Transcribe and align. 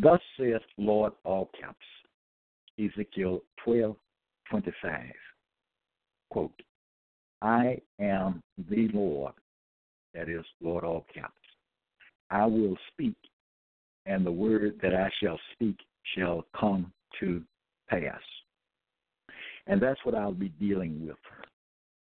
Thus 0.00 0.20
saith 0.38 0.62
Lord 0.76 1.12
all 1.24 1.50
caps, 1.60 1.76
Ezekiel 2.78 3.42
twelve 3.64 3.96
twenty 4.48 4.72
five. 4.80 5.12
Quote, 6.30 6.62
I 7.42 7.78
am 7.98 8.42
the 8.70 8.88
Lord, 8.92 9.32
that 10.14 10.28
is 10.28 10.44
Lord 10.60 10.84
all 10.84 11.06
caps. 11.12 11.32
I 12.30 12.44
will 12.46 12.76
speak, 12.92 13.16
and 14.06 14.24
the 14.24 14.32
word 14.32 14.78
that 14.82 14.94
I 14.94 15.10
shall 15.22 15.40
speak 15.54 15.76
shall 16.16 16.44
come 16.58 16.92
to 17.20 17.42
pass. 17.88 18.20
And 19.66 19.80
that's 19.80 20.00
what 20.04 20.14
I'll 20.14 20.32
be 20.32 20.50
dealing 20.60 21.06
with 21.06 21.16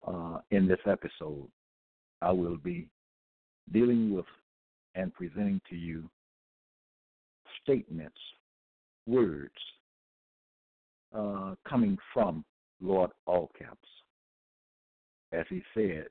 uh, 0.07 0.39
in 0.51 0.67
this 0.67 0.81
episode. 0.87 1.49
I 2.23 2.33
will 2.33 2.57
be 2.57 2.89
dealing 3.73 4.15
with 4.15 4.27
and 4.95 5.15
presenting 5.15 5.61
to 5.71 5.77
you 5.77 6.09
statements, 7.63 8.19
words 9.07 9.55
uh, 11.15 11.55
coming 11.69 11.97
from 12.13 12.45
Lord 12.81 13.11
All 13.27 13.51
Caps. 13.59 13.89
As 15.33 15.45
he 15.49 15.63
said, 15.75 16.07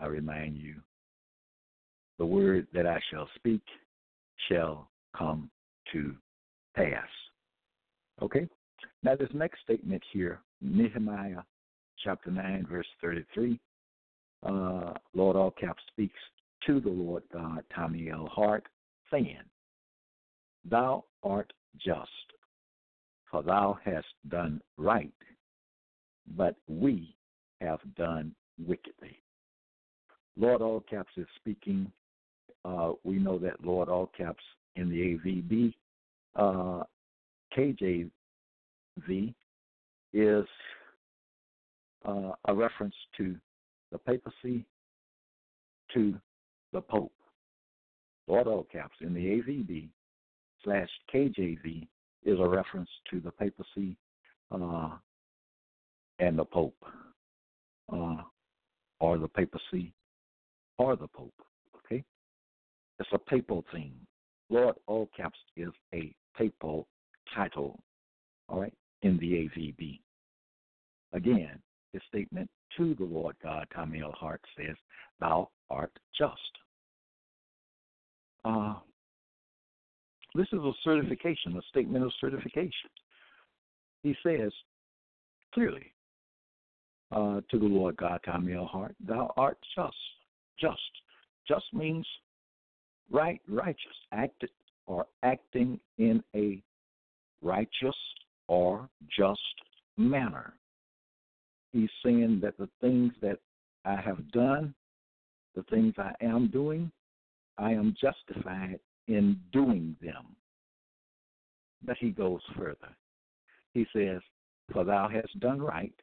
I 0.00 0.06
remind 0.06 0.56
you, 0.56 0.76
the 2.18 2.26
word 2.26 2.66
that 2.72 2.86
I 2.86 3.00
shall 3.10 3.28
speak 3.36 3.62
shall 4.48 4.90
come 5.16 5.50
to 5.92 6.14
pass. 6.74 7.08
Okay? 8.22 8.48
Now, 9.02 9.16
this 9.16 9.28
next 9.32 9.60
statement 9.62 10.02
here, 10.12 10.40
Nehemiah 10.60 11.42
chapter 12.04 12.30
9, 12.30 12.66
verse 12.68 12.86
33, 13.00 13.58
uh, 14.44 14.92
Lord 15.14 15.36
All 15.36 15.50
Caps 15.52 15.82
speaks 15.88 16.18
to 16.66 16.80
the 16.80 16.88
Lord 16.88 17.22
God, 17.32 17.62
Tommy 17.74 18.10
L. 18.10 18.28
Hart, 18.32 18.64
saying, 19.10 19.38
Thou 20.70 21.04
art 21.22 21.52
just, 21.78 22.10
for 23.30 23.42
thou 23.42 23.78
hast 23.84 24.06
done 24.28 24.60
right, 24.76 25.12
but 26.36 26.56
we 26.68 27.14
have 27.60 27.80
done 27.96 28.34
wickedly. 28.58 29.22
Lord 30.36 30.60
All 30.60 30.80
Caps 30.80 31.12
is 31.16 31.26
speaking. 31.36 31.90
Uh, 32.64 32.92
we 33.04 33.16
know 33.18 33.38
that 33.38 33.64
Lord 33.64 33.88
All 33.88 34.10
Caps 34.16 34.42
in 34.76 34.90
the 34.90 35.18
AVB, 35.18 35.74
uh, 36.36 36.84
KJV, 37.56 39.34
is 40.12 40.46
uh, 42.04 42.32
a 42.46 42.54
reference 42.54 42.94
to 43.16 43.36
the 43.90 43.98
papacy, 43.98 44.64
to 45.94 46.14
the 46.72 46.80
Pope. 46.80 47.12
Lord 48.26 48.46
All 48.46 48.66
Caps 48.70 48.96
in 49.00 49.14
the 49.14 49.20
AVB 49.20 49.88
slash 50.64 50.88
KJV 51.12 51.86
is 52.24 52.38
a 52.38 52.48
reference 52.48 52.90
to 53.10 53.20
the 53.20 53.30
papacy 53.30 53.96
uh, 54.50 54.90
and 56.18 56.38
the 56.38 56.44
Pope, 56.44 56.82
uh, 57.92 58.16
or 59.00 59.18
the 59.18 59.28
papacy 59.28 59.92
or 60.78 60.96
the 60.96 61.08
Pope. 61.08 61.34
Okay? 61.76 62.02
It's 62.98 63.08
a 63.12 63.18
papal 63.18 63.64
thing. 63.72 63.92
Lord 64.50 64.76
All 64.86 65.08
Caps 65.16 65.38
is 65.56 65.70
a 65.94 66.14
papal 66.36 66.88
title, 67.34 67.78
all 68.48 68.60
right, 68.60 68.72
in 69.02 69.18
the 69.18 69.32
AVB. 69.32 70.00
Again, 71.12 71.58
his 71.92 72.02
statement 72.08 72.50
to 72.76 72.94
the 72.94 73.04
Lord 73.04 73.36
God, 73.42 73.66
Tommy 73.74 74.02
L. 74.02 74.12
Hart 74.12 74.40
says, 74.56 74.76
Thou 75.20 75.50
art 75.70 75.92
just. 76.16 76.32
Uh, 78.44 78.74
this 80.34 80.46
is 80.52 80.60
a 80.60 80.72
certification, 80.84 81.56
a 81.56 81.62
statement 81.70 82.04
of 82.04 82.12
certification. 82.20 82.90
He 84.02 84.14
says 84.22 84.52
clearly 85.54 85.92
uh, 87.10 87.40
to 87.50 87.58
the 87.58 87.64
Lord 87.64 87.96
God, 87.96 88.20
Tommy 88.24 88.54
L. 88.54 88.66
Hart, 88.66 88.94
Thou 89.06 89.32
art 89.36 89.58
just. 89.74 89.96
Just. 90.60 90.80
Just 91.46 91.66
means 91.72 92.06
right, 93.10 93.40
righteous, 93.48 93.96
acted 94.12 94.50
or 94.86 95.06
acting 95.22 95.80
in 95.98 96.22
a 96.34 96.62
righteous 97.42 97.96
or 98.48 98.88
just 99.16 99.40
manner. 99.96 100.54
He's 101.72 101.90
saying 102.04 102.40
that 102.42 102.56
the 102.58 102.68
things 102.80 103.12
that 103.22 103.38
I 103.84 103.96
have 103.96 104.30
done, 104.32 104.74
the 105.54 105.62
things 105.64 105.94
I 105.98 106.12
am 106.22 106.48
doing, 106.48 106.90
I 107.56 107.72
am 107.72 107.94
justified 108.00 108.78
in 109.08 109.38
doing 109.52 109.96
them. 110.00 110.36
But 111.84 111.96
he 111.98 112.10
goes 112.10 112.40
further. 112.56 112.96
He 113.74 113.86
says, 113.94 114.20
For 114.72 114.84
thou 114.84 115.08
hast 115.08 115.38
done 115.40 115.60
right. 115.60 115.94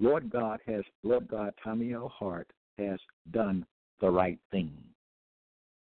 Lord 0.00 0.30
God 0.30 0.60
has, 0.66 0.82
Lord 1.02 1.28
God, 1.28 1.52
Tommy 1.62 1.92
L. 1.92 2.08
Hart 2.08 2.50
has 2.78 2.98
done 3.30 3.64
the 4.00 4.10
right 4.10 4.38
thing. 4.50 4.72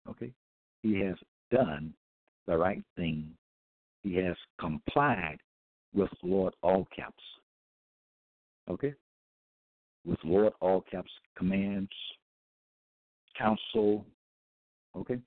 Okay? 0.09 0.31
He 0.81 1.00
has 1.00 1.16
done 1.52 1.94
the 2.47 2.57
right 2.57 2.84
thing. 2.96 3.31
He 4.03 4.16
has 4.16 4.36
complied 4.59 5.38
with 5.94 6.09
Lord 6.24 6.53
All 6.63 6.88
Caps. 6.96 7.24
Okay? 8.69 8.94
With 10.06 10.19
Lord 10.24 10.53
All 10.59 10.84
Caps 10.90 11.12
commands, 11.38 11.91
counsel. 13.38 14.06
Okay? 14.97 15.19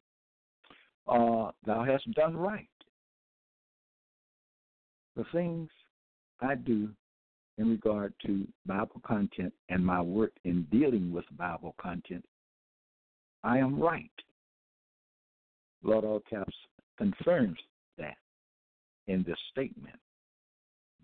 Uh, 1.06 1.50
thou 1.66 1.84
hast 1.84 2.10
done 2.12 2.36
right. 2.36 2.68
The 5.16 5.24
things 5.32 5.68
I 6.40 6.54
do 6.54 6.88
in 7.58 7.68
regard 7.70 8.14
to 8.26 8.46
Bible 8.66 9.00
content 9.06 9.52
and 9.68 9.84
my 9.84 10.00
work 10.00 10.32
in 10.44 10.66
dealing 10.70 11.12
with 11.12 11.24
Bible 11.36 11.74
content, 11.80 12.24
I 13.44 13.58
am 13.58 13.78
right. 13.78 14.10
Lord 15.82 16.04
All 16.04 16.22
Caps 16.30 16.54
confirms 16.96 17.58
that 17.98 18.16
in 19.08 19.24
this 19.26 19.38
statement. 19.50 19.96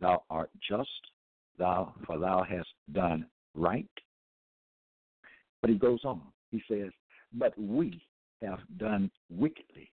Thou 0.00 0.23
art 0.31 0.50
just, 0.69 0.88
thou 1.58 1.93
for 2.06 2.19
thou 2.19 2.44
hast 2.49 2.69
done 2.93 3.26
right. 3.55 3.88
But 5.61 5.70
he 5.70 5.76
goes 5.76 6.00
on. 6.05 6.23
He 6.50 6.62
says, 6.70 6.90
But 7.32 7.58
we 7.58 8.00
have 8.43 8.61
done 8.79 9.11
wickedly. 9.31 9.90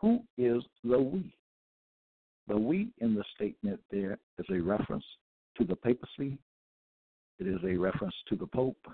Who 0.00 0.20
is 0.36 0.62
the 0.84 0.98
we? 0.98 1.34
The 2.46 2.56
we 2.56 2.88
in 2.98 3.14
the 3.14 3.24
statement 3.34 3.80
there 3.90 4.18
is 4.38 4.46
a 4.50 4.60
reference 4.60 5.04
to 5.58 5.64
the 5.64 5.76
papacy. 5.76 6.38
It 7.38 7.46
is 7.46 7.60
a 7.64 7.76
reference 7.76 8.14
to 8.28 8.36
the 8.36 8.46
Pope, 8.46 8.86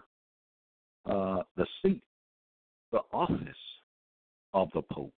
uh, 1.06 1.42
the 1.56 1.66
seat, 1.82 2.02
the 2.92 3.00
office 3.12 3.38
of 4.52 4.68
the 4.74 4.82
Pope. 4.82 5.14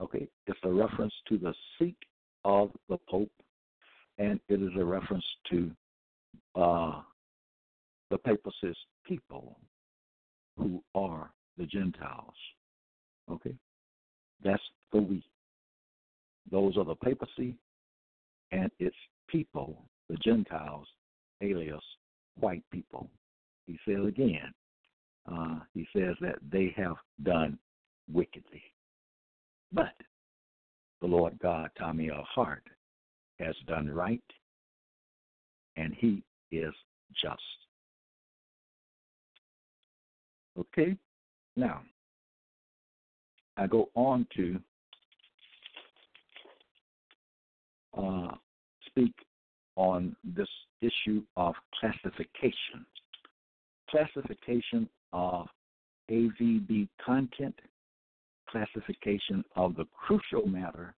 Okay, 0.00 0.28
it's 0.46 0.58
a 0.64 0.72
reference 0.72 1.14
to 1.28 1.38
the 1.38 1.54
seat 1.78 1.96
of 2.44 2.70
the 2.88 2.98
Pope, 3.08 3.30
and 4.18 4.40
it 4.48 4.62
is 4.62 4.70
a 4.78 4.84
reference 4.84 5.24
to 5.50 5.70
uh, 6.54 7.00
the 8.10 8.18
papacist 8.18 8.78
people 9.04 9.58
who 10.58 10.82
are 10.94 11.30
the 11.58 11.66
Gentiles. 11.66 12.34
Okay, 13.30 13.54
that's 14.44 14.62
the 14.92 15.00
we. 15.00 15.22
Those 16.50 16.76
are 16.76 16.84
the 16.84 16.94
papacy 16.94 17.56
and 18.52 18.70
its 18.78 18.96
people, 19.28 19.84
the 20.08 20.16
Gentiles, 20.16 20.86
alias 21.40 21.82
white 22.38 22.62
people. 22.70 23.10
He 23.66 23.78
says 23.86 24.06
again, 24.06 24.52
uh, 25.30 25.60
he 25.74 25.86
says 25.92 26.14
that 26.20 26.36
they 26.50 26.72
have 26.76 26.96
done 27.24 27.58
wickedly. 28.12 28.62
But 29.72 29.94
the 31.00 31.06
Lord 31.08 31.38
God, 31.40 31.70
Tommy 31.78 32.10
L. 32.10 32.26
Hart, 32.28 32.62
has 33.38 33.54
done 33.66 33.90
right, 33.90 34.22
and 35.76 35.94
he 35.94 36.22
is 36.52 36.72
just. 37.20 37.40
Okay? 40.58 40.96
Now, 41.56 41.82
I 43.56 43.66
go 43.66 43.88
on 43.94 44.26
to 44.36 44.60
uh, 47.96 48.34
speak 48.86 49.14
on 49.76 50.14
this 50.22 50.48
issue 50.82 51.22
of 51.36 51.54
classification. 51.80 52.84
Classification 53.90 54.88
of 55.12 55.46
AVB 56.10 56.88
content, 57.04 57.54
classification 58.48 59.44
of 59.54 59.74
the 59.76 59.86
crucial 59.94 60.46
matter 60.46 60.94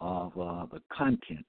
of 0.00 0.32
uh, 0.38 0.66
the 0.72 0.80
content 0.92 1.44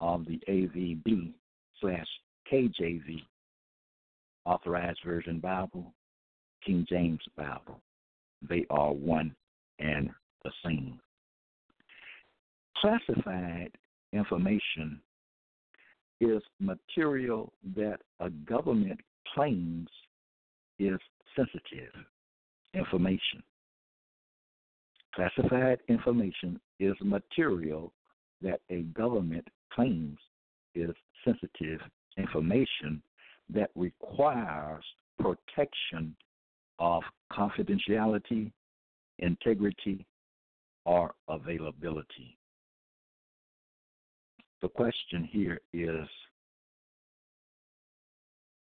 of 0.00 0.24
the 0.26 0.40
AVB 0.48 1.32
slash 1.80 2.06
KJV 2.50 3.22
Authorized 4.44 5.00
Version 5.04 5.38
Bible, 5.38 5.92
King 6.64 6.86
James 6.88 7.20
Bible. 7.36 7.80
They 8.48 8.66
are 8.70 8.92
one 8.92 9.34
and 9.78 10.10
the 10.44 10.50
same. 10.64 11.00
Classified 12.78 13.70
information 14.12 15.00
is 16.20 16.42
material 16.60 17.52
that 17.76 17.98
a 18.20 18.30
government 18.30 19.00
claims 19.34 19.88
is 20.78 20.98
sensitive 21.36 21.92
information. 22.74 23.42
Classified 25.14 25.78
information 25.88 26.60
is 26.80 26.94
material 27.02 27.92
that 28.40 28.60
a 28.70 28.82
government 28.94 29.46
claims 29.72 30.18
is 30.74 30.90
sensitive 31.24 31.80
information 32.16 33.02
that 33.52 33.70
requires 33.74 34.84
protection 35.18 36.16
of 36.78 37.02
confidentiality, 37.32 38.52
integrity, 39.18 40.06
or 40.84 41.14
availability. 41.28 42.36
The 44.60 44.68
question 44.68 45.28
here 45.30 45.60
is 45.72 46.08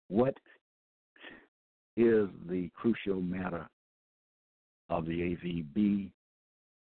what 0.09 0.35
is 1.97 2.29
the 2.49 2.71
crucial 2.75 3.21
matter 3.21 3.69
of 4.89 5.05
the 5.07 5.37
AVB? 5.37 6.11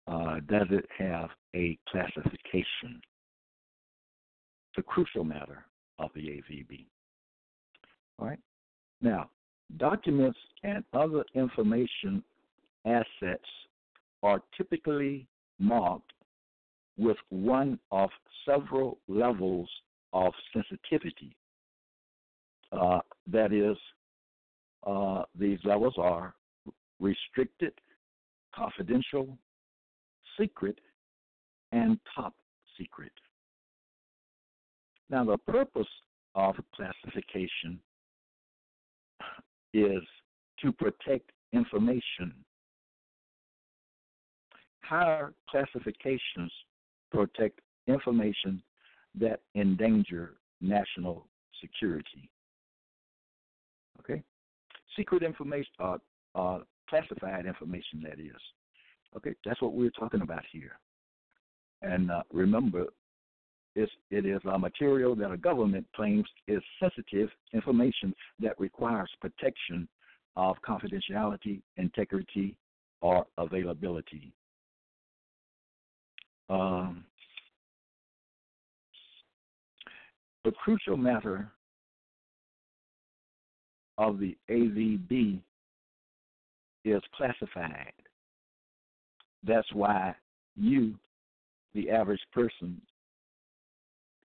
Uh, 0.08 0.40
does 0.48 0.68
it 0.72 0.86
have 0.98 1.30
a 1.56 1.78
classification? 1.90 3.02
The 4.76 4.84
crucial 4.84 5.24
matter 5.24 5.66
of 5.98 6.10
the 6.16 6.22
AVB. 6.22 6.86
All 8.20 8.28
right. 8.28 8.40
Now, 9.02 9.30
documents 9.78 10.40
and 10.64 10.84
other 10.94 11.24
information 11.36 12.24
assets 12.86 13.50
are 14.24 14.42
typically 14.58 15.28
marked 15.60 16.12
with 16.98 17.18
one 17.30 17.80
of 17.92 18.10
several 18.46 18.98
levels 19.08 19.70
of 20.14 20.34
sensitivity. 20.54 21.36
Uh, 22.72 23.00
that 23.28 23.54
is, 23.54 23.78
uh, 24.86 25.24
these 25.38 25.60
levels 25.64 25.94
are 25.98 26.34
restricted, 27.00 27.74
confidential, 28.54 29.38
secret, 30.38 30.80
and 31.72 32.00
top 32.16 32.34
secret. 32.78 33.12
Now, 35.10 35.24
the 35.24 35.38
purpose 35.38 35.88
of 36.36 36.56
classification 36.76 37.80
is 39.74 40.04
to 40.62 40.72
protect 40.72 41.32
information. 41.54 42.34
Higher 44.82 45.34
classifications 45.50 46.52
protect 47.12 47.60
information 47.88 48.62
that 49.20 49.42
endanger 49.56 50.36
national 50.62 51.28
security. 51.62 52.30
Okay? 54.00 54.24
Secret 54.96 55.24
information, 55.24 55.72
uh, 55.80 55.98
uh, 56.36 56.60
classified 56.90 57.46
information, 57.46 58.02
that 58.04 58.20
is. 58.20 58.42
Okay, 59.16 59.34
that's 59.46 59.62
what 59.62 59.74
we're 59.74 59.90
talking 59.92 60.22
about 60.22 60.44
here. 60.52 60.80
And 61.82 62.12
uh, 62.12 62.24
remember, 62.32 62.86
it's, 63.76 63.92
it 64.12 64.26
is 64.26 64.42
a 64.52 64.58
material 64.58 65.16
that 65.16 65.32
a 65.32 65.38
government 65.38 65.86
claims 65.96 66.28
is 66.48 66.62
sensitive 66.80 67.30
information 67.54 68.14
that 68.40 68.60
requires 68.60 69.10
protection 69.22 69.88
of 70.36 70.56
confidentiality, 70.68 71.62
integrity, 71.78 72.56
or 73.02 73.26
availability. 73.38 74.34
Um, 76.50 77.06
the 80.44 80.52
crucial 80.52 80.98
matter 80.98 81.52
of 83.98 84.20
the 84.20 84.36
AVB 84.50 85.40
is 86.86 87.02
classified. 87.16 87.92
That's 89.44 89.68
why 89.74 90.16
you, 90.56 90.96
the 91.74 91.90
average 91.90 92.22
person, 92.34 92.82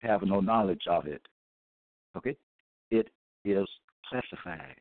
have 0.05 0.23
no 0.23 0.41
knowledge 0.41 0.83
of 0.89 1.07
it. 1.07 1.23
Okay? 2.17 2.37
It 2.91 3.09
is 3.45 3.67
classified. 4.09 4.77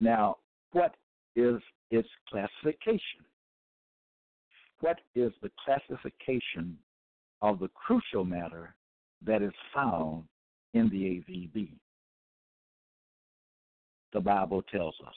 Now, 0.00 0.36
what 0.72 0.94
is 1.36 1.60
its 1.90 2.08
classification? 2.28 3.24
What 4.80 4.98
is 5.14 5.32
the 5.42 5.50
classification 5.64 6.76
of 7.42 7.58
the 7.58 7.68
crucial 7.68 8.24
matter 8.24 8.74
that 9.24 9.42
is 9.42 9.52
found 9.74 10.24
in 10.74 10.88
the 10.90 10.96
AVB? 10.96 11.68
The 14.12 14.20
Bible 14.20 14.62
tells 14.62 14.94
us. 15.06 15.14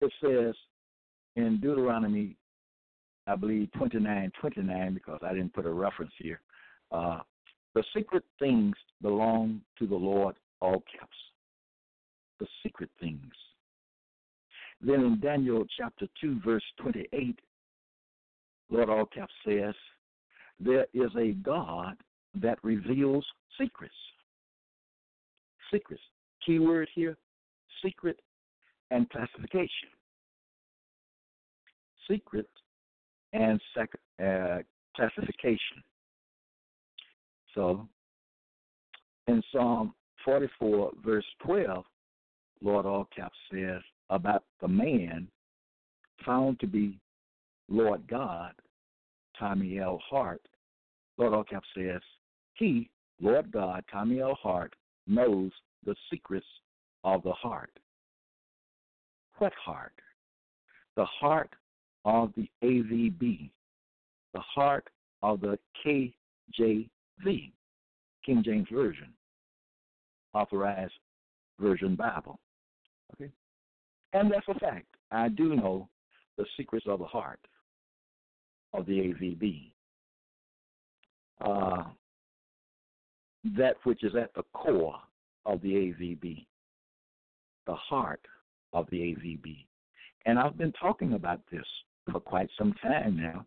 It 0.00 0.12
says 0.22 0.54
in 1.36 1.60
Deuteronomy 1.60 2.36
I 3.28 3.36
believe 3.36 3.70
29 3.72 4.32
29 4.40 4.94
because 4.94 5.20
I 5.22 5.32
didn't 5.32 5.54
put 5.54 5.66
a 5.66 5.70
reference 5.70 6.12
here. 6.18 6.40
Uh, 6.90 7.20
the 7.74 7.84
secret 7.94 8.24
things 8.38 8.74
belong 9.02 9.60
to 9.78 9.86
the 9.86 9.94
Lord, 9.94 10.36
all 10.60 10.82
caps. 10.98 11.16
The 12.40 12.46
secret 12.62 12.90
things. 13.00 13.32
Then 14.80 15.00
in 15.00 15.20
Daniel 15.20 15.64
chapter 15.78 16.06
2, 16.20 16.40
verse 16.44 16.62
28, 16.80 17.38
Lord 18.70 18.88
all 18.88 19.06
caps 19.06 19.32
says, 19.44 19.74
There 20.60 20.86
is 20.94 21.10
a 21.18 21.32
God 21.32 21.96
that 22.40 22.58
reveals 22.62 23.26
secrets. 23.60 23.94
Secrets. 25.70 26.02
Key 26.46 26.60
word 26.60 26.88
here 26.94 27.18
secret 27.84 28.20
and 28.90 29.08
classification. 29.10 29.90
Secret 32.10 32.48
and 33.32 33.60
sec- 33.74 34.00
uh, 34.24 34.58
classification. 34.96 35.82
So, 37.54 37.88
in 39.26 39.42
Psalm 39.52 39.94
44, 40.24 40.92
verse 41.04 41.24
12, 41.44 41.84
Lord 42.62 42.86
All 42.86 43.08
Caps 43.14 43.36
says 43.52 43.82
about 44.10 44.44
the 44.60 44.68
man 44.68 45.28
found 46.24 46.58
to 46.60 46.66
be 46.66 46.98
Lord 47.68 48.06
God, 48.08 48.52
Tommy 49.38 49.78
L. 49.78 50.00
Hart. 50.08 50.42
Lord 51.18 51.34
All 51.34 51.44
Caps 51.44 51.68
says, 51.76 52.00
He, 52.54 52.88
Lord 53.20 53.52
God, 53.52 53.84
Tommy 53.92 54.20
L. 54.20 54.38
Hart, 54.40 54.74
knows 55.06 55.50
the 55.84 55.94
secrets 56.10 56.46
of 57.04 57.22
the 57.22 57.32
heart. 57.32 57.70
What 59.38 59.52
heart? 59.54 59.92
The 60.96 61.04
heart 61.04 61.50
of 62.08 62.32
the 62.36 62.48
AVB, 62.64 63.50
the 64.32 64.40
heart 64.40 64.88
of 65.22 65.42
the 65.42 65.58
KJV, 65.84 66.88
King 68.24 68.42
James 68.42 68.66
Version, 68.72 69.12
Authorized 70.32 70.94
Version 71.60 71.94
Bible. 71.96 72.40
Okay? 73.14 73.30
And 74.14 74.32
that's 74.32 74.48
a 74.48 74.58
fact. 74.58 74.86
I 75.10 75.28
do 75.28 75.54
know 75.54 75.86
the 76.38 76.46
secrets 76.56 76.86
of 76.88 77.00
the 77.00 77.04
heart. 77.04 77.40
of 78.72 78.86
the 78.86 78.92
AVB. 78.92 79.70
Uh, 81.40 81.84
that 83.56 83.76
which 83.84 84.02
is 84.02 84.14
at 84.14 84.34
the 84.34 84.42
core 84.52 84.98
of 85.46 85.60
the 85.62 85.72
AVB, 85.72 86.46
the 87.66 87.74
heart 87.74 88.20
of 88.72 88.86
the 88.90 88.98
AVB. 88.98 89.64
And 90.26 90.38
I've 90.38 90.58
been 90.58 90.72
talking 90.72 91.14
about 91.14 91.40
this 91.50 91.66
for 92.10 92.20
quite 92.20 92.48
some 92.58 92.72
time 92.82 93.16
now. 93.16 93.46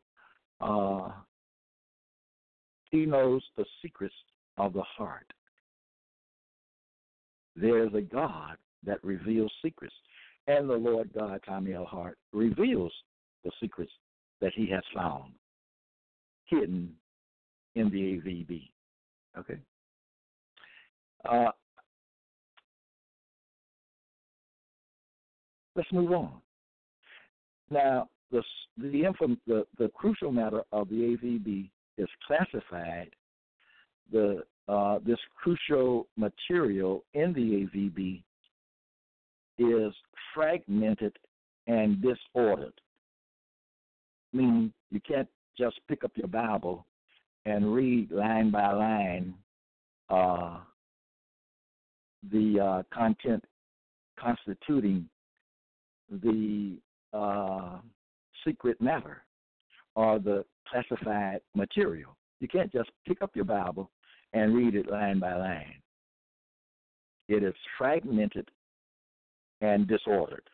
Uh, 0.60 1.12
he 2.92 3.06
knows 3.06 3.42
the 3.58 3.66
secrets 3.82 4.14
of 4.58 4.74
the 4.74 4.84
heart. 4.84 5.32
There's 7.56 7.94
a 7.94 8.02
God 8.02 8.58
that 8.86 9.04
reveals 9.04 9.52
secrets. 9.64 9.94
And 10.48 10.70
the 10.70 10.76
Lord 10.76 11.12
God, 11.14 11.40
Tommy 11.46 11.74
L. 11.74 11.86
Hart, 11.86 12.18
reveals 12.34 12.92
the 13.44 13.52
secrets 13.62 13.92
that 14.42 14.52
he 14.56 14.70
has 14.70 14.84
found 14.94 15.32
hidden 16.46 16.94
in 17.76 17.90
the 17.90 17.98
AVB. 17.98 18.70
Okay? 19.38 19.60
Uh, 21.30 21.52
let's 25.76 25.92
move 25.92 26.12
on. 26.12 26.34
Now, 27.70 28.10
the 28.32 28.44
the, 28.78 29.38
the 29.48 29.66
the 29.78 29.90
crucial 29.90 30.32
matter 30.32 30.64
of 30.72 30.90
the 30.90 30.96
AVB 30.96 31.70
is 31.98 32.08
classified. 32.26 33.10
The 34.12 34.44
uh, 34.68 35.00
this 35.06 35.20
crucial 35.42 36.08
material 36.18 37.04
in 37.14 37.34
the 37.34 37.68
AVB 37.68 38.24
is 39.58 39.94
fragmented 40.34 41.18
and 41.68 42.02
disordered. 42.02 42.74
Meaning 44.34 44.72
you 44.92 45.02
can't 45.02 45.28
just 45.58 45.80
pick 45.88 46.04
up 46.04 46.12
your 46.16 46.28
Bible 46.28 46.86
and 47.46 47.74
read 47.74 48.12
line 48.12 48.52
by 48.52 48.72
line 48.72 49.34
uh, 50.10 50.60
the 52.32 52.60
uh, 52.60 52.84
content 52.96 53.44
constituting 54.20 55.10
the 56.24 56.78
uh, 57.14 57.78
secret 58.46 58.80
matter 58.82 59.24
or 59.96 60.20
the 60.20 60.46
classified 60.68 61.42
material. 61.56 62.16
You 62.40 62.48
can't 62.48 62.72
just 62.72 62.90
pick 63.08 63.22
up 63.22 63.36
your 63.36 63.46
Bible 63.46 63.90
and 64.34 64.56
read 64.56 64.76
it 64.76 64.90
line 64.90 65.20
by 65.20 65.36
line. 65.36 65.82
It 67.28 67.44
is 67.44 67.54
fragmented 67.78 68.50
and 69.62 69.88
disordered 69.88 70.50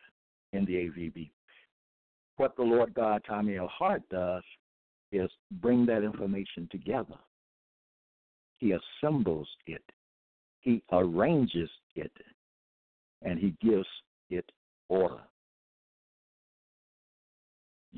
in 0.52 0.64
the 0.64 0.74
AVB. 0.74 1.30
What 2.36 2.56
the 2.56 2.62
Lord 2.62 2.94
God 2.94 3.22
Tommy 3.26 3.56
L. 3.56 3.68
Hart 3.68 4.02
does 4.10 4.42
is 5.10 5.30
bring 5.60 5.86
that 5.86 6.04
information 6.04 6.68
together. 6.70 7.16
He 8.58 8.72
assembles 8.72 9.48
it, 9.66 9.82
he 10.60 10.82
arranges 10.92 11.70
it, 11.94 12.12
and 13.22 13.38
he 13.38 13.54
gives 13.60 13.86
it 14.30 14.44
order. 14.88 15.20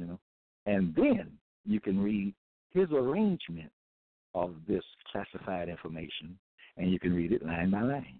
You 0.00 0.07
know, 0.07 0.19
and 0.64 0.95
then 0.95 1.30
you 1.66 1.78
can 1.78 2.00
read 2.00 2.35
his 2.71 2.88
arrangement 2.90 3.71
of 4.35 4.54
this 4.66 4.83
classified 5.12 5.69
information, 5.69 6.38
and 6.78 6.90
you 6.90 6.99
can 6.99 7.12
read 7.12 7.33
it 7.33 7.45
line 7.45 7.71
by 7.71 7.83
line. 7.83 8.19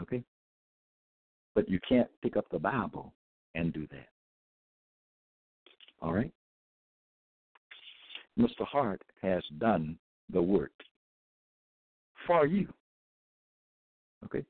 Okay? 0.00 0.22
But 1.56 1.68
you 1.68 1.80
can't 1.88 2.08
pick 2.22 2.36
up 2.36 2.46
the 2.52 2.60
Bible 2.60 3.12
and 3.56 3.72
do 3.72 3.88
that. 3.90 4.06
All 6.00 6.12
right? 6.12 6.32
Mr. 8.38 8.64
Hart 8.64 9.02
has 9.22 9.42
done 9.58 9.98
the 10.32 10.42
work 10.42 10.72
for 12.26 12.46
you. 12.46 12.68
Okay? 14.24 14.44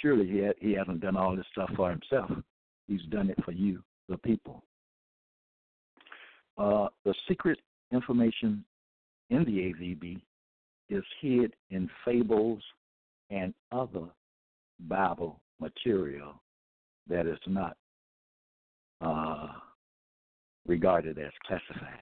Surely 0.00 0.28
he, 0.28 0.44
ha- 0.44 0.52
he 0.60 0.74
hasn't 0.74 1.00
done 1.00 1.16
all 1.16 1.34
this 1.34 1.46
stuff 1.50 1.70
for 1.74 1.90
himself. 1.90 2.30
He's 2.86 3.02
done 3.10 3.30
it 3.30 3.38
for 3.44 3.52
you, 3.52 3.82
the 4.08 4.18
people. 4.18 4.62
Uh, 6.58 6.88
the 7.04 7.14
secret 7.28 7.58
information 7.92 8.64
in 9.30 9.44
the 9.44 9.72
AVB 9.72 10.20
is 10.90 11.04
hid 11.20 11.54
in 11.70 11.88
fables 12.04 12.62
and 13.30 13.54
other 13.70 14.06
Bible 14.88 15.40
material 15.60 16.34
that 17.08 17.26
is 17.26 17.38
not 17.46 17.76
uh, 19.00 19.48
regarded 20.66 21.18
as 21.18 21.32
classified. 21.46 22.00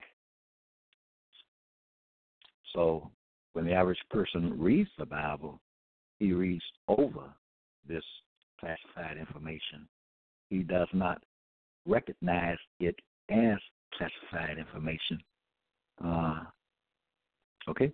So 2.75 3.11
when 3.53 3.65
the 3.65 3.73
average 3.73 3.99
person 4.11 4.59
reads 4.59 4.91
the 4.99 5.07
Bible, 5.07 5.61
he 6.19 6.33
reads 6.33 6.63
over 6.89 7.25
this 7.89 8.05
classified 8.59 9.17
information. 9.19 9.89
He 10.51 10.59
does 10.59 10.89
not 10.93 11.23
recognize 11.87 12.59
it 12.79 12.97
as 13.31 13.59
classified 13.97 14.59
information. 14.59 15.19
Uh, 16.05 16.41
okay? 17.69 17.93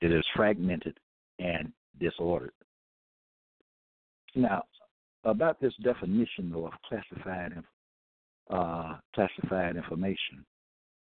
It 0.00 0.12
is 0.12 0.24
fragmented 0.34 0.98
and 1.38 1.72
disordered. 1.98 2.52
Now, 4.34 4.64
about 5.24 5.60
this 5.60 5.72
definition 5.82 6.52
of 6.54 6.70
classified 6.88 7.62
uh, 8.48 8.96
classified 9.14 9.76
information, 9.76 10.44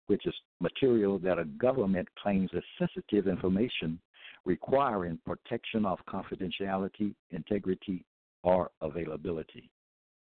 which 0.08 0.26
is 0.26 0.34
material 0.60 1.18
that 1.20 1.38
a 1.38 1.44
government 1.44 2.08
claims 2.20 2.50
is 2.52 2.64
sensitive 2.78 3.28
information 3.28 4.00
requiring 4.44 5.18
protection 5.26 5.84
of 5.84 5.98
confidentiality, 6.08 7.14
integrity, 7.30 8.04
or 8.42 8.70
availability. 8.80 9.70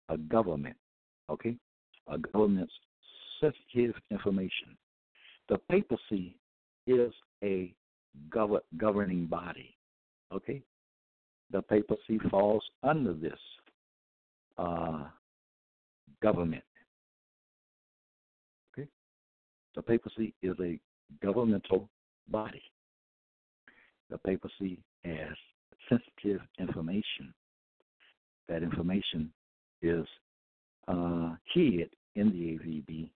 A 0.09 0.19
government, 0.19 0.77
okay? 1.31 1.57
A 2.09 2.19
government's 2.19 2.73
sensitive 3.41 3.95
information. 4.11 4.77
The 5.49 5.59
papacy 5.71 6.37
is 6.87 7.13
a 7.43 7.73
gov- 8.31 8.61
governing 8.77 9.27
body, 9.27 9.77
okay? 10.33 10.63
The 11.53 11.63
papacy 11.63 12.19
falls 12.31 12.63
under 12.83 13.13
this 13.13 13.39
uh, 14.59 15.05
government. 16.23 16.63
Okay? 18.73 18.89
The 19.75 19.83
papacy 19.83 20.35
is 20.43 20.55
a 20.61 20.79
governmental 21.23 21.89
body. 22.29 22.63
The 24.11 24.19
papacy 24.19 24.79
has 25.05 25.37
sensitive 25.89 26.41
information. 26.59 27.33
That 28.49 28.63
information 28.63 29.33
is 29.83 30.07
uh, 30.89 31.35
hid 31.53 31.91
in 32.17 32.31
the 32.31 32.59
AVB. 32.59 33.11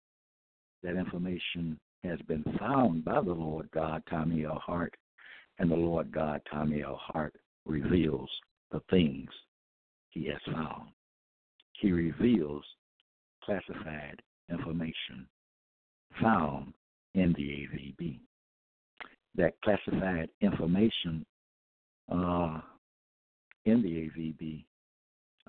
That 0.83 0.97
information 0.97 1.79
has 2.03 2.19
been 2.27 2.43
found 2.59 3.05
by 3.05 3.21
the 3.21 3.31
Lord 3.31 3.69
God, 3.73 4.03
Tommy 4.09 4.45
L. 4.45 4.61
Hart, 4.63 4.93
and 5.59 5.71
the 5.71 5.75
Lord 5.75 6.11
God, 6.11 6.41
Tommy 6.51 6.83
L. 6.83 6.99
Hart, 7.01 7.33
reveals 7.65 8.29
the 8.71 8.81
things 8.89 9.29
he 10.09 10.27
has 10.27 10.39
found. 10.53 10.89
He 11.79 11.91
reveals 11.91 12.63
classified 13.43 14.21
information 14.49 15.27
found 16.21 16.73
in 17.15 17.33
the 17.33 17.43
AVB. 17.43 18.19
That 19.35 19.53
classified 19.63 20.29
information 20.41 21.25
uh, 22.11 22.59
in 23.65 23.81
the 23.81 23.89
AVB 23.89 24.65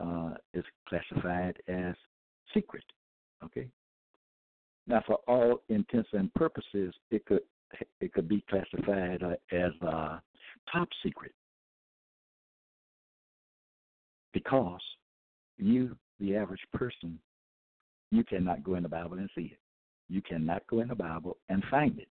uh, 0.02 0.30
is 0.52 0.64
classified 0.88 1.56
as 1.68 1.94
secret. 2.52 2.84
Okay. 3.44 3.68
Now, 4.86 5.02
for 5.06 5.18
all 5.26 5.62
intents 5.68 6.10
and 6.12 6.32
purposes, 6.34 6.94
it 7.10 7.24
could 7.26 7.40
it 8.00 8.12
could 8.12 8.28
be 8.28 8.44
classified 8.48 9.22
uh, 9.22 9.34
as 9.54 9.72
uh, 9.82 10.18
top 10.70 10.88
secret 11.02 11.32
because 14.34 14.80
you, 15.56 15.96
the 16.20 16.36
average 16.36 16.60
person, 16.74 17.18
you 18.10 18.24
cannot 18.24 18.62
go 18.62 18.74
in 18.74 18.82
the 18.82 18.88
Bible 18.88 19.14
and 19.14 19.30
see 19.34 19.52
it. 19.52 19.58
You 20.10 20.20
cannot 20.20 20.66
go 20.66 20.80
in 20.80 20.88
the 20.88 20.94
Bible 20.94 21.38
and 21.48 21.62
find 21.70 21.98
it. 21.98 22.08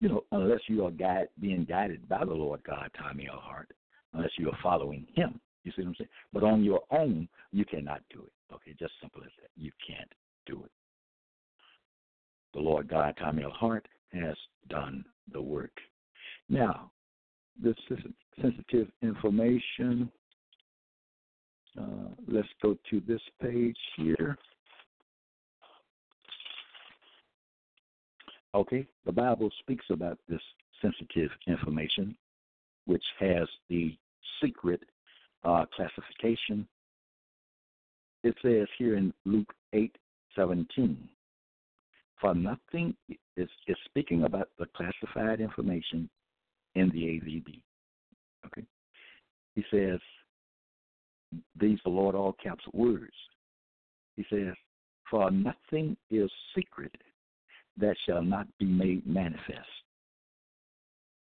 You 0.00 0.10
know, 0.10 0.24
unless 0.30 0.60
you 0.68 0.84
are 0.84 0.92
guide, 0.92 1.28
being 1.40 1.64
guided 1.64 2.08
by 2.08 2.24
the 2.24 2.32
Lord 2.32 2.62
God, 2.62 2.90
Tommy 2.96 3.28
L. 3.28 3.40
Hart, 3.42 3.72
unless 4.14 4.30
you 4.38 4.48
are 4.48 4.58
following 4.62 5.06
Him. 5.16 5.40
You 5.68 5.82
see 5.82 5.82
what 5.82 5.88
I'm 5.88 5.94
saying? 5.98 6.08
But 6.32 6.44
on 6.44 6.64
your 6.64 6.80
own, 6.90 7.28
you 7.52 7.64
cannot 7.64 8.02
do 8.12 8.20
it. 8.20 8.54
Okay, 8.54 8.74
just 8.78 8.92
simple 9.00 9.22
as 9.22 9.30
that. 9.40 9.50
You 9.56 9.70
can't 9.86 10.12
do 10.46 10.62
it. 10.64 10.70
The 12.54 12.60
Lord 12.60 12.88
God, 12.88 13.14
Tommy 13.18 13.44
L. 13.44 13.50
Hart, 13.50 13.86
has 14.12 14.36
done 14.68 15.04
the 15.32 15.40
work. 15.40 15.76
Now, 16.48 16.90
this 17.62 17.76
sensitive 18.40 18.88
information 19.02 20.10
uh, 21.78 22.08
let's 22.26 22.48
go 22.62 22.76
to 22.90 23.00
this 23.06 23.20
page 23.40 23.76
here. 23.96 24.36
Okay, 28.54 28.86
the 29.04 29.12
Bible 29.12 29.50
speaks 29.60 29.84
about 29.90 30.18
this 30.28 30.40
sensitive 30.80 31.30
information, 31.46 32.16
which 32.86 33.04
has 33.20 33.46
the 33.68 33.96
secret 34.42 34.82
uh, 35.44 35.64
classification. 35.74 36.66
It 38.24 38.34
says 38.42 38.66
here 38.78 38.96
in 38.96 39.12
Luke 39.24 39.52
eight 39.72 39.96
seventeen, 40.34 41.08
for 42.20 42.34
nothing 42.34 42.94
is, 43.08 43.48
is 43.66 43.76
speaking 43.86 44.24
about 44.24 44.48
the 44.58 44.66
classified 44.76 45.40
information 45.40 46.08
in 46.74 46.90
the 46.90 47.02
AVB. 47.02 47.60
Okay, 48.46 48.64
he 49.54 49.64
says 49.70 50.00
these 51.58 51.78
the 51.84 51.90
Lord 51.90 52.14
all 52.14 52.34
caps 52.42 52.64
words. 52.72 53.12
He 54.16 54.24
says, 54.30 54.54
For 55.10 55.30
nothing 55.30 55.96
is 56.10 56.30
secret 56.54 56.94
that 57.76 57.96
shall 58.06 58.22
not 58.22 58.46
be 58.58 58.66
made 58.66 59.06
manifest. 59.06 59.68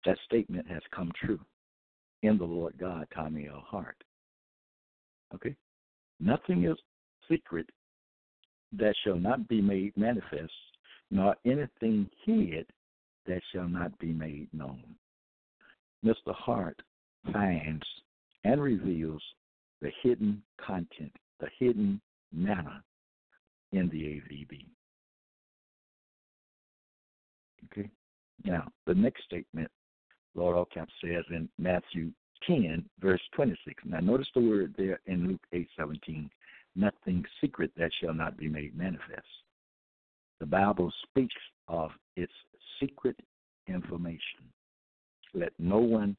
That 0.06 0.18
statement 0.26 0.68
has 0.70 0.82
come 0.96 1.12
true 1.24 1.40
in 2.24 2.38
the 2.38 2.46
Lord 2.46 2.76
God, 2.80 3.08
Tommy 3.14 3.48
L. 3.48 3.64
Hart. 3.68 3.98
Okay? 5.36 5.56
Nothing 6.20 6.66
is 6.66 6.78
secret 7.30 7.70
that 8.74 8.96
shall 9.04 9.18
not 9.18 9.48
be 9.48 9.62
made 9.62 9.96
manifest, 9.96 10.52
nor 11.12 11.36
anything 11.46 12.10
hid 12.26 12.66
that 13.28 13.42
shall 13.52 13.68
not 13.68 13.98
be 14.00 14.12
made 14.12 14.48
known. 14.54 14.84
Mr. 16.04 16.34
Hart 16.34 16.80
finds 17.32 17.86
and 18.44 18.62
reveals 18.62 19.22
the 19.82 19.92
hidden 20.04 20.42
content, 20.66 21.12
the 21.40 21.48
hidden 21.60 22.00
manna 22.32 22.84
in 23.72 23.90
the 23.90 24.04
AVB. 24.04 24.66
Okay? 27.72 27.90
Now, 28.44 28.68
the 28.86 28.94
next 28.94 29.24
statement, 29.24 29.70
Lord 30.36 30.56
Allcap 30.56 30.88
says 31.02 31.24
in 31.30 31.50
Matthew 31.58 32.12
10, 32.48 32.84
verse 33.00 33.22
26. 33.34 33.84
Now, 33.86 34.00
notice 34.00 34.28
the 34.34 34.42
word 34.42 34.76
there 34.78 35.00
in 35.06 35.28
Luke 35.28 35.46
8, 35.54 35.68
17. 35.78 36.30
Nothing 36.76 37.24
secret 37.42 37.72
that 37.78 37.92
shall 38.02 38.14
not 38.14 38.38
be 38.38 38.48
made 38.48 38.78
manifest. 38.78 39.26
The 40.40 40.46
Bible 40.46 40.92
speaks 41.04 41.36
of 41.68 41.92
its 42.16 42.34
secret 42.80 43.16
information. 43.68 44.50
Let 45.34 45.54
no 45.58 45.80
one 45.80 46.16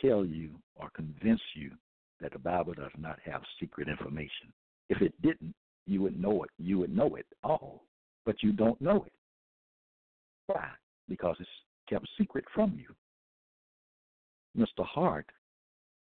tell 0.00 0.24
you 0.24 0.50
or 0.76 0.90
convince 0.90 1.40
you 1.54 1.70
that 2.20 2.32
the 2.32 2.38
Bible 2.38 2.74
does 2.74 2.92
not 2.98 3.18
have 3.24 3.42
secret 3.60 3.88
information. 3.88 4.52
If 4.88 5.00
it 5.00 5.14
didn't, 5.22 5.54
you 5.86 6.02
would 6.02 6.20
know 6.20 6.42
it. 6.42 6.50
You 6.58 6.78
would 6.78 6.94
know 6.94 7.16
it 7.16 7.26
all, 7.42 7.84
but 8.24 8.42
you 8.42 8.52
don't 8.52 8.80
know 8.80 9.04
it. 9.04 9.12
Why? 10.46 10.68
Because 11.08 11.36
it's 11.40 11.48
kept 11.88 12.06
secret 12.18 12.44
from 12.54 12.78
you. 12.78 12.94
Mr. 14.56 14.84
Hart, 14.84 15.26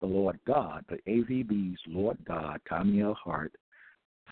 the 0.01 0.08
Lord 0.08 0.39
God, 0.46 0.84
the 0.89 0.98
AVB's 1.08 1.79
Lord 1.88 2.17
God, 2.25 2.60
Tommy 2.67 3.01
L. 3.01 3.13
Hart, 3.13 3.53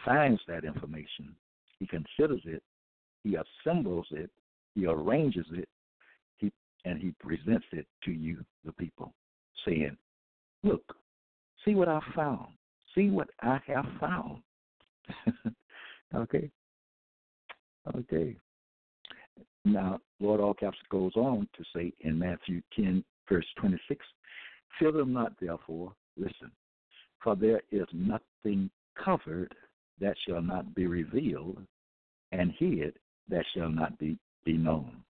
finds 0.05 0.41
that 0.47 0.63
information. 0.63 1.35
He 1.79 1.88
considers 1.88 2.41
it, 2.45 2.63
he 3.23 3.35
assembles 3.35 4.07
it, 4.11 4.29
he 4.75 4.85
arranges 4.85 5.45
it, 5.51 5.67
he, 6.38 6.51
and 6.85 6.99
he 7.01 7.13
presents 7.19 7.65
it 7.71 7.85
to 8.05 8.11
you, 8.11 8.43
the 8.65 8.71
people, 8.73 9.13
saying, 9.65 9.97
Look, 10.63 10.83
see 11.63 11.75
what 11.75 11.88
I 11.88 12.01
found. 12.15 12.47
See 12.95 13.09
what 13.09 13.29
I 13.41 13.59
have 13.67 13.85
found. 13.99 14.41
okay. 16.15 16.49
Okay. 17.95 18.35
Now, 19.65 19.99
Lord 20.19 20.41
All 20.41 20.53
Caps 20.53 20.77
goes 20.89 21.15
on 21.15 21.47
to 21.55 21.63
say 21.75 21.93
in 22.01 22.17
Matthew 22.17 22.62
10, 22.75 23.03
verse 23.29 23.45
26, 23.57 24.05
Fear 24.77 24.91
them 24.93 25.13
not, 25.13 25.33
therefore, 25.39 25.93
listen, 26.17 26.51
for 27.23 27.35
there 27.35 27.61
is 27.71 27.87
nothing 27.93 28.69
covered 29.03 29.53
that 29.99 30.15
shall 30.27 30.41
not 30.41 30.73
be 30.73 30.87
revealed, 30.87 31.57
and 32.31 32.53
hid 32.57 32.93
that 33.29 33.45
shall 33.53 33.69
not 33.69 33.97
be, 33.99 34.17
be 34.45 34.53
known. 34.53 35.03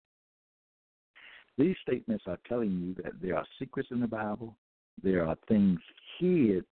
These 1.58 1.76
statements 1.82 2.24
are 2.26 2.38
telling 2.48 2.80
you 2.80 3.02
that 3.02 3.20
there 3.20 3.36
are 3.36 3.46
secrets 3.58 3.90
in 3.90 4.00
the 4.00 4.06
Bible, 4.06 4.56
there 5.02 5.26
are 5.26 5.36
things 5.48 5.78
hid 6.18 6.64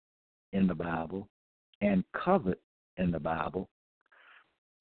in 0.53 0.67
the 0.67 0.75
Bible 0.75 1.27
and 1.81 2.03
covered 2.23 2.57
in 2.97 3.11
the 3.11 3.19
Bible. 3.19 3.69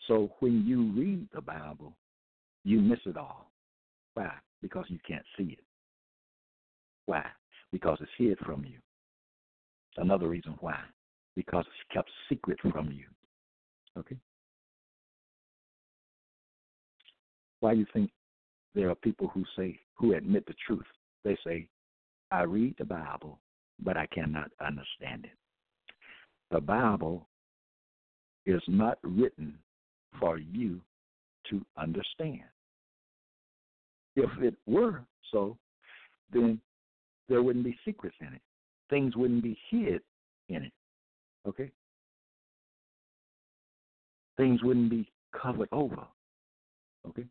So 0.07 0.31
when 0.41 0.65
you 0.65 0.93
read 0.93 1.29
the 1.35 1.41
Bible, 1.41 1.97
you 2.65 2.81
miss 2.81 3.01
it 3.05 3.17
all. 3.17 3.51
Why? 4.15 4.33
Because 4.63 4.87
you 4.89 4.99
can't 5.07 5.25
see 5.37 5.57
it. 5.59 5.66
Why? 7.07 7.25
Because 7.73 7.99
it's 8.01 8.11
hid 8.19 8.39
from 8.41 8.65
you. 8.65 8.79
Another 9.97 10.29
reason 10.29 10.57
why. 10.61 10.79
Because 11.35 11.65
it's 11.67 11.95
kept 11.95 12.11
secret 12.29 12.59
from 12.61 12.91
you. 12.91 13.07
Okay? 13.99 14.17
Why 17.61 17.73
do 17.75 17.81
you 17.81 17.87
think 17.93 18.11
there 18.75 18.91
are 18.91 18.95
people 18.95 19.29
who 19.29 19.45
say, 19.57 19.79
who 19.95 20.15
admit 20.15 20.45
the 20.47 20.55
truth? 20.67 20.85
They 21.25 21.37
say, 21.45 21.69
I 22.31 22.43
read 22.43 22.75
the 22.79 22.85
Bible, 22.85 23.41
but 23.83 23.97
I 23.97 24.07
cannot 24.07 24.51
understand 24.61 25.25
it. 25.25 25.39
The 26.51 26.61
Bible 26.61 27.27
is 28.45 28.63
not 28.69 28.99
written 29.03 29.59
for 30.21 30.39
you 30.39 30.81
to 31.51 31.65
understand. 31.77 32.43
If 34.15 34.31
it 34.41 34.55
were 34.67 35.03
so, 35.33 35.57
then 36.33 36.61
there 37.29 37.43
wouldn't 37.43 37.65
be 37.65 37.77
secrets 37.85 38.17
in 38.21 38.29
it. 38.29 38.43
Things 38.91 39.17
wouldn't 39.17 39.43
be 39.43 39.59
hid 39.71 40.01
in 40.49 40.63
it. 40.65 40.73
Okay? 41.47 41.71
Things 44.37 44.63
wouldn't 44.63 44.91
be 44.91 45.09
covered 45.41 45.69
over. 45.73 45.99
Okay? 47.09 47.25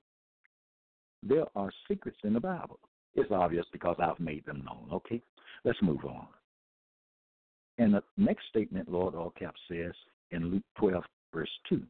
There 1.23 1.45
are 1.55 1.71
secrets 1.87 2.17
in 2.23 2.33
the 2.33 2.39
Bible. 2.39 2.79
It's 3.15 3.31
obvious 3.31 3.65
because 3.71 3.95
I've 3.99 4.19
made 4.19 4.45
them 4.45 4.63
known. 4.65 4.89
Okay? 4.91 5.21
Let's 5.63 5.81
move 5.81 6.03
on. 6.05 6.27
And 7.77 7.93
the 7.93 8.03
next 8.17 8.47
statement, 8.49 8.89
Lord 8.89 9.15
all 9.15 9.33
caps 9.37 9.59
says 9.69 9.93
in 10.31 10.51
Luke 10.51 10.63
12, 10.77 11.03
verse 11.33 11.49
2 11.69 11.81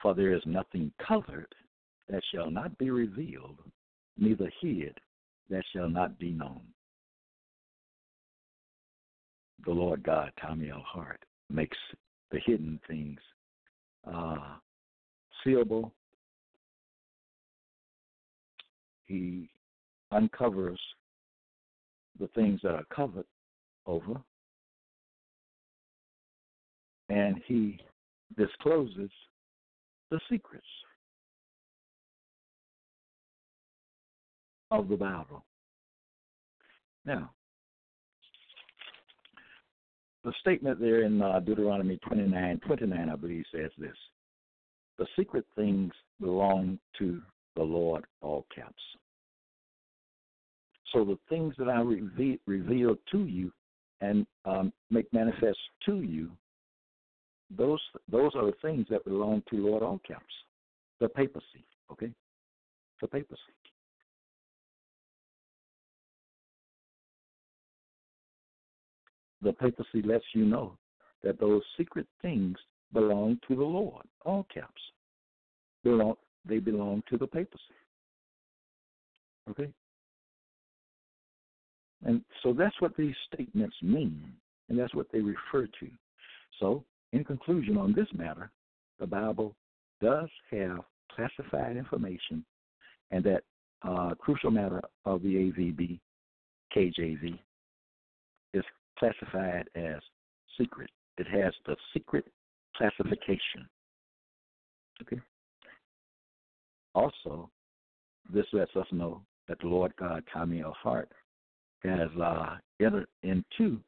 For 0.00 0.14
there 0.14 0.34
is 0.34 0.42
nothing 0.46 0.92
covered 1.06 1.54
that 2.08 2.22
shall 2.34 2.50
not 2.50 2.76
be 2.78 2.90
revealed, 2.90 3.58
neither 4.18 4.50
hid 4.60 4.98
that 5.50 5.64
shall 5.74 5.88
not 5.88 6.18
be 6.18 6.30
known. 6.30 6.60
The 9.64 9.72
Lord 9.72 10.02
God, 10.02 10.32
Tommy 10.40 10.70
L. 10.70 10.84
Hart, 10.86 11.20
makes 11.50 11.78
the 12.30 12.40
hidden 12.44 12.80
things 12.88 13.20
uh, 14.12 14.56
seeable. 15.44 15.92
He 19.06 19.48
uncovers 20.10 20.80
the 22.18 22.28
things 22.28 22.60
that 22.62 22.74
are 22.74 22.84
covered 22.94 23.26
over 23.86 24.20
and 27.12 27.42
he 27.46 27.78
discloses 28.38 29.10
the 30.10 30.18
secrets 30.30 30.66
of 34.70 34.88
the 34.88 34.96
Bible. 34.96 35.44
Now, 37.04 37.30
the 40.24 40.32
statement 40.40 40.80
there 40.80 41.02
in 41.02 41.20
uh, 41.20 41.40
Deuteronomy 41.40 41.98
29, 42.06 42.60
29, 42.66 43.08
I 43.08 43.16
believe, 43.16 43.44
says 43.52 43.70
this 43.78 43.96
The 44.98 45.06
secret 45.16 45.44
things 45.56 45.92
belong 46.20 46.78
to 46.98 47.20
the 47.56 47.62
Lord, 47.62 48.04
all 48.20 48.46
caps. 48.54 48.82
So 50.92 51.04
the 51.04 51.18
things 51.28 51.54
that 51.58 51.68
I 51.68 51.80
reveal, 51.80 52.36
reveal 52.46 52.96
to 53.12 53.24
you 53.24 53.52
and 54.00 54.26
um, 54.44 54.72
make 54.90 55.10
manifest 55.12 55.58
to 55.86 56.02
you 56.02 56.30
those 57.56 57.80
those 58.10 58.32
are 58.34 58.46
the 58.46 58.54
things 58.62 58.86
that 58.90 59.04
belong 59.04 59.42
to 59.50 59.56
Lord 59.56 59.82
all 59.82 60.00
caps, 60.06 60.34
the 61.00 61.08
papacy. 61.08 61.64
Okay, 61.90 62.10
the 63.00 63.08
papacy. 63.08 63.38
The 69.42 69.52
papacy 69.52 70.02
lets 70.02 70.24
you 70.34 70.44
know 70.44 70.78
that 71.22 71.40
those 71.40 71.62
secret 71.76 72.06
things 72.20 72.56
belong 72.92 73.38
to 73.48 73.56
the 73.56 73.62
Lord, 73.62 74.06
all 74.24 74.46
caps. 74.52 74.80
Belong 75.84 76.14
they 76.44 76.58
belong 76.58 77.02
to 77.08 77.16
the 77.16 77.26
papacy. 77.26 77.60
Okay? 79.50 79.70
And 82.04 82.22
so 82.42 82.52
that's 82.52 82.74
what 82.80 82.96
these 82.96 83.14
statements 83.32 83.76
mean, 83.80 84.32
and 84.68 84.78
that's 84.78 84.94
what 84.94 85.06
they 85.12 85.20
refer 85.20 85.66
to. 85.66 85.88
So 86.58 86.84
in 87.12 87.24
conclusion, 87.24 87.76
on 87.76 87.92
this 87.92 88.08
matter, 88.12 88.50
the 88.98 89.06
Bible 89.06 89.54
does 90.00 90.28
have 90.50 90.80
classified 91.14 91.76
information 91.76 92.44
and 93.10 93.22
that 93.24 93.42
uh, 93.82 94.14
crucial 94.18 94.50
matter 94.50 94.80
of 95.04 95.22
the 95.22 95.34
AVB, 95.34 96.00
KJV, 96.76 97.38
classified 98.98 99.68
as 99.74 100.00
secret. 100.58 100.90
It 101.18 101.26
has 101.28 101.52
the 101.66 101.76
secret 101.92 102.24
classification. 102.76 103.68
Okay. 105.02 105.20
Also, 106.94 107.50
this 108.32 108.46
lets 108.52 108.74
us 108.76 108.86
know 108.92 109.22
that 109.48 109.58
the 109.60 109.68
Lord 109.68 109.92
God, 109.98 110.22
Tommy 110.32 110.62
L. 110.62 110.76
Hart, 110.80 111.10
has 111.82 112.08
uh, 112.20 112.56
entered 112.80 113.08
into 113.22 113.80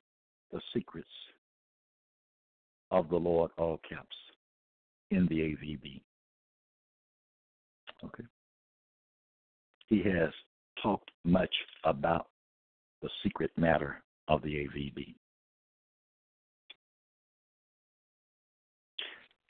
the 0.53 0.61
secrets 0.73 1.09
of 2.91 3.09
the 3.09 3.17
Lord, 3.17 3.51
all 3.59 3.81
caps, 3.89 4.17
in 5.11 5.27
the 5.27 5.41
AVB. 5.41 6.01
Okay. 8.05 8.25
He 9.89 10.03
has 10.03 10.31
talked 10.83 11.11
much 11.25 11.55
about 11.85 12.29
the 13.03 13.09
secret 13.23 13.51
matter 13.57 14.03
of 14.29 14.43
the 14.43 14.49
AVB. 14.49 15.15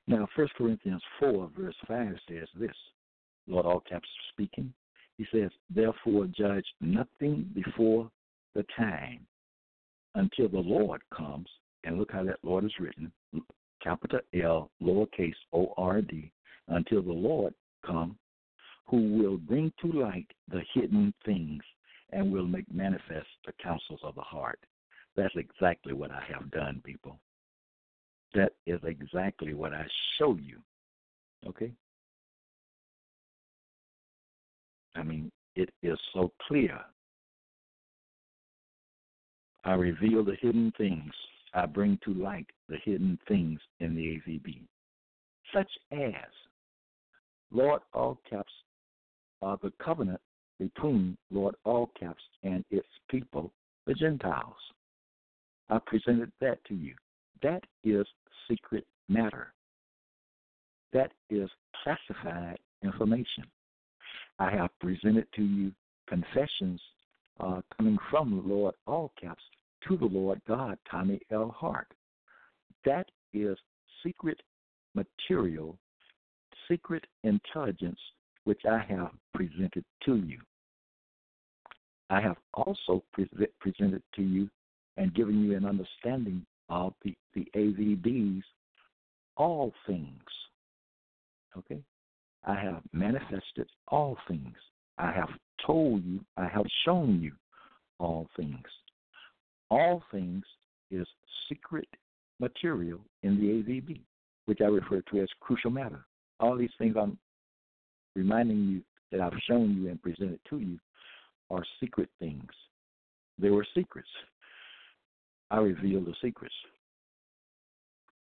Now, 0.07 0.29
1 0.37 0.49
Corinthians 0.57 1.03
4, 1.19 1.51
verse 1.57 1.77
5 1.89 2.15
says 2.29 2.49
this 2.59 2.77
Lord 3.47 3.67
all 3.67 3.81
caps 3.81 4.09
speaking. 4.33 4.73
He 5.17 5.27
says, 5.33 5.51
Therefore 5.75 6.27
judge 6.27 6.67
nothing 6.81 7.49
before 7.55 8.11
the 8.55 8.65
time 8.77 9.27
until 10.15 10.49
the 10.49 10.59
Lord 10.59 11.01
comes. 11.17 11.47
And 11.85 11.99
look 11.99 12.13
how 12.13 12.25
that 12.25 12.39
Lord 12.43 12.65
is 12.65 12.73
written 12.81 13.13
capital 13.85 14.21
L, 14.43 14.71
lowercase 14.83 15.35
O 15.53 15.75
R 15.77 16.01
D, 16.01 16.33
until 16.69 17.03
the 17.03 17.13
Lord 17.13 17.53
come, 17.87 18.17
who 18.87 19.19
will 19.19 19.37
bring 19.37 19.73
to 19.83 19.93
light 19.93 20.27
the 20.51 20.63
hidden 20.73 21.13
things 21.25 21.63
and 22.15 22.33
will 22.33 22.47
make 22.47 22.73
manifest 22.73 23.27
the 23.45 23.53
counsels 23.63 24.01
of 24.05 24.15
the 24.15 24.23
heart. 24.23 24.61
That's 25.17 25.35
exactly 25.37 25.93
what 25.93 26.13
I 26.13 26.23
have 26.33 26.51
done, 26.51 26.81
people. 26.85 27.19
That 28.35 28.53
is 28.67 28.81
exactly 28.85 29.53
what 29.53 29.75
I 29.75 29.85
show 30.19 30.37
you. 30.37 30.59
Okay? 31.47 31.73
I 34.95 35.03
mean, 35.03 35.31
it 35.57 35.71
is 35.83 35.99
so 36.15 36.33
clear. 36.47 36.79
I 39.65 39.75
reveal 39.75 40.25
the 40.25 40.37
hidden 40.41 40.73
things. 40.79 41.13
I 41.53 41.67
bring 41.67 41.99
to 42.05 42.15
light 42.15 42.47
the 42.69 42.77
hidden 42.85 43.19
things 43.27 43.61
in 43.81 43.95
the 43.95 44.03
AVB, 44.03 44.61
such 45.53 45.71
as, 45.93 46.31
Lord, 47.53 47.83
all 47.93 48.21
caps, 48.29 48.53
uh, 49.43 49.57
the 49.63 49.73
covenant 49.83 50.21
between 50.59 51.17
Lord, 51.31 51.55
all 51.65 51.91
caps, 51.99 52.23
and 52.43 52.65
its 52.71 52.87
people, 53.11 53.53
the 53.87 53.95
Gentiles. 53.95 54.57
I 55.69 55.79
presented 55.87 56.31
that 56.41 56.65
to 56.67 56.75
you. 56.75 56.95
That 57.43 57.63
is 57.83 58.07
secret 58.49 58.87
matter. 59.09 59.53
That 60.93 61.13
is 61.31 61.51
classified 61.83 62.59
information. 62.83 63.45
I 64.39 64.51
have 64.51 64.71
presented 64.81 65.27
to 65.37 65.43
you 65.43 65.73
confessions 66.09 66.81
uh, 67.41 67.61
coming 67.77 67.99
from 68.11 68.49
Lord, 68.49 68.75
all 68.87 69.13
caps, 69.21 69.43
to 69.89 69.97
the 69.97 70.07
Lord 70.07 70.41
God, 70.47 70.79
Tommy 70.91 71.21
L. 71.31 71.55
Hart. 71.57 71.89
That 72.85 73.07
is 73.33 73.57
secret 74.05 74.41
material, 74.95 75.77
secret 76.69 77.05
intelligence, 77.25 77.99
which 78.45 78.63
I 78.71 78.79
have 78.89 79.11
presented 79.35 79.85
to 80.05 80.17
you. 80.17 80.39
I 82.11 82.21
have 82.21 82.37
also 82.55 83.03
pre- 83.13 83.29
presented 83.61 84.03
to 84.17 84.23
you 84.23 84.49
and 84.97 85.15
given 85.15 85.43
you 85.43 85.57
an 85.57 85.65
understanding 85.65 86.45
of 86.69 86.95
the, 87.03 87.15
the 87.35 87.47
AVBs, 87.57 88.43
all 89.37 89.73
things. 89.87 90.23
Okay? 91.57 91.81
I 92.47 92.55
have 92.55 92.83
manifested 92.93 93.69
all 93.89 94.17
things. 94.29 94.55
I 94.99 95.11
have 95.13 95.31
told 95.67 96.05
you, 96.05 96.21
I 96.37 96.47
have 96.49 96.67
shown 96.85 97.21
you 97.21 97.33
all 97.99 98.29
things. 98.37 98.67
All 99.71 100.03
things 100.13 100.45
is 100.91 101.07
secret 101.49 101.89
material 102.39 103.01
in 103.23 103.37
the 103.37 103.47
AVB, 103.47 104.01
which 104.47 104.61
I 104.61 104.67
refer 104.67 105.01
to 105.11 105.21
as 105.21 105.29
crucial 105.41 105.71
matter. 105.71 106.05
All 106.41 106.57
these 106.57 106.71
things 106.79 106.97
I'm 107.01 107.19
reminding 108.15 108.65
you 108.65 108.83
that 109.11 109.21
I've 109.21 109.39
shown 109.49 109.77
you 109.77 109.89
and 109.89 110.01
presented 110.03 110.41
to 110.51 110.59
you 110.59 110.79
are 111.51 111.65
secret 111.81 112.09
things. 112.19 112.51
They 113.39 113.51
were 113.51 113.67
secrets. 113.75 114.09
I 115.51 115.59
reveal 115.59 116.01
the 116.01 116.15
secrets. 116.23 116.55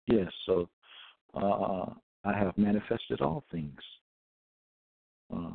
Yes, 0.07 0.31
so 0.47 0.69
uh, 1.35 1.87
I 2.25 2.39
have 2.39 2.57
manifested 2.57 3.21
all 3.21 3.45
things. 3.51 3.81
Uh, 5.35 5.51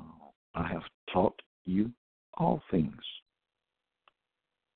I 0.56 0.68
have 0.68 0.82
taught 1.14 1.40
you 1.66 1.92
all 2.38 2.62
things, 2.72 2.96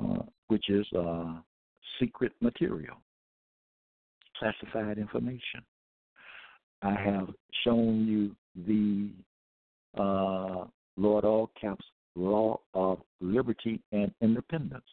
uh, 0.01 0.23
which 0.47 0.69
is 0.69 0.85
uh, 0.97 1.35
secret 1.99 2.31
material, 2.41 2.97
classified 4.37 4.97
information. 4.97 5.63
I 6.81 6.93
have 6.93 7.29
shown 7.63 8.05
you 8.05 8.35
the 8.67 9.09
uh, 9.97 10.65
Lord 10.97 11.25
all 11.25 11.51
caps 11.59 11.85
law 12.15 12.59
of 12.73 12.99
liberty 13.21 13.81
and 13.91 14.11
independence. 14.21 14.85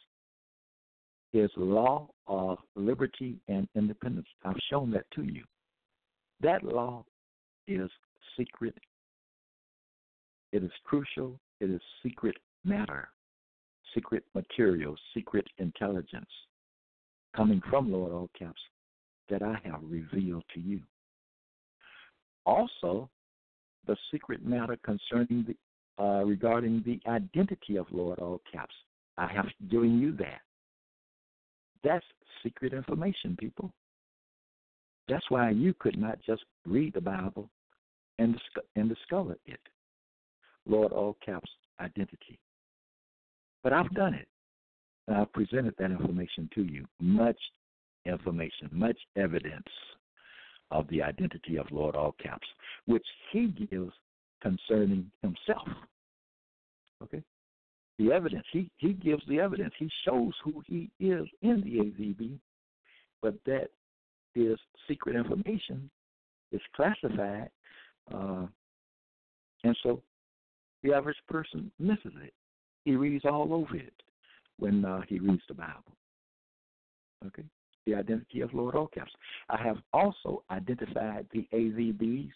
His 1.32 1.50
law 1.56 2.08
of 2.26 2.58
liberty 2.74 3.38
and 3.48 3.68
independence. 3.76 4.26
I've 4.44 4.56
shown 4.70 4.90
that 4.92 5.04
to 5.14 5.22
you. 5.22 5.44
That 6.40 6.64
law 6.64 7.04
is 7.68 7.90
secret 8.36 8.74
it 10.52 10.64
is 10.64 10.70
crucial. 10.84 11.38
It 11.60 11.70
is 11.70 11.80
secret 12.02 12.36
matter, 12.64 13.08
secret 13.94 14.24
material, 14.34 14.96
secret 15.14 15.46
intelligence 15.58 16.30
coming 17.36 17.62
from 17.70 17.92
Lord 17.92 18.12
All 18.12 18.30
Caps 18.36 18.60
that 19.28 19.42
I 19.42 19.60
have 19.64 19.80
revealed 19.82 20.44
to 20.54 20.60
you. 20.60 20.80
Also, 22.46 23.08
the 23.90 23.96
secret 24.12 24.46
matter 24.46 24.78
concerning 24.84 25.44
the 25.48 25.56
uh, 26.02 26.24
regarding 26.24 26.80
the 26.86 27.00
identity 27.10 27.76
of 27.76 27.86
Lord 27.90 28.20
All 28.20 28.40
Caps. 28.50 28.74
I 29.18 29.26
have 29.26 29.46
given 29.68 29.98
you 29.98 30.12
that. 30.16 30.40
That's 31.82 32.04
secret 32.44 32.72
information, 32.72 33.36
people. 33.36 33.72
That's 35.08 35.28
why 35.28 35.50
you 35.50 35.74
could 35.74 35.98
not 35.98 36.20
just 36.24 36.44
read 36.64 36.94
the 36.94 37.00
Bible 37.00 37.50
and, 38.20 38.40
and 38.76 38.88
discover 38.88 39.36
it. 39.44 39.58
Lord 40.66 40.92
all 40.92 41.16
caps 41.24 41.50
identity. 41.80 42.38
But 43.64 43.72
I've 43.72 43.92
done 43.94 44.14
it. 44.14 44.28
And 45.08 45.16
I've 45.16 45.32
presented 45.32 45.74
that 45.78 45.90
information 45.90 46.48
to 46.54 46.62
you. 46.62 46.86
Much 47.00 47.38
information, 48.06 48.68
much 48.70 48.98
evidence 49.16 49.66
of 50.70 50.86
the 50.88 51.02
identity 51.02 51.56
of 51.56 51.66
Lord 51.70 51.96
all 51.96 52.14
caps, 52.22 52.46
which 52.86 53.06
he 53.32 53.48
gives 53.48 53.92
concerning 54.42 55.10
himself. 55.22 55.68
Okay? 57.02 57.22
The 57.98 58.12
evidence. 58.12 58.46
He 58.52 58.70
he 58.78 58.94
gives 58.94 59.22
the 59.28 59.40
evidence. 59.40 59.74
He 59.78 59.90
shows 60.04 60.32
who 60.42 60.62
he 60.66 60.90
is 60.98 61.26
in 61.42 61.60
the 61.60 61.78
AVB, 61.84 62.38
but 63.20 63.34
that 63.44 63.68
is 64.34 64.58
secret 64.88 65.16
information. 65.16 65.90
It's 66.52 66.64
classified, 66.74 67.50
uh, 68.12 68.46
and 69.64 69.76
so 69.82 70.02
the 70.82 70.94
average 70.94 71.18
person 71.28 71.70
misses 71.78 72.12
it. 72.22 72.32
He 72.84 72.96
reads 72.96 73.24
all 73.24 73.52
over 73.52 73.76
it 73.76 73.92
when 74.58 74.84
uh, 74.84 75.02
he 75.08 75.18
reads 75.18 75.42
the 75.48 75.54
Bible. 75.54 75.92
Okay? 77.26 77.44
The 77.86 77.94
identity 77.94 78.40
of 78.42 78.52
Lord 78.54 78.74
all 78.74 78.88
caps. 78.88 79.12
I 79.48 79.62
have 79.62 79.78
also 79.92 80.42
identified 80.50 81.26
the 81.32 81.48
AVB's 81.52 82.32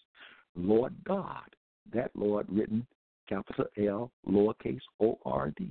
Lord 0.56 0.94
God. 1.04 1.54
That 1.92 2.10
Lord 2.14 2.46
written 2.48 2.86
capital 3.28 3.66
L, 3.78 4.10
lowercase 4.28 4.80
O 5.00 5.18
R 5.24 5.52
D. 5.56 5.68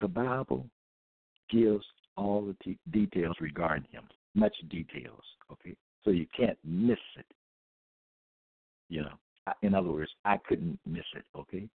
The 0.00 0.08
Bible 0.08 0.66
gives 1.50 1.84
all 2.16 2.44
the 2.44 2.56
t- 2.62 2.78
details 2.90 3.36
regarding 3.40 3.86
him, 3.90 4.04
much 4.34 4.54
details. 4.68 5.22
Okay, 5.50 5.74
so 6.04 6.10
you 6.10 6.26
can't 6.36 6.58
miss 6.64 6.98
it. 7.16 7.26
You 8.88 9.02
know, 9.02 9.54
in 9.62 9.74
other 9.74 9.90
words, 9.90 10.10
I 10.24 10.38
couldn't 10.48 10.78
miss 10.86 11.04
it, 11.14 11.24
okay? 11.36 11.68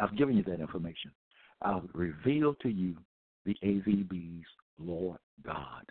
I've 0.00 0.16
given 0.16 0.36
you 0.36 0.42
that 0.44 0.60
information. 0.60 1.10
I'll 1.62 1.88
reveal 1.92 2.54
to 2.54 2.68
you 2.68 2.96
the 3.44 3.56
AVB's 3.62 4.46
Lord 4.78 5.18
God. 5.44 5.84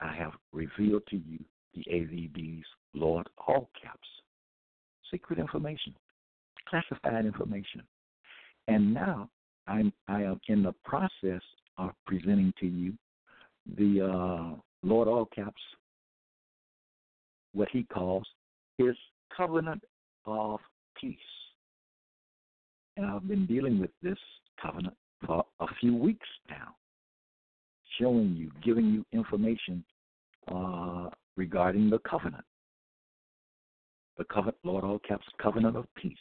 I 0.00 0.14
have 0.14 0.32
revealed 0.52 1.02
to 1.10 1.16
you 1.16 1.38
the 1.74 1.84
AVB's 1.90 2.66
Lord 2.94 3.28
all 3.46 3.70
caps. 3.80 4.08
secret 5.10 5.38
information, 5.38 5.94
classified 6.68 7.26
information. 7.26 7.82
And 8.68 8.94
now 8.94 9.28
I'm 9.66 9.92
I 10.08 10.22
am 10.22 10.40
in 10.48 10.62
the 10.62 10.74
process 10.84 11.42
of 11.78 11.90
presenting 12.06 12.52
to 12.60 12.66
you 12.66 12.94
the 13.76 14.00
uh, 14.06 14.56
Lord 14.82 15.08
all 15.08 15.26
caps 15.26 15.60
what 17.52 17.68
he 17.70 17.82
calls 17.84 18.26
his 18.78 18.96
covenant 19.36 19.82
of 20.26 20.60
peace. 21.00 21.18
And 22.96 23.06
I've 23.06 23.26
been 23.26 23.46
dealing 23.46 23.80
with 23.80 23.90
this 24.02 24.18
covenant 24.60 24.96
for 25.26 25.44
a 25.60 25.66
few 25.80 25.94
weeks 25.96 26.26
now, 26.48 26.74
showing 27.98 28.34
you, 28.36 28.50
giving 28.64 28.86
you 28.86 29.04
information 29.12 29.84
uh, 30.52 31.08
regarding 31.36 31.90
the 31.90 31.98
covenant. 32.00 32.44
The 34.18 34.24
covenant, 34.24 34.58
Lord 34.64 34.84
all 34.84 34.98
caps, 34.98 35.26
covenant 35.40 35.76
of 35.76 35.86
peace. 35.94 36.16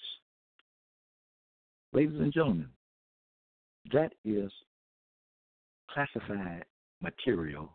Ladies 1.92 2.20
and 2.20 2.32
gentlemen, 2.32 2.70
that 3.92 4.14
is 4.24 4.52
classified 5.92 6.66
material 7.02 7.72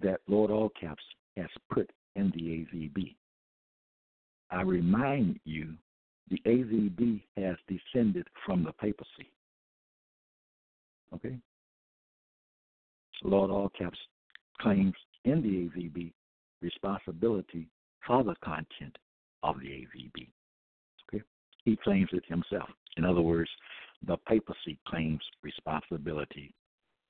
that 0.00 0.20
Lord 0.28 0.50
all 0.50 0.70
caps 0.80 1.02
has 1.36 1.48
put 1.72 1.90
in 2.16 2.30
the 2.34 2.40
AVB. 2.40 3.16
I 4.50 4.62
remind 4.62 5.40
you, 5.44 5.74
the 6.30 6.40
AVB 6.46 7.22
has 7.36 7.56
descended 7.68 8.26
from 8.46 8.64
the 8.64 8.72
papacy. 8.72 9.30
Okay? 11.14 11.36
Lord 13.22 13.50
All 13.50 13.70
Caps 13.70 13.98
claims 14.60 14.94
in 15.24 15.42
the 15.42 15.80
AVB 15.80 16.12
responsibility 16.62 17.66
for 18.06 18.24
the 18.24 18.34
content 18.44 18.96
of 19.42 19.58
the 19.60 19.66
AVB. 19.66 20.28
Okay? 21.08 21.22
He 21.64 21.76
claims 21.76 22.08
it 22.12 22.24
himself. 22.26 22.68
In 22.96 23.04
other 23.04 23.20
words, 23.20 23.50
the 24.06 24.16
papacy 24.28 24.78
claims 24.86 25.20
responsibility 25.42 26.54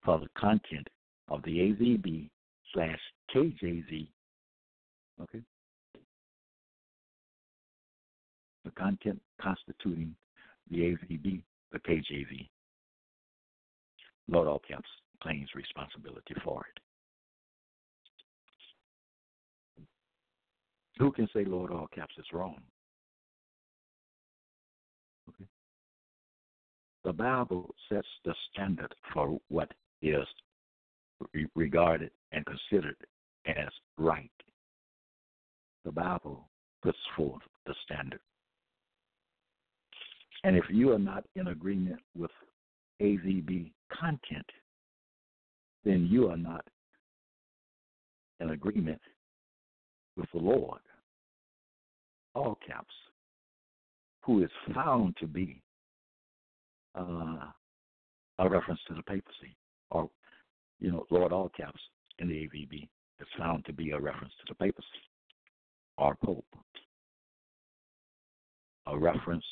for 0.05 0.19
the 0.19 0.29
content 0.37 0.89
of 1.29 1.43
the 1.43 1.59
AVB 1.59 2.29
slash 2.73 2.99
KJV. 3.35 4.09
Okay? 5.23 5.41
The 8.65 8.71
content 8.73 9.21
constituting 9.41 10.15
the 10.71 10.79
AVB, 10.79 11.43
the 11.73 11.79
KJV. 11.79 12.49
Lord 14.29 14.49
All 14.49 14.61
Caps 14.61 14.89
claims 15.23 15.49
responsibility 15.55 16.35
for 16.45 16.65
it. 16.67 16.81
Who 20.99 21.11
can 21.13 21.29
say 21.35 21.45
Lord 21.45 21.71
All 21.73 21.89
Caps 21.95 22.15
is 22.19 22.27
wrong? 22.33 22.61
Okay. 25.29 25.49
The 27.05 27.13
Bible 27.13 27.75
sets 27.89 28.07
the 28.25 28.35
standard 28.53 28.95
for 29.13 29.39
what 29.49 29.73
is 30.03 30.27
regarded 31.55 32.11
and 32.33 32.45
considered 32.47 32.97
as 33.47 33.69
right. 33.99 34.31
The 35.85 35.93
Bible 35.93 36.49
puts 36.83 36.99
forth 37.17 37.43
the 37.67 37.75
standard. 37.85 38.21
And 40.45 40.57
if 40.57 40.65
you 40.71 40.93
are 40.93 40.99
not 40.99 41.25
in 41.37 41.49
agreement 41.49 42.01
with 42.17 42.31
AVB 43.01 43.73
content, 43.93 44.47
then 45.85 46.07
you 46.11 46.29
are 46.29 46.37
not 46.37 46.65
in 48.41 48.51
agreement 48.51 49.01
with 50.17 50.27
the 50.33 50.39
Lord, 50.39 50.81
all 52.35 52.59
caps, 52.67 52.95
who 54.23 54.43
is 54.43 54.51
found 54.75 55.17
to 55.19 55.27
be 55.27 55.63
uh, 56.99 57.47
a 58.39 58.49
reference 58.49 58.81
to 58.89 58.95
the 58.95 59.03
papacy, 59.03 59.57
or, 59.91 60.11
you 60.79 60.91
know, 60.91 61.07
Lord, 61.11 61.33
all 61.33 61.51
caps 61.57 61.81
in 62.19 62.29
the 62.29 62.35
AVB 62.35 62.89
is 63.21 63.27
found 63.39 63.65
to 63.67 63.73
be 63.73 63.91
a 63.91 64.01
reference 64.01 64.33
to 64.41 64.53
the 64.53 64.55
papacy, 64.55 64.87
or 65.99 66.17
Pope, 66.25 66.45
a 68.87 68.99
reference 68.99 69.45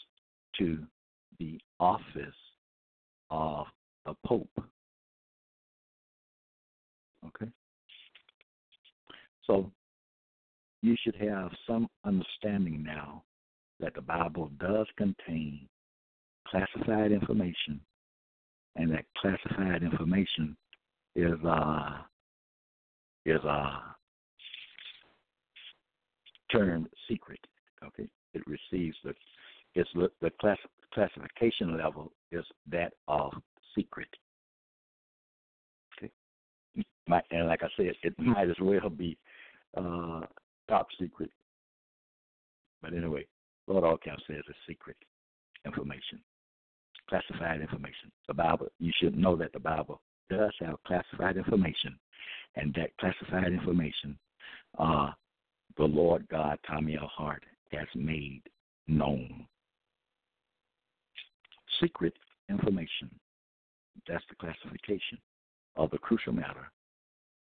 to 0.59 0.79
the 1.39 1.59
office 1.79 2.35
of 3.31 3.67
the 4.07 4.15
Pope. 4.27 4.51
Okay? 7.27 7.51
So 9.45 9.71
you 10.83 10.97
should 11.03 11.17
have 11.17 11.51
some 11.67 11.89
understanding 12.05 12.83
now 12.83 13.25
that 13.81 13.95
the 13.95 14.01
Bible 14.01 14.51
does 14.61 14.87
contain 14.97 15.69
classified 16.47 17.13
information, 17.13 17.81
and 18.77 18.91
that 18.93 19.05
classified 19.21 19.83
information 19.83 20.57
is 21.15 21.39
uh 21.45 21.99
is 23.27 23.41
uh 23.45 23.81
termed 26.53 26.89
secret. 27.09 27.41
Okay, 27.85 28.09
it 28.35 28.43
receives 28.47 28.97
the 29.05 29.15
it's 29.75 29.91
the 29.95 30.31
class, 30.41 30.59
classification 30.93 31.77
level 31.77 32.13
is 32.33 32.45
that 32.71 32.93
of 33.07 33.33
secret. 33.75 34.09
Okay, 35.97 36.11
and 37.31 37.47
like 37.49 37.63
I 37.63 37.69
said, 37.77 37.93
it 38.03 38.19
might 38.19 38.49
as 38.51 38.57
well 38.61 38.89
be 38.91 39.17
uh, 39.77 40.21
top 40.69 40.89
secret. 41.01 41.31
But 42.83 42.95
anyway, 42.95 43.27
Lord 43.67 43.85
All 43.85 43.97
Caps 43.97 44.23
says 44.27 44.43
it's 44.49 44.59
secret 44.67 44.97
information, 45.67 46.21
classified 47.09 47.61
information. 47.61 48.11
The 48.29 48.35
Bible, 48.35 48.69
you 48.79 48.93
should 49.01 49.17
know 49.17 49.37
that 49.37 49.53
the 49.53 49.59
Bible 49.59 50.01
does 50.31 50.53
have 50.61 50.83
classified 50.87 51.37
information, 51.37 51.99
and 52.57 52.75
that 52.75 52.97
classified 52.99 53.53
information, 53.53 54.19
uh, 54.79 55.11
the 55.77 55.85
Lord 55.85 56.27
God, 56.31 56.59
Tommy 56.67 56.97
L. 56.97 57.11
Hart, 57.15 57.45
has 57.73 57.87
made 57.95 58.43
known. 58.87 59.47
Secret 61.81 62.15
information. 62.49 63.11
That's 64.07 64.25
the 64.29 64.37
classification 64.37 65.19
of 65.77 65.91
the 65.91 65.99
crucial 65.99 66.33
matter 66.33 66.71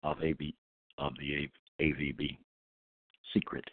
of 0.03 0.23
AB 0.23 0.55
of 0.97 1.13
the 1.19 1.49
AVB. 1.81 2.37
Secret. 3.33 3.65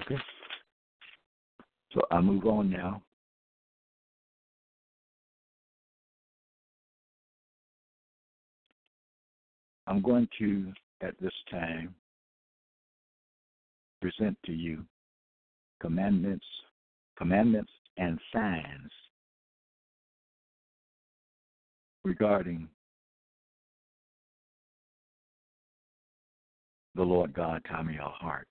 Okay. 0.00 0.16
So 1.92 2.00
I 2.10 2.20
move 2.20 2.46
on 2.46 2.70
now. 2.70 3.02
I'm 9.86 10.02
going 10.02 10.28
to, 10.38 10.72
at 11.00 11.14
this 11.20 11.32
time, 11.50 11.94
present 14.00 14.36
to 14.44 14.52
you 14.52 14.84
commandments, 15.80 16.44
commandments 17.16 17.70
and 17.96 18.18
signs 18.32 18.90
regarding 22.04 22.68
the 26.94 27.02
Lord 27.02 27.34
God, 27.34 27.62
Tommy 27.68 27.98
L. 28.00 28.14
Hart. 28.18 28.48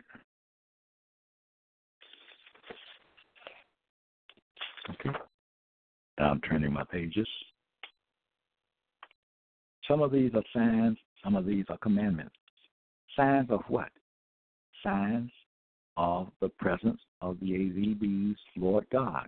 Okay. 4.89 5.17
Now 6.19 6.31
I'm 6.31 6.41
turning 6.41 6.71
my 6.71 6.83
pages. 6.83 7.27
Some 9.87 10.01
of 10.01 10.11
these 10.11 10.31
are 10.33 10.43
signs, 10.53 10.97
some 11.23 11.35
of 11.35 11.45
these 11.45 11.65
are 11.69 11.77
commandments. 11.77 12.35
Signs 13.15 13.49
of 13.49 13.61
what? 13.67 13.89
Signs 14.83 15.31
of 15.97 16.27
the 16.41 16.49
presence 16.49 16.99
of 17.25 17.39
the 17.39 17.47
AVB's 17.47 18.37
Lord 18.55 18.85
God. 18.91 19.27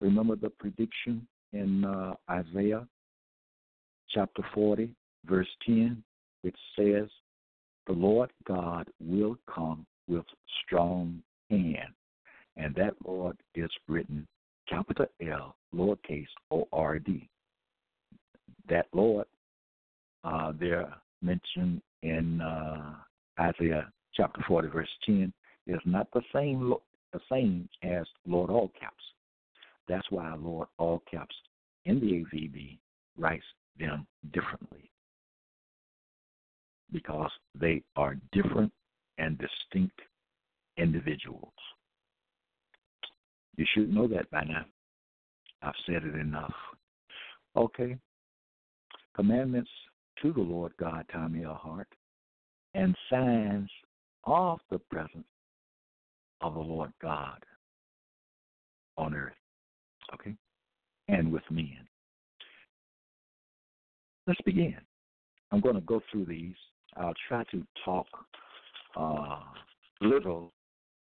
Remember 0.00 0.36
the 0.36 0.50
prediction 0.50 1.26
in 1.54 1.84
uh, 1.86 2.14
Isaiah 2.30 2.86
chapter 4.10 4.42
40, 4.54 4.90
verse 5.24 5.48
10, 5.66 6.02
which 6.42 6.56
says, 6.76 7.08
The 7.86 7.94
Lord 7.94 8.30
God 8.46 8.88
will 9.00 9.36
come 9.52 9.86
with 10.06 10.24
strong 10.64 11.22
hand. 11.50 11.94
And 12.58 12.74
that 12.74 12.94
Lord 13.06 13.38
is 13.54 13.70
written 13.88 14.26
capital 14.68 15.06
L, 15.26 15.56
lowercase 15.74 16.26
O 16.50 16.68
R 16.74 16.98
D. 16.98 17.26
That 18.68 18.86
Lord, 18.92 19.26
uh, 20.24 20.52
there 20.60 20.92
mentioned 21.22 21.80
in 22.02 22.42
uh, 22.42 22.96
Isaiah 23.40 23.90
chapter 24.14 24.44
40, 24.46 24.68
verse 24.68 24.88
10, 25.06 25.32
is 25.66 25.80
not 25.86 26.06
the 26.12 26.22
same 26.34 26.74
the 27.12 27.20
same 27.30 27.68
as 27.82 28.04
Lord 28.26 28.50
All 28.50 28.70
Caps. 28.78 29.04
That's 29.88 30.06
why 30.10 30.34
Lord 30.34 30.68
All 30.78 31.02
Caps 31.10 31.34
in 31.84 32.00
the 32.00 32.24
AVB 32.24 32.78
writes 33.18 33.44
them 33.78 34.06
differently 34.32 34.90
because 36.92 37.30
they 37.58 37.82
are 37.96 38.16
different 38.32 38.72
and 39.18 39.38
distinct 39.38 39.98
individuals. 40.76 41.52
You 43.56 43.66
should 43.74 43.92
know 43.92 44.08
that 44.08 44.30
by 44.30 44.44
now. 44.44 44.64
I've 45.62 45.74
said 45.86 46.04
it 46.04 46.14
enough. 46.14 46.54
Okay. 47.56 47.96
Commandments 49.14 49.70
to 50.22 50.32
the 50.32 50.40
Lord 50.40 50.72
God, 50.78 51.04
Tommy 51.12 51.44
L. 51.44 51.60
Hart, 51.60 51.88
and 52.74 52.96
signs 53.10 53.70
of 54.24 54.60
the 54.70 54.78
presence 54.78 55.26
of 56.40 56.54
the 56.54 56.60
Lord 56.60 56.92
God 57.00 57.44
on 58.96 59.14
earth. 59.14 59.32
Okay? 60.14 60.34
And 61.08 61.32
with 61.32 61.42
men. 61.50 61.86
Let's 64.26 64.40
begin. 64.42 64.76
I'm 65.50 65.60
going 65.60 65.74
to 65.74 65.80
go 65.80 66.00
through 66.10 66.26
these. 66.26 66.54
I'll 66.96 67.14
try 67.28 67.44
to 67.50 67.64
talk 67.84 68.06
uh, 68.96 69.40
little 70.00 70.52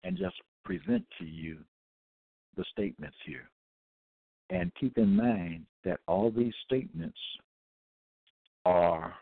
and 0.04 0.18
just 0.18 0.36
present 0.64 1.06
to 1.20 1.26
you 1.26 1.58
the 2.58 2.64
statements 2.72 3.18
here. 3.26 3.50
And 4.50 4.72
keep 4.80 4.98
in 4.98 5.16
mind 5.16 5.66
that 5.86 6.00
all 6.08 6.32
these 6.32 6.54
statements 6.66 7.18
are, 8.66 9.14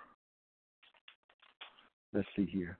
let's 2.13 2.27
see 2.35 2.45
here, 2.45 2.77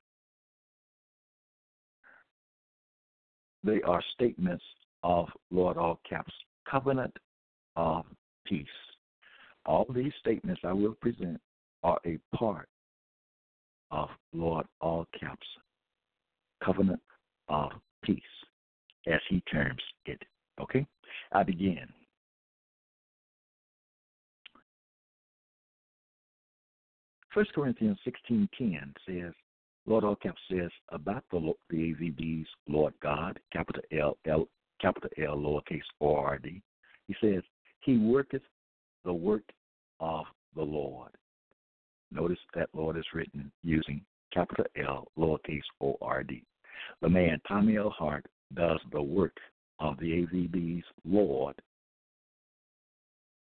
they 3.63 3.81
are 3.81 4.03
statements 4.13 4.63
of 5.03 5.27
Lord 5.51 5.77
all 5.77 5.99
caps 6.07 6.33
covenant 6.69 7.15
of 7.75 8.05
peace. 8.45 8.65
All 9.65 9.85
these 9.93 10.13
statements 10.19 10.61
I 10.63 10.73
will 10.73 10.95
present 11.01 11.39
are 11.83 11.99
a 12.05 12.17
part 12.35 12.67
of 13.91 14.09
Lord 14.33 14.65
all 14.81 15.07
caps 15.19 15.47
covenant 16.63 17.01
of 17.47 17.71
peace, 18.03 18.21
as 19.07 19.19
he 19.29 19.41
terms 19.51 19.81
it. 20.05 20.21
Okay? 20.61 20.85
I 21.31 21.43
begin. 21.43 21.87
First 27.33 27.53
Corinthians 27.53 27.97
sixteen 28.03 28.49
ten 28.57 28.93
says, 29.07 29.33
Lord 29.85 30.03
all 30.03 30.15
caps 30.15 30.41
says 30.51 30.69
about 30.89 31.23
the 31.31 31.53
the 31.69 31.77
AVB's 31.77 32.47
Lord 32.67 32.93
God, 33.01 33.39
capital 33.51 33.83
L 33.91 34.17
L 34.25 34.47
capital 34.81 35.09
L 35.17 35.37
lowercase 35.37 35.81
O 36.01 36.15
R 36.15 36.37
D. 36.37 36.61
He 37.07 37.15
says, 37.21 37.41
He 37.81 37.97
worketh 37.97 38.43
the 39.05 39.13
work 39.13 39.43
of 39.99 40.25
the 40.55 40.61
Lord. 40.61 41.11
Notice 42.11 42.39
that 42.55 42.69
Lord 42.73 42.97
is 42.97 43.05
written 43.13 43.51
using 43.63 44.01
capital 44.33 44.65
L 44.77 45.07
lowercase 45.17 45.61
O 45.81 45.97
R 46.01 46.23
D. 46.23 46.43
The 47.01 47.09
man 47.09 47.41
Tommy 47.47 47.77
L. 47.77 47.89
Hart 47.89 48.25
does 48.53 48.79
the 48.91 49.01
work 49.01 49.35
of 49.79 49.97
the 49.99 50.05
AVB's 50.05 50.85
Lord. 51.05 51.55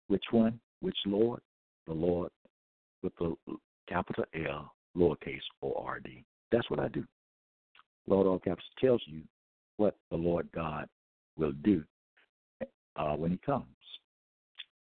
Which 0.08 0.24
one? 0.30 0.61
Which 0.80 0.96
Lord? 1.06 1.40
The 1.87 1.94
Lord 1.94 2.30
with 3.02 3.12
the 3.18 3.35
capital 3.88 4.24
L, 4.46 4.72
lowercase 4.96 5.40
O 5.62 5.72
R 5.76 6.00
D. 6.00 6.24
That's 6.50 6.68
what 6.70 6.81
I 6.81 6.88
do. 6.88 7.05
Lord 8.07 8.26
all 8.26 8.38
caps 8.38 8.64
tells 8.81 9.02
you 9.07 9.22
what 9.76 9.96
the 10.11 10.16
Lord 10.16 10.48
God 10.55 10.88
will 11.37 11.52
do 11.64 11.83
uh, 12.96 13.14
when 13.14 13.31
He 13.31 13.38
comes. 13.38 13.64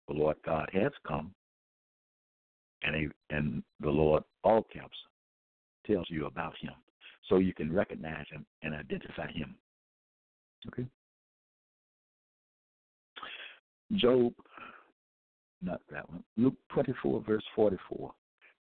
The 0.09 0.15
Lord 0.15 0.37
God 0.45 0.69
has 0.73 0.91
come, 1.07 1.33
and 2.83 2.97
he, 2.97 3.09
and 3.35 3.63
the 3.81 3.91
Lord 3.91 4.25
all 4.43 4.67
caps 4.73 4.97
tells 5.87 6.07
you 6.11 6.27
about 6.27 6.55
Him, 6.61 6.73
so 7.29 7.39
you 7.39 7.55
can 7.55 7.73
recognize 7.73 8.27
Him 8.31 8.45
and 8.63 8.75
identify 8.75 9.31
Him. 9.31 9.55
Okay. 10.69 10.87
Job, 13.95 14.33
not 15.63 15.81
that 15.91 16.09
one. 16.09 16.25
Luke 16.37 16.55
24, 16.73 17.23
verse 17.27 17.45
44 17.55 18.13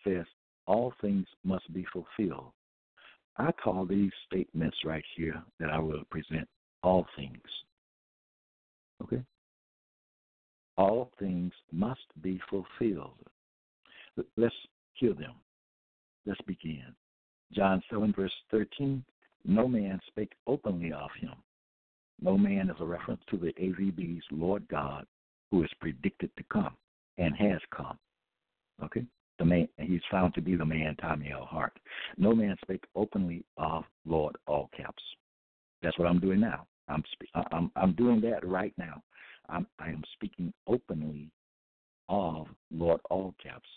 says, 0.04 0.26
All 0.68 0.94
things 1.02 1.28
must 1.44 1.72
be 1.74 1.86
fulfilled. 1.94 2.52
I 3.38 3.52
call 3.52 3.86
these 3.86 4.12
statements 4.26 4.78
right 4.86 5.04
here 5.16 5.42
that 5.60 5.70
I 5.70 5.80
will 5.80 6.04
present 6.10 6.48
all 6.84 7.06
things. 7.16 7.42
Okay? 9.04 9.22
All 10.78 11.12
things 11.20 11.52
must 11.72 12.06
be 12.22 12.40
fulfilled. 12.50 13.18
Let's 14.38 14.56
hear 14.94 15.14
them. 15.14 15.34
Let's 16.26 16.42
begin. 16.42 16.96
John 17.54 17.84
7, 17.90 18.14
verse 18.16 18.32
13 18.52 19.04
No 19.46 19.68
man 19.68 20.00
spake 20.08 20.34
openly 20.48 20.92
of 20.92 21.10
him. 21.20 21.34
No 22.22 22.38
man 22.38 22.70
is 22.70 22.78
a 22.80 22.86
reference 22.86 23.22
to 23.30 23.38
the 23.38 23.54
AVB's 23.62 24.24
Lord 24.32 24.68
God 24.70 25.06
who 25.52 25.64
is 25.64 25.70
predicted 25.80 26.32
to 26.38 26.44
come 26.52 26.76
and 27.18 27.36
has 27.36 27.60
come. 27.76 27.98
Okay? 28.84 29.06
The 29.40 29.46
man 29.46 29.68
he's 29.78 30.02
found 30.10 30.34
to 30.36 30.42
be 30.42 30.56
the 30.56 30.66
man 30.66 30.96
Tommy 31.02 31.32
L. 31.32 31.46
Hart. 31.46 31.78
No 32.18 32.34
man 32.34 32.56
spake 32.62 32.84
openly 32.96 33.44
of 33.58 33.84
Lord 34.06 34.36
all 34.48 34.70
caps. 34.76 35.04
That's 35.82 35.98
what 36.00 36.08
I'm 36.08 36.20
doing 36.20 36.40
now. 36.40 36.68
I'm 36.88 37.04
I'm 37.52 37.72
I'm 37.76 37.94
doing 37.94 38.22
that 38.22 38.46
right 38.46 38.74
now. 38.78 39.02
I'm 39.50 39.68
I 39.80 39.90
am 39.90 40.04
speaking 40.14 40.54
openly 40.68 41.30
of 42.10 42.48
Lord 42.72 43.02
all 43.10 43.36
caps. 43.42 43.70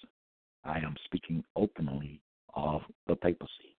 I 0.65 0.79
am 0.79 0.95
speaking 1.05 1.43
openly 1.57 2.21
of 2.55 2.83
the 3.07 3.17
papacy. 3.17 3.77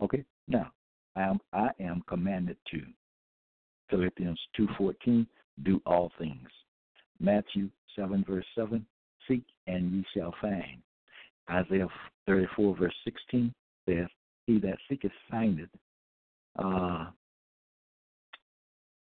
Okay, 0.00 0.24
now 0.46 0.70
I 1.16 1.22
am 1.22 1.40
I 1.52 1.70
am 1.80 2.02
commanded 2.08 2.56
to 2.70 2.80
Philippians 3.90 4.40
two 4.56 4.68
fourteen 4.78 5.26
do 5.64 5.82
all 5.86 6.12
things. 6.18 6.48
Matthew 7.20 7.68
7, 7.96 8.24
verse 8.28 8.44
7, 8.54 8.84
seek 9.26 9.42
and 9.68 9.92
ye 9.92 10.04
shall 10.14 10.34
find. 10.40 10.82
Isaiah 11.50 11.88
34, 12.26 12.76
verse 12.76 12.94
16 13.04 13.54
says, 13.88 14.06
He 14.46 14.58
that 14.60 14.78
seeketh 14.88 15.12
findeth. 15.30 15.68
Uh, 16.58 17.06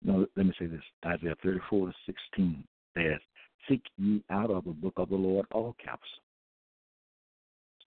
no, 0.03 0.25
let 0.35 0.45
me 0.45 0.53
say 0.59 0.65
this. 0.65 0.81
Isaiah 1.05 1.35
34, 1.43 1.93
16 2.05 2.63
says, 2.95 3.19
Seek 3.67 3.81
ye 3.97 4.23
out 4.29 4.51
of 4.51 4.65
the 4.65 4.71
book 4.71 4.93
of 4.97 5.09
the 5.09 5.15
Lord 5.15 5.45
all 5.51 5.75
caps. 5.83 6.07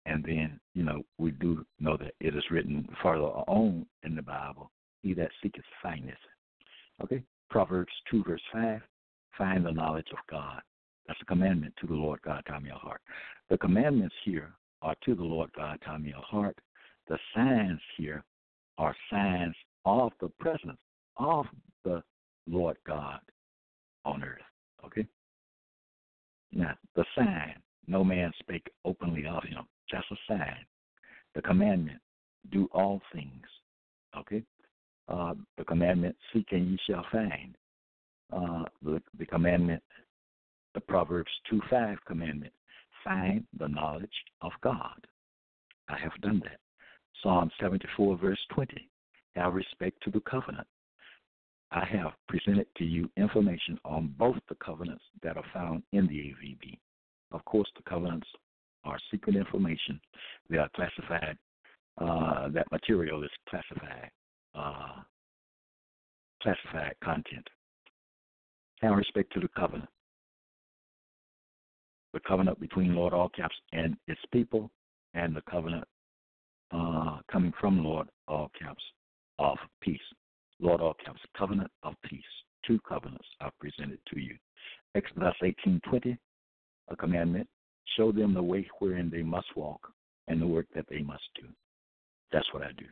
And 0.05 0.23
then, 0.23 0.59
you 0.73 0.83
know, 0.83 1.03
we 1.17 1.31
do 1.31 1.65
know 1.79 1.97
that 1.97 2.13
it 2.19 2.35
is 2.35 2.43
written 2.49 2.87
further 3.03 3.23
on 3.23 3.85
in 4.03 4.15
the 4.15 4.21
Bible, 4.21 4.71
He 5.03 5.13
that 5.15 5.29
seeketh 5.41 5.65
findeth. 5.83 6.15
Okay? 7.03 7.21
Proverbs 7.49 7.91
2, 8.11 8.23
verse 8.23 8.41
5 8.53 8.81
find 9.37 9.65
the 9.65 9.71
knowledge 9.71 10.07
of 10.11 10.17
God. 10.29 10.61
That's 11.09 11.21
a 11.23 11.25
commandment 11.25 11.73
to 11.81 11.87
the 11.87 11.95
Lord 11.95 12.21
God, 12.21 12.43
Tommy 12.47 12.69
L. 12.69 12.77
Hart. 12.77 13.01
The 13.49 13.57
commandments 13.57 14.13
here 14.23 14.53
are 14.83 14.93
to 15.05 15.15
the 15.15 15.23
Lord 15.23 15.49
God, 15.57 15.79
Tommy 15.83 16.13
L. 16.15 16.21
Hart. 16.21 16.55
The 17.07 17.17
signs 17.35 17.79
here 17.97 18.23
are 18.77 18.95
signs 19.11 19.55
of 19.85 20.11
the 20.21 20.29
presence 20.39 20.77
of 21.17 21.47
the 21.83 22.03
Lord 22.45 22.77
God 22.85 23.21
on 24.05 24.23
earth. 24.23 24.37
Okay? 24.85 25.07
Now, 26.51 26.75
the 26.95 27.03
sign, 27.15 27.55
no 27.87 28.03
man 28.03 28.31
spake 28.37 28.69
openly 28.85 29.25
of 29.25 29.43
him. 29.45 29.63
That's 29.91 30.05
a 30.11 30.15
sign. 30.27 30.63
The 31.33 31.41
commandment, 31.41 32.01
do 32.51 32.69
all 32.71 33.01
things. 33.11 33.47
Okay? 34.15 34.43
Uh, 35.07 35.33
the 35.57 35.63
commandment, 35.63 36.15
seek 36.31 36.49
and 36.51 36.69
ye 36.69 36.77
shall 36.87 37.03
find 37.11 37.55
uh, 38.31 38.65
the, 38.83 39.01
the 39.17 39.25
commandment, 39.25 39.81
the 40.73 40.81
Proverbs 40.81 41.31
2 41.49 41.61
5 41.69 41.97
commandment 42.05 42.53
find 43.03 43.43
the 43.57 43.67
knowledge 43.67 44.09
of 44.41 44.51
God. 44.61 45.07
I 45.87 45.97
have 45.97 46.19
done 46.21 46.41
that. 46.43 46.59
Psalm 47.23 47.49
74, 47.59 48.17
verse 48.17 48.39
20 48.53 48.89
have 49.35 49.53
respect 49.53 50.01
to 50.03 50.11
the 50.11 50.19
covenant. 50.21 50.67
I 51.71 51.85
have 51.85 52.13
presented 52.27 52.67
to 52.77 52.83
you 52.83 53.09
information 53.15 53.79
on 53.85 54.13
both 54.17 54.37
the 54.49 54.55
covenants 54.55 55.03
that 55.21 55.37
are 55.37 55.45
found 55.53 55.83
in 55.91 56.07
the 56.07 56.15
AVB. 56.15 56.79
Of 57.31 57.45
course, 57.45 57.69
the 57.75 57.89
covenants 57.89 58.27
are 58.83 58.97
secret 59.11 59.35
information. 59.35 59.99
They 60.49 60.57
are 60.57 60.69
classified, 60.75 61.37
uh, 61.99 62.49
that 62.49 62.71
material 62.71 63.23
is 63.23 63.29
classified, 63.49 64.09
uh, 64.55 65.01
classified 66.41 66.95
content 67.03 67.47
have 68.81 68.95
respect 68.95 69.33
to 69.33 69.39
the 69.39 69.49
covenant. 69.49 69.89
The 72.13 72.19
covenant 72.21 72.59
between 72.59 72.95
Lord 72.95 73.13
All 73.13 73.29
Caps 73.29 73.55
and 73.71 73.95
its 74.07 74.21
people, 74.31 74.71
and 75.13 75.35
the 75.35 75.41
covenant 75.49 75.85
uh, 76.71 77.19
coming 77.31 77.53
from 77.59 77.83
Lord 77.83 78.07
All 78.27 78.51
Caps 78.59 78.83
of 79.37 79.57
peace. 79.81 79.99
Lord 80.59 80.81
All 80.81 80.95
Caps, 81.05 81.19
covenant 81.37 81.71
of 81.83 81.93
peace. 82.03 82.21
Two 82.65 82.79
covenants 82.87 83.27
are 83.41 83.51
presented 83.59 83.99
to 84.13 84.19
you. 84.19 84.35
Exodus 84.95 85.35
18:20, 85.41 86.17
a 86.89 86.95
commandment. 86.95 87.47
Show 87.97 88.11
them 88.11 88.33
the 88.33 88.43
way 88.43 88.67
wherein 88.79 89.09
they 89.09 89.23
must 89.23 89.55
walk 89.55 89.91
and 90.27 90.41
the 90.41 90.47
work 90.47 90.67
that 90.75 90.85
they 90.89 91.01
must 91.01 91.23
do. 91.35 91.47
That's 92.31 92.51
what 92.53 92.63
I 92.63 92.71
do. 92.73 92.85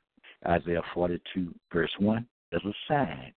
Isaiah 0.47 0.81
42, 0.93 1.53
verse 1.71 1.91
1, 1.99 2.25
there's 2.51 2.65
a 2.65 2.73
sign. 2.87 3.33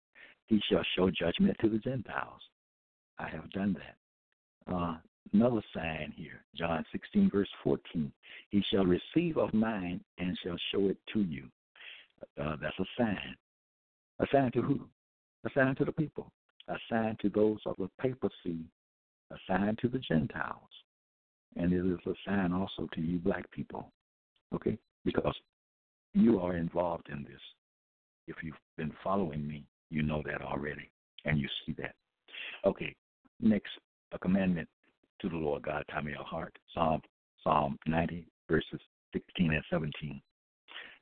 He 0.46 0.60
shall 0.68 0.82
show 0.96 1.10
judgment 1.10 1.56
to 1.60 1.68
the 1.68 1.78
Gentiles. 1.78 2.40
I 3.18 3.28
have 3.28 3.50
done 3.50 3.74
that. 3.74 4.72
Uh, 4.72 4.96
another 5.32 5.62
sign 5.74 6.12
here, 6.16 6.42
John 6.56 6.84
16, 6.92 7.30
verse 7.30 7.48
14. 7.62 8.12
He 8.50 8.62
shall 8.70 8.84
receive 8.84 9.36
of 9.36 9.52
mine 9.54 10.00
and 10.18 10.38
shall 10.42 10.56
show 10.72 10.88
it 10.88 10.98
to 11.12 11.20
you. 11.20 11.44
Uh, 12.40 12.56
that's 12.60 12.78
a 12.78 12.84
sign. 12.96 13.36
A 14.20 14.26
sign 14.32 14.50
to 14.52 14.62
who? 14.62 14.80
A 15.44 15.50
sign 15.54 15.74
to 15.76 15.84
the 15.84 15.92
people. 15.92 16.32
A 16.68 16.76
sign 16.90 17.16
to 17.22 17.28
those 17.28 17.58
of 17.66 17.76
the 17.78 17.88
papacy. 18.00 18.64
A 19.30 19.36
sign 19.46 19.76
to 19.80 19.88
the 19.88 19.98
Gentiles. 19.98 20.68
And 21.56 21.72
it 21.72 21.84
is 21.84 21.98
a 22.06 22.14
sign 22.26 22.52
also 22.52 22.88
to 22.94 23.00
you 23.00 23.18
black 23.18 23.50
people. 23.50 23.90
Okay? 24.54 24.78
Because 25.04 25.34
you 26.14 26.40
are 26.40 26.56
involved 26.56 27.08
in 27.10 27.22
this. 27.24 27.40
If 28.26 28.36
you've 28.42 28.54
been 28.76 28.92
following 29.02 29.46
me, 29.46 29.64
you 29.90 30.02
know 30.02 30.22
that 30.26 30.42
already. 30.42 30.90
And 31.24 31.38
you 31.38 31.48
see 31.64 31.74
that. 31.78 31.94
Okay. 32.64 32.94
Next, 33.40 33.70
a 34.12 34.18
commandment 34.18 34.68
to 35.20 35.28
the 35.28 35.36
Lord 35.36 35.62
God, 35.62 35.84
Tommy 35.90 36.14
L. 36.16 36.24
Hart. 36.24 36.56
Psalm 36.74 37.00
Psalm 37.42 37.78
90, 37.86 38.26
verses 38.48 38.80
16 39.12 39.52
and 39.52 39.64
17, 39.70 40.20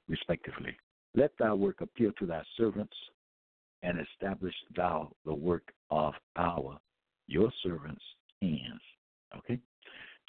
respectively. 0.09 0.77
Let 1.15 1.33
thy 1.39 1.53
work 1.53 1.81
appeal 1.81 2.13
to 2.19 2.27
thy 2.27 2.43
servants, 2.57 2.95
and 3.83 3.99
establish 4.01 4.55
thou 4.75 5.11
the 5.25 5.35
work 5.35 5.73
of 5.91 6.15
our, 6.37 6.79
your 7.27 7.51
servants' 7.63 8.03
hands. 8.43 8.81
Okay? 9.39 9.59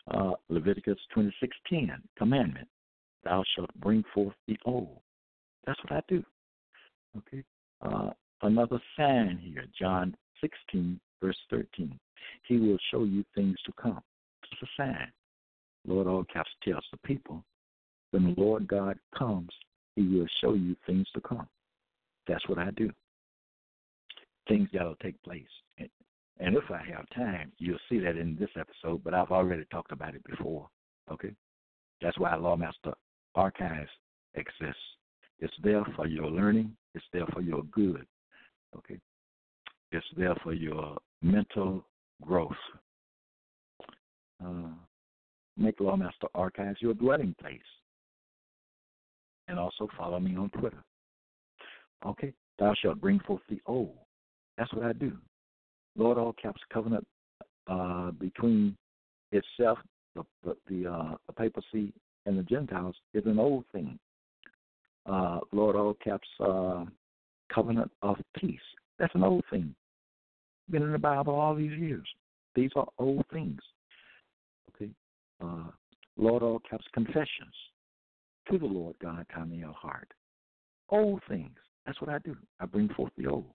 Uh, 0.10 0.32
Leviticus 0.50 0.98
26:10, 1.16 2.02
commandment. 2.18 2.68
Thou 3.24 3.44
shalt 3.56 3.74
bring 3.76 4.04
forth 4.14 4.36
the 4.48 4.58
old. 4.66 5.00
That's 5.66 5.80
what 5.84 5.92
I 5.92 6.02
do. 6.08 6.24
Okay? 7.18 7.44
Uh, 7.82 8.12
another 8.42 8.80
sign 8.96 9.38
here, 9.38 9.66
John 9.78 10.16
16, 10.40 11.00
verse 11.22 11.38
13. 11.50 11.98
He 12.44 12.58
will 12.58 12.78
show 12.92 13.04
you 13.04 13.24
things 13.36 13.58
to 13.66 13.74
come. 13.82 14.02
It's 14.52 14.62
a 14.62 14.82
sign. 14.82 15.12
Lord 15.86 16.08
all 16.08 16.24
caps 16.26 16.50
tells 16.64 16.84
the 16.92 16.98
people, 17.06 17.44
when 18.12 18.24
the 18.24 18.42
Lord 18.42 18.68
God 18.68 18.98
comes, 19.18 19.50
he 19.96 20.04
will 20.04 20.28
show 20.42 20.54
you 20.54 20.76
things 20.86 21.08
to 21.14 21.22
come. 21.22 21.48
That's 22.28 22.48
what 22.48 22.60
I 22.60 22.72
do. 22.72 22.92
Things 24.48 24.70
that 24.74 24.84
will 24.84 24.96
take 25.02 25.22
place. 25.24 25.46
And 26.40 26.56
if 26.56 26.70
I 26.70 26.84
have 26.94 27.10
time, 27.16 27.52
you'll 27.58 27.80
see 27.90 28.00
that 28.00 28.16
in 28.16 28.38
this 28.40 28.50
episode, 28.60 29.04
but 29.04 29.14
I've 29.14 29.32
already 29.32 29.66
talked 29.72 29.92
about 29.92 30.14
it 30.14 30.24
before. 30.24 30.68
Okay? 31.12 31.34
That's 32.02 32.18
why 32.20 32.36
Lawmaster 32.36 32.94
Archives 33.34 33.90
exists. 34.36 34.76
It's 35.40 35.54
there 35.64 35.84
for 35.96 36.06
your 36.06 36.30
learning, 36.30 36.76
it's 36.94 37.06
there 37.12 37.26
for 37.34 37.42
your 37.42 37.64
good. 37.72 38.06
Okay? 38.78 39.00
It's 39.92 40.06
there 40.16 40.36
for 40.44 40.54
your 40.54 40.98
mental 41.22 41.86
growth. 42.22 42.52
Uh, 44.44 44.70
make 45.58 45.80
Lawmaster 45.80 46.28
Archives 46.36 46.82
your 46.82 46.94
dwelling 46.94 47.36
place 47.40 47.60
and 49.48 49.58
also 49.58 49.88
follow 49.98 50.20
me 50.20 50.36
on 50.36 50.50
Twitter. 50.50 50.84
Okay? 52.06 52.34
Thou 52.60 52.74
shalt 52.82 53.02
bring 53.02 53.20
forth 53.22 53.42
the 53.50 53.62
old. 53.66 53.96
That's 54.58 54.72
what 54.74 54.86
I 54.86 54.94
do. 54.94 55.14
Lord 55.96 56.18
all 56.18 56.34
caps 56.34 56.62
covenant 56.72 57.06
uh, 57.68 58.12
between 58.12 58.76
itself, 59.32 59.80
the 60.16 60.24
the, 60.68 60.88
uh, 60.88 61.16
the 61.28 61.34
papacy, 61.34 61.94
and 62.26 62.38
the 62.38 62.44
Gentiles 62.44 62.96
is 63.14 63.26
an 63.26 63.40
old 63.40 63.66
thing. 63.72 63.98
Uh, 65.06 65.40
Lord 65.52 65.76
all 65.76 65.96
caps 66.04 66.28
uh, 66.40 66.86
covenant 67.54 67.92
of 68.02 68.18
peace. 68.40 68.60
That's 69.00 69.14
an 69.16 69.24
old 69.24 69.44
thing. 69.50 69.74
Been 70.70 70.84
in 70.84 70.92
the 70.92 71.00
Bible 71.00 71.36
all 71.36 71.56
these 71.56 71.78
years. 71.78 72.08
These 72.56 72.72
are 72.76 72.88
old 72.98 73.26
things. 73.32 73.62
Okay. 74.76 74.92
Uh, 75.42 75.72
Lord 76.18 76.44
all 76.44 76.62
caps 76.70 76.86
confessions 76.94 77.54
to 78.50 78.58
the 78.58 78.66
Lord 78.66 78.96
God 79.02 79.26
come 79.34 79.52
in 79.52 79.60
your 79.60 79.74
heart. 79.74 80.12
Old 80.90 81.22
things. 81.30 81.56
That's 81.86 82.00
what 82.02 82.10
I 82.10 82.20
do. 82.20 82.36
I 82.60 82.66
bring 82.66 82.90
forth 82.90 83.12
the 83.18 83.28
old. 83.28 83.46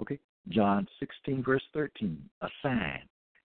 Okay? 0.00 0.18
John 0.48 0.86
16, 1.00 1.42
verse 1.42 1.62
13. 1.74 2.18
A 2.42 2.48
sign. 2.62 3.02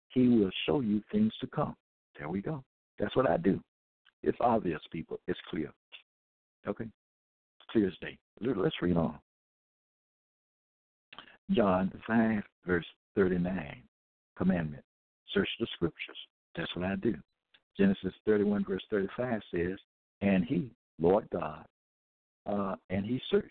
He 0.08 0.28
will 0.28 0.50
show 0.66 0.80
you 0.80 1.02
things 1.12 1.32
to 1.40 1.46
come. 1.46 1.76
There 2.18 2.28
we 2.28 2.40
go. 2.40 2.64
That's 2.98 3.14
what 3.14 3.28
I 3.28 3.36
do. 3.36 3.60
It's 4.22 4.38
obvious, 4.40 4.80
people. 4.90 5.20
It's 5.28 5.38
clear. 5.50 5.70
Okay? 6.66 6.84
It's 6.84 7.70
clear 7.70 7.88
as 7.88 7.94
day. 8.00 8.18
Let's 8.40 8.74
read 8.82 8.96
on. 8.96 9.18
John 11.50 11.92
5, 12.06 12.42
verse 12.68 12.86
39. 13.16 13.82
Commandment. 14.36 14.84
Search 15.34 15.48
the 15.58 15.66
scriptures. 15.74 16.16
That's 16.56 16.74
what 16.76 16.84
I 16.84 16.94
do. 16.94 17.14
Genesis 17.76 18.12
31, 18.26 18.64
verse 18.68 18.82
35 18.90 19.40
says, 19.52 19.78
and 20.20 20.44
he, 20.44 20.70
Lord 21.00 21.28
God, 21.32 21.64
uh, 22.46 22.74
and 22.90 23.04
he 23.04 23.20
searched. 23.30 23.48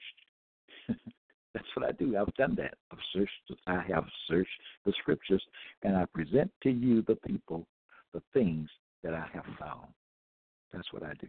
That's 1.54 1.68
what 1.76 1.88
I 1.88 1.92
do. 1.94 2.18
I've 2.18 2.34
done 2.36 2.56
that. 2.58 2.76
I've 2.92 3.00
searched. 3.14 3.62
I 3.66 3.82
have 3.88 4.06
searched 4.30 4.50
the 4.86 4.94
scriptures, 5.02 5.44
and 5.84 5.96
I 5.96 6.06
present 6.14 6.52
to 6.64 6.70
you, 6.70 7.04
the 7.04 7.16
people, 7.16 7.66
the 8.14 8.22
things 8.34 8.70
that 9.04 9.14
I 9.14 9.26
have 9.34 9.46
found. 9.60 9.88
That's 10.74 10.92
what 10.92 11.04
I 11.04 11.14
do. 11.20 11.28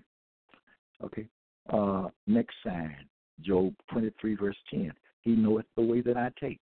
Okay. 1.04 1.26
Uh, 1.72 2.08
next 2.26 2.54
sign, 2.64 2.96
Job 3.40 3.74
23, 3.92 4.34
verse 4.34 4.56
10. 4.70 4.92
He 5.22 5.30
knoweth 5.30 5.66
the 5.76 5.82
way 5.82 6.00
that 6.00 6.16
I 6.16 6.30
take. 6.40 6.60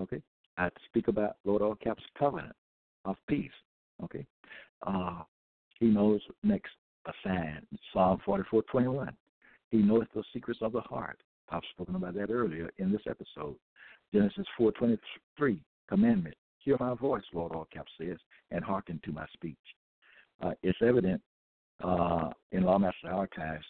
Okay. 0.00 0.22
I 0.58 0.70
speak 0.86 1.08
about 1.08 1.36
Lord 1.44 1.62
all 1.62 1.74
caps 1.74 2.02
covenant 2.18 2.54
of 3.04 3.16
peace. 3.28 3.50
Okay. 4.04 4.26
Uh, 4.86 5.22
he 5.78 5.86
knows 5.86 6.20
next 6.42 6.72
a 7.06 7.12
sign. 7.24 7.66
Psalm 7.92 8.20
44:21. 8.26 9.14
He 9.70 9.78
knoweth 9.78 10.08
the 10.14 10.24
secrets 10.32 10.60
of 10.62 10.72
the 10.72 10.80
heart. 10.80 11.20
I've 11.50 11.62
spoken 11.72 11.94
about 11.94 12.14
that 12.14 12.30
earlier 12.30 12.70
in 12.78 12.90
this 12.90 13.02
episode. 13.08 13.56
Genesis 14.12 14.46
4:23. 14.58 15.60
Commandment. 15.88 16.34
Hear 16.58 16.76
my 16.80 16.94
voice, 16.94 17.22
Lord, 17.32 17.52
all 17.52 17.68
caps 17.72 17.92
says, 17.96 18.18
and 18.50 18.64
hearken 18.64 19.00
to 19.04 19.12
my 19.12 19.26
speech. 19.32 19.56
Uh, 20.42 20.52
it's 20.62 20.78
evident 20.82 21.22
uh, 21.82 22.30
in 22.50 22.64
Lawmaster 22.64 23.12
Archives 23.12 23.64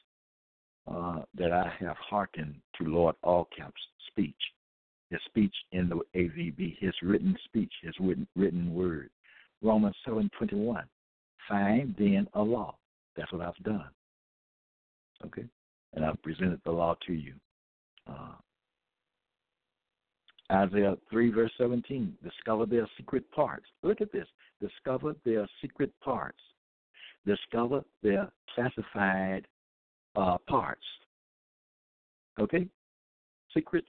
uh, 0.90 1.22
that 1.34 1.52
I 1.52 1.70
have 1.80 1.96
hearkened 1.98 2.56
to 2.78 2.84
Lord 2.84 3.16
all 3.22 3.48
caps 3.56 3.80
speech, 4.08 4.34
his 5.10 5.20
speech 5.26 5.54
in 5.72 5.88
the 5.88 6.00
AVB, 6.14 6.78
his 6.78 6.94
written 7.02 7.36
speech, 7.44 7.72
his 7.82 7.94
written, 8.00 8.26
written 8.36 8.74
word. 8.74 9.10
Romans 9.62 9.96
7:21. 10.06 10.84
Find 11.48 11.94
then 11.98 12.28
a 12.34 12.42
law 12.42 12.76
that's 13.16 13.32
what 13.32 13.42
I've 13.42 13.64
done. 13.64 13.88
Okay? 15.24 15.44
And 15.94 16.04
I've 16.04 16.22
presented 16.22 16.60
the 16.64 16.72
law 16.72 16.96
to 17.06 17.12
you. 17.12 17.34
Uh, 18.06 18.34
Isaiah 20.52 20.96
3, 21.10 21.30
verse 21.30 21.50
17. 21.58 22.16
Discover 22.22 22.66
their 22.66 22.86
secret 22.96 23.28
parts. 23.32 23.66
Look 23.82 24.00
at 24.00 24.12
this. 24.12 24.26
Discover 24.60 25.16
their 25.24 25.46
secret 25.60 25.90
parts. 26.04 26.38
Discover 27.26 27.82
their 28.02 28.28
classified 28.54 29.46
uh, 30.14 30.36
parts. 30.46 30.84
Okay? 32.38 32.66
Secret, 33.52 33.84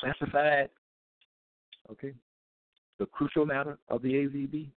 classified. 0.00 0.70
Okay? 1.90 2.14
The 2.98 3.06
crucial 3.06 3.46
matter 3.46 3.78
of 3.88 4.02
the 4.02 4.12
AVB 4.12 4.70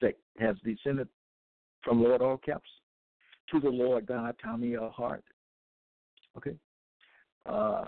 that 0.00 0.14
has 0.38 0.56
descended 0.64 1.08
from 1.82 2.02
Lord 2.02 2.22
All 2.22 2.38
Caps 2.38 2.68
to 3.50 3.60
the 3.60 3.68
Lord 3.68 4.06
God, 4.06 4.34
me 4.58 4.68
your 4.68 4.90
heart. 4.90 5.24
Okay? 6.36 6.56
Uh, 7.46 7.84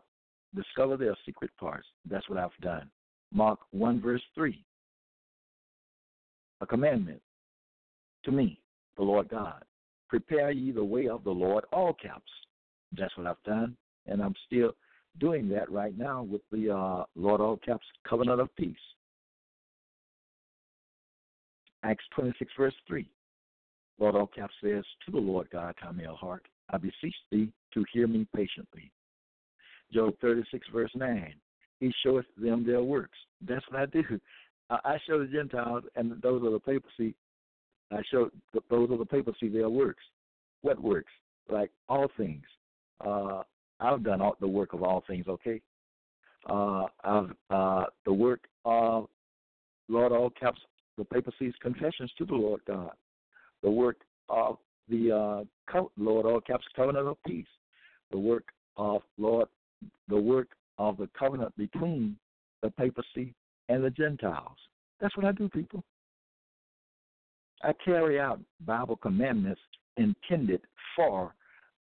discover 0.55 0.97
their 0.97 1.17
secret 1.27 1.51
parts. 1.59 1.87
That's 2.09 2.29
what 2.29 2.39
I've 2.39 2.51
done. 2.63 2.91
Mark 3.33 3.59
1, 3.73 4.01
verse 4.01 4.23
3. 4.35 4.65
A 6.61 6.67
commandment 6.67 7.21
to 8.25 8.33
me, 8.33 8.61
the 8.97 9.03
Lord 9.03 9.29
God. 9.29 9.63
Prepare 10.09 10.51
ye 10.51 10.73
the 10.73 10.85
way 10.85 11.09
of 11.09 11.25
the 11.25 11.31
Lord, 11.31 11.65
all 11.73 11.93
caps. 11.93 12.31
That's 12.97 13.17
what 13.17 13.27
I've 13.27 13.43
done. 13.45 13.77
And 14.07 14.23
I'm 14.23 14.35
still 14.47 14.73
doing 15.19 15.49
that 15.51 15.71
right 15.71 15.97
now 15.97 16.23
with 16.23 16.43
the 16.51 16.71
uh, 16.71 17.05
Lord, 17.17 17.41
all 17.41 17.57
caps 17.57 17.87
covenant 18.09 18.41
of 18.41 18.55
peace. 18.57 18.77
Acts 21.85 22.05
26, 22.15 22.51
verse 22.59 22.75
3. 22.87 23.09
Lord 23.99 24.15
all 24.15 24.27
caps 24.27 24.55
says, 24.63 24.85
To 25.07 25.13
the 25.13 25.19
Lord 25.19 25.49
God, 25.51 25.75
come 25.81 26.01
your 26.01 26.17
heart. 26.17 26.47
I 26.71 26.79
beseech 26.79 27.15
thee 27.31 27.51
to 27.75 27.85
hear 27.93 28.07
me 28.07 28.27
patiently. 28.35 28.91
Job 29.93 30.15
36, 30.21 30.67
verse 30.73 30.91
9. 30.95 31.35
He 31.81 31.93
showeth 32.05 32.27
them 32.37 32.67
their 32.67 32.83
works. 32.83 33.17
That's 33.47 33.65
what 33.71 33.81
I 33.81 33.87
do. 33.87 34.03
I 34.71 34.99
show 35.07 35.19
the 35.19 35.27
Gentiles 35.27 35.85
and 35.97 36.21
those 36.21 36.45
of 36.45 36.53
the 36.53 36.61
papacy, 36.61 37.15
I 37.91 38.03
show 38.11 38.31
those 38.69 38.91
of 38.91 38.99
the 38.99 39.07
papacy 39.07 39.49
their 39.49 39.71
works. 39.71 40.03
What 40.61 40.83
works? 40.83 41.13
Like 41.51 41.71
all 41.89 42.09
things. 42.17 42.45
Uh, 43.01 43.43
I've 43.81 44.03
done 44.03 44.21
all, 44.21 44.37
the 44.41 44.49
work 44.49 44.73
of 44.73 44.83
all 44.83 45.05
things. 45.07 45.27
Okay, 45.29 45.61
uh, 46.49 46.87
I've 47.05 47.31
uh, 47.51 47.85
the 48.05 48.13
work 48.13 48.49
of 48.65 49.09
Lord 49.89 50.13
all 50.13 50.31
caps 50.31 50.61
the 50.97 51.05
papacy's 51.05 51.55
confessions 51.61 52.13
to 52.19 52.27
the 52.27 52.35
Lord 52.35 52.61
God, 52.67 52.93
the 53.63 53.71
work 53.71 53.99
of 54.29 54.59
the 54.89 55.47
uh, 55.73 55.81
Lord 55.97 56.27
all 56.27 56.41
caps 56.41 56.65
covenant 56.75 57.07
of 57.07 57.17
peace, 57.27 57.47
the 58.11 58.19
work 58.19 58.45
of 58.77 59.03
Lord, 59.17 59.49
the 60.09 60.19
work 60.19 60.49
of 60.79 60.97
the 60.97 61.09
covenant 61.19 61.57
between 61.57 62.17
the 62.63 62.71
papacy 62.71 63.35
and 63.69 63.85
the 63.85 63.91
Gentiles. 63.91 64.57
That's 65.01 65.17
what 65.17 65.27
I 65.27 65.33
do, 65.33 65.49
people. 65.49 65.85
I 67.63 67.73
carry 67.85 68.21
out 68.21 68.41
Bible 68.65 68.97
commandments 68.97 69.61
intended 69.97 70.61
for 70.95 71.35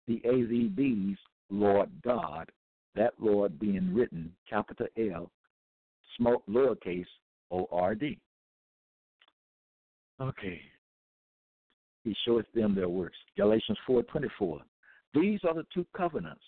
the 0.07 0.21
AVB's 0.25 1.17
Lord 1.49 1.89
God, 2.03 2.51
that 2.95 3.13
Lord 3.19 3.59
being 3.59 3.81
mm-hmm. 3.81 3.95
written 3.95 4.31
capital 4.49 4.87
L, 4.97 5.31
small 6.17 6.43
lowercase 6.49 7.05
O 7.51 7.67
R 7.71 7.95
D. 7.95 8.19
Okay. 10.21 10.61
He 12.03 12.15
showeth 12.25 12.45
them 12.53 12.75
their 12.75 12.89
works. 12.89 13.17
Galatians 13.37 13.77
four 13.85 14.03
twenty 14.03 14.29
four. 14.37 14.61
These 15.13 15.39
are 15.47 15.53
the 15.53 15.65
two 15.73 15.85
covenants 15.95 16.43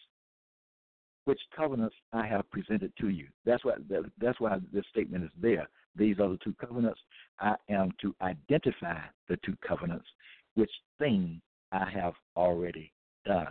which 1.25 1.39
covenants 1.55 1.95
I 2.13 2.25
have 2.25 2.49
presented 2.49 2.91
to 2.99 3.09
you. 3.09 3.27
That's 3.45 3.63
why 3.63 3.73
that's 4.19 4.39
why 4.39 4.57
this 4.73 4.85
statement 4.89 5.23
is 5.23 5.31
there. 5.39 5.67
These 5.95 6.19
are 6.19 6.29
the 6.29 6.39
two 6.43 6.55
covenants. 6.59 6.99
I 7.39 7.55
am 7.69 7.91
to 8.01 8.15
identify 8.21 8.99
the 9.27 9.37
two 9.45 9.55
covenants, 9.65 10.07
which 10.55 10.71
thing 10.99 11.41
I 11.71 11.89
have 11.89 12.13
already 12.35 12.91
done. 13.25 13.47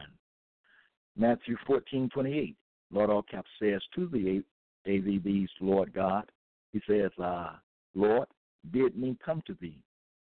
Matthew 1.17 1.57
fourteen 1.67 2.09
twenty 2.13 2.39
eight. 2.39 2.57
Lord 2.93 3.11
all 3.11 3.23
caps 3.23 3.51
says 3.61 3.81
to 3.95 4.09
the 4.09 4.43
AVB's 4.87 5.51
Lord 5.61 5.93
God, 5.93 6.31
He 6.73 6.81
says, 6.89 7.11
uh, 7.23 7.53
Lord, 7.95 8.27
bid 8.73 8.97
me 8.97 9.17
come 9.25 9.43
to 9.47 9.57
thee. 9.61 9.79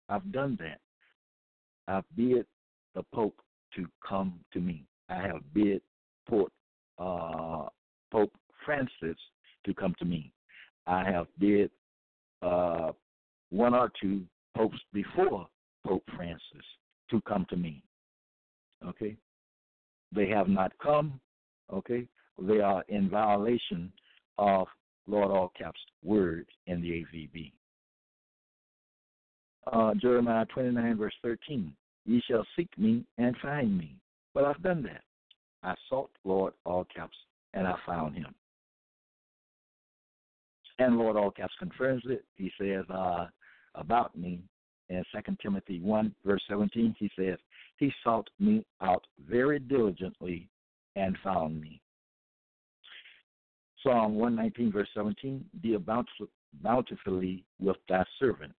I've 0.07 0.31
done 0.31 0.57
that. 0.59 0.79
I've 1.87 2.05
bid 2.15 2.45
the 2.93 3.03
Pope 3.13 3.39
to 3.75 3.85
come 4.07 4.39
to 4.53 4.59
me. 4.59 4.85
I 5.09 5.15
have 5.15 5.41
bid 5.53 5.81
Port 6.29 6.51
uh, 6.97 7.67
Pope 8.11 8.33
Francis 8.65 9.17
to 9.65 9.73
come 9.73 9.95
to 9.99 10.05
me. 10.05 10.31
I 10.87 11.03
have 11.03 11.27
did 11.39 11.71
uh, 12.41 12.91
one 13.49 13.73
or 13.73 13.91
two 14.01 14.21
popes 14.55 14.77
before 14.93 15.47
Pope 15.85 16.03
Francis 16.15 16.65
to 17.09 17.21
come 17.21 17.45
to 17.49 17.55
me. 17.55 17.81
Okay, 18.85 19.15
they 20.11 20.27
have 20.27 20.47
not 20.47 20.71
come. 20.81 21.19
Okay, 21.71 22.07
they 22.41 22.59
are 22.59 22.83
in 22.89 23.09
violation 23.09 23.91
of 24.37 24.67
Lord 25.07 25.31
All 25.31 25.51
Caps 25.57 25.79
word 26.03 26.47
in 26.67 26.81
the 26.81 26.89
AVB. 26.89 27.51
Uh, 29.71 29.93
Jeremiah 29.95 30.45
29 30.45 30.97
verse 30.97 31.13
13. 31.23 31.73
Ye 32.05 32.21
shall 32.29 32.45
seek 32.55 32.69
me 32.77 33.03
and 33.17 33.35
find 33.41 33.77
me. 33.77 33.97
But 34.33 34.45
I've 34.45 34.61
done 34.61 34.83
that. 34.83 35.01
I 35.63 35.73
sought 35.89 36.11
Lord 36.23 36.53
all 36.65 36.85
caps, 36.95 37.17
and 37.53 37.65
I 37.65 37.73
found 37.87 38.15
him. 38.15 38.35
And 40.77 40.97
Lord 40.97 41.15
all 41.15 41.31
caps 41.31 41.53
confirms 41.57 42.03
it. 42.05 42.23
He 42.35 42.51
says 42.59 42.83
uh, 42.93 43.27
about 43.73 44.15
me 44.15 44.41
in 44.89 45.03
Second 45.13 45.39
Timothy 45.41 45.79
1, 45.79 46.13
verse 46.23 46.43
17, 46.47 46.95
he 46.99 47.09
says, 47.17 47.37
He 47.77 47.91
sought 48.03 48.29
me 48.39 48.65
out 48.81 49.03
very 49.29 49.59
diligently 49.59 50.49
and 50.95 51.17
found 51.23 51.59
me. 51.59 51.81
Psalm 53.83 54.15
119, 54.15 54.71
verse 54.71 54.87
17, 54.95 55.45
Deal 55.61 55.83
bountifully 56.61 57.43
with 57.59 57.77
thy 57.87 58.03
servant, 58.19 58.53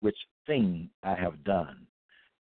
which 0.00 0.16
thing 0.46 0.88
I 1.02 1.14
have 1.14 1.42
done. 1.44 1.86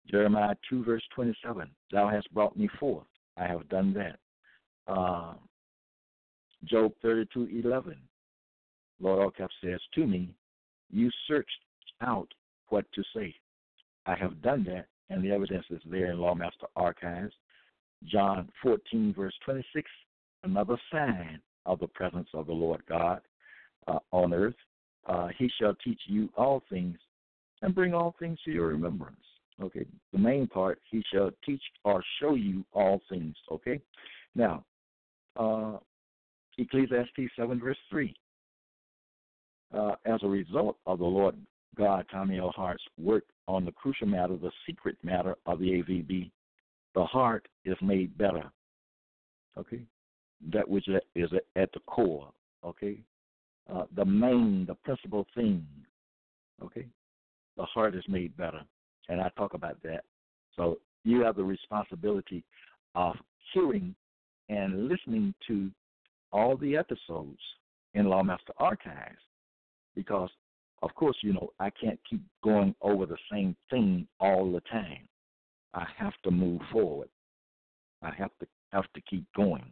Jeremiah 0.09 0.55
2, 0.69 0.83
verse 0.83 1.03
27, 1.15 1.69
Thou 1.91 2.09
hast 2.09 2.33
brought 2.33 2.57
me 2.57 2.67
forth 2.79 3.07
I 3.37 3.47
have 3.47 3.67
done 3.69 3.93
that. 3.93 4.19
Uh, 4.91 5.33
Job 6.65 6.93
32 7.01 7.61
11. 7.63 7.95
Lord 8.99 9.33
Allcap 9.33 9.49
says 9.63 9.79
to 9.95 10.05
me, 10.05 10.33
You 10.91 11.09
searched 11.27 11.49
out 12.01 12.27
what 12.69 12.85
to 12.93 13.03
say. 13.15 13.35
I 14.05 14.15
have 14.15 14.41
done 14.41 14.63
that, 14.65 14.87
and 15.09 15.23
the 15.23 15.31
evidence 15.31 15.65
is 15.69 15.81
there 15.85 16.11
in 16.11 16.17
Lawmaster 16.17 16.67
Archives. 16.75 17.33
John 18.05 18.49
14, 18.61 19.13
verse 19.15 19.33
26, 19.45 19.89
another 20.43 20.77
sign 20.91 21.39
of 21.65 21.79
the 21.79 21.87
presence 21.87 22.27
of 22.33 22.47
the 22.47 22.53
Lord 22.53 22.81
God 22.87 23.21
uh, 23.87 23.99
on 24.11 24.33
earth. 24.33 24.55
Uh, 25.05 25.29
he 25.37 25.49
shall 25.59 25.75
teach 25.83 25.99
you 26.07 26.29
all 26.37 26.63
things 26.69 26.97
and 27.61 27.75
bring 27.75 27.93
all 27.93 28.15
things 28.19 28.39
to 28.45 28.51
your 28.51 28.67
remembrance. 28.67 29.17
Okay, 29.61 29.85
the 30.11 30.19
main 30.19 30.47
part, 30.47 30.79
he 30.89 31.03
shall 31.13 31.29
teach 31.45 31.61
or 31.83 32.03
show 32.19 32.35
you 32.35 32.65
all 32.73 33.01
things. 33.09 33.35
Okay, 33.51 33.79
now, 34.35 34.65
uh, 35.37 35.77
Ecclesiastes 36.57 37.31
7, 37.35 37.59
verse 37.59 37.77
3. 37.89 38.13
Uh, 39.73 39.95
as 40.05 40.19
a 40.23 40.27
result 40.27 40.77
of 40.85 40.99
the 40.99 41.05
Lord 41.05 41.35
God, 41.75 42.05
Tommy 42.11 42.39
L. 42.39 42.53
Work 42.97 43.23
on 43.47 43.65
the 43.65 43.71
crucial 43.71 44.07
matter, 44.07 44.37
the 44.37 44.51
secret 44.65 44.97
matter 45.03 45.35
of 45.45 45.59
the 45.59 45.65
AVB, 45.65 46.31
the 46.95 47.05
heart 47.05 47.47
is 47.65 47.75
made 47.81 48.17
better. 48.17 48.51
Okay, 49.57 49.81
that 50.51 50.67
which 50.67 50.87
is 51.15 51.29
at 51.55 51.71
the 51.73 51.79
core. 51.87 52.31
Okay, 52.65 52.99
uh, 53.71 53.83
the 53.95 54.05
main, 54.05 54.65
the 54.65 54.75
principal 54.75 55.27
thing. 55.35 55.65
Okay, 56.63 56.85
the 57.57 57.65
heart 57.65 57.95
is 57.95 58.03
made 58.07 58.35
better 58.37 58.61
and 59.09 59.21
I 59.21 59.29
talk 59.37 59.53
about 59.53 59.81
that. 59.83 60.03
So 60.55 60.79
you 61.03 61.21
have 61.21 61.35
the 61.35 61.43
responsibility 61.43 62.43
of 62.95 63.15
hearing 63.53 63.95
and 64.49 64.87
listening 64.87 65.33
to 65.47 65.69
all 66.31 66.57
the 66.57 66.77
episodes 66.77 67.39
in 67.93 68.05
Lawmaster 68.05 68.53
Archives 68.57 69.21
because, 69.95 70.29
of 70.83 70.93
course, 70.95 71.15
you 71.21 71.31
know, 71.31 71.49
I 71.59 71.69
can't 71.69 71.99
keep 72.07 72.21
going 72.43 72.75
over 72.81 73.05
the 73.05 73.17
same 73.31 73.55
thing 73.69 74.05
all 74.19 74.51
the 74.51 74.59
time. 74.69 75.07
I 75.73 75.87
have 75.97 76.13
to 76.23 76.31
move 76.31 76.59
forward. 76.73 77.07
I 78.01 78.11
have 78.17 78.31
to 78.41 78.47
have 78.73 78.91
to 78.93 79.01
keep 79.09 79.25
going. 79.33 79.71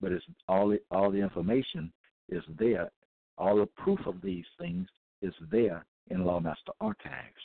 But 0.00 0.12
it's 0.12 0.24
all 0.48 0.70
the, 0.70 0.80
all 0.90 1.10
the 1.10 1.18
information 1.18 1.92
is 2.30 2.42
there. 2.58 2.90
All 3.36 3.56
the 3.56 3.66
proof 3.66 4.00
of 4.06 4.22
these 4.22 4.46
things 4.58 4.88
is 5.20 5.34
there 5.50 5.84
in 6.08 6.24
Lawmaster 6.24 6.72
Archives. 6.80 7.44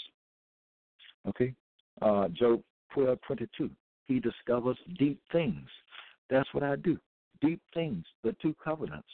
Okay? 1.27 1.53
Uh, 2.01 2.29
Job 2.29 2.61
twelve 2.93 3.19
twenty 3.27 3.47
two. 3.57 3.69
He 4.07 4.21
discovers 4.21 4.77
deep 4.97 5.19
things. 5.31 5.67
That's 6.29 6.47
what 6.53 6.63
I 6.63 6.77
do. 6.77 6.97
Deep 7.41 7.61
things, 7.73 8.05
the 8.23 8.33
two 8.41 8.55
covenants. 8.63 9.07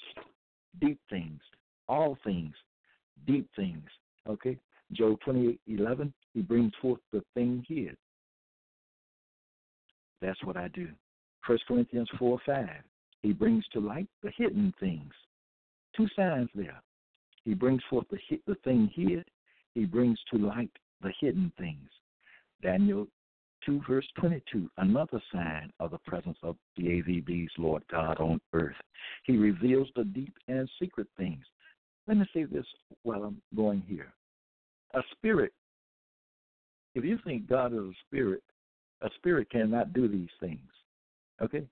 Deep 0.79 0.99
things, 1.09 1.41
all 1.87 2.17
things, 2.23 2.53
deep 3.25 3.49
things. 3.55 3.85
Okay? 4.27 4.57
Job 4.93 5.19
28 5.23 5.59
11. 5.67 6.13
He 6.33 6.41
brings 6.41 6.71
forth 6.81 6.99
the 7.11 7.21
thing 7.33 7.65
hid. 7.67 7.95
That's 10.21 10.41
what 10.43 10.57
I 10.57 10.67
do. 10.69 10.87
1 11.45 11.57
Corinthians 11.67 12.09
4 12.17 12.39
5. 12.45 12.67
He 13.21 13.33
brings 13.33 13.65
to 13.73 13.79
light 13.79 14.07
the 14.23 14.31
hidden 14.37 14.73
things. 14.79 15.13
Two 15.95 16.07
signs 16.15 16.49
there. 16.53 16.81
He 17.43 17.53
brings 17.53 17.81
forth 17.89 18.05
the, 18.09 18.19
the 18.45 18.55
thing 18.63 18.91
hid 18.93 19.25
he 19.77 19.85
brings 19.85 20.17
to 20.31 20.39
light 20.39 20.71
the 21.03 21.11
hidden 21.21 21.53
things. 21.59 21.87
Daniel 22.63 23.05
2, 23.67 23.81
verse 23.87 24.07
22, 24.19 24.67
another 24.77 25.21
sign 25.31 25.71
of 25.79 25.91
the 25.91 25.99
presence 25.99 26.37
of 26.41 26.55
the 26.75 26.83
AVB's 26.85 27.51
Lord 27.59 27.83
God 27.91 28.19
on 28.19 28.41
earth. 28.53 28.75
He 29.25 29.37
reveals 29.37 29.87
the 29.95 30.03
deep 30.03 30.33
and 30.47 30.67
secret 30.81 31.05
things. 31.15 31.45
Let 32.07 32.17
me 32.17 32.25
say 32.33 32.45
this 32.45 32.65
while 33.03 33.23
I'm 33.23 33.41
going 33.55 33.83
here. 33.87 34.13
A 34.93 35.01
spirit, 35.11 35.51
if 36.95 37.03
you 37.03 37.19
think 37.25 37.49
God 37.49 37.73
is 37.73 37.79
a 37.79 37.91
spirit, 38.07 38.41
a 39.01 39.09
spirit 39.17 39.49
cannot 39.49 39.93
do 39.93 40.07
these 40.07 40.29
things. 40.39 40.59
Okay? 41.41 41.63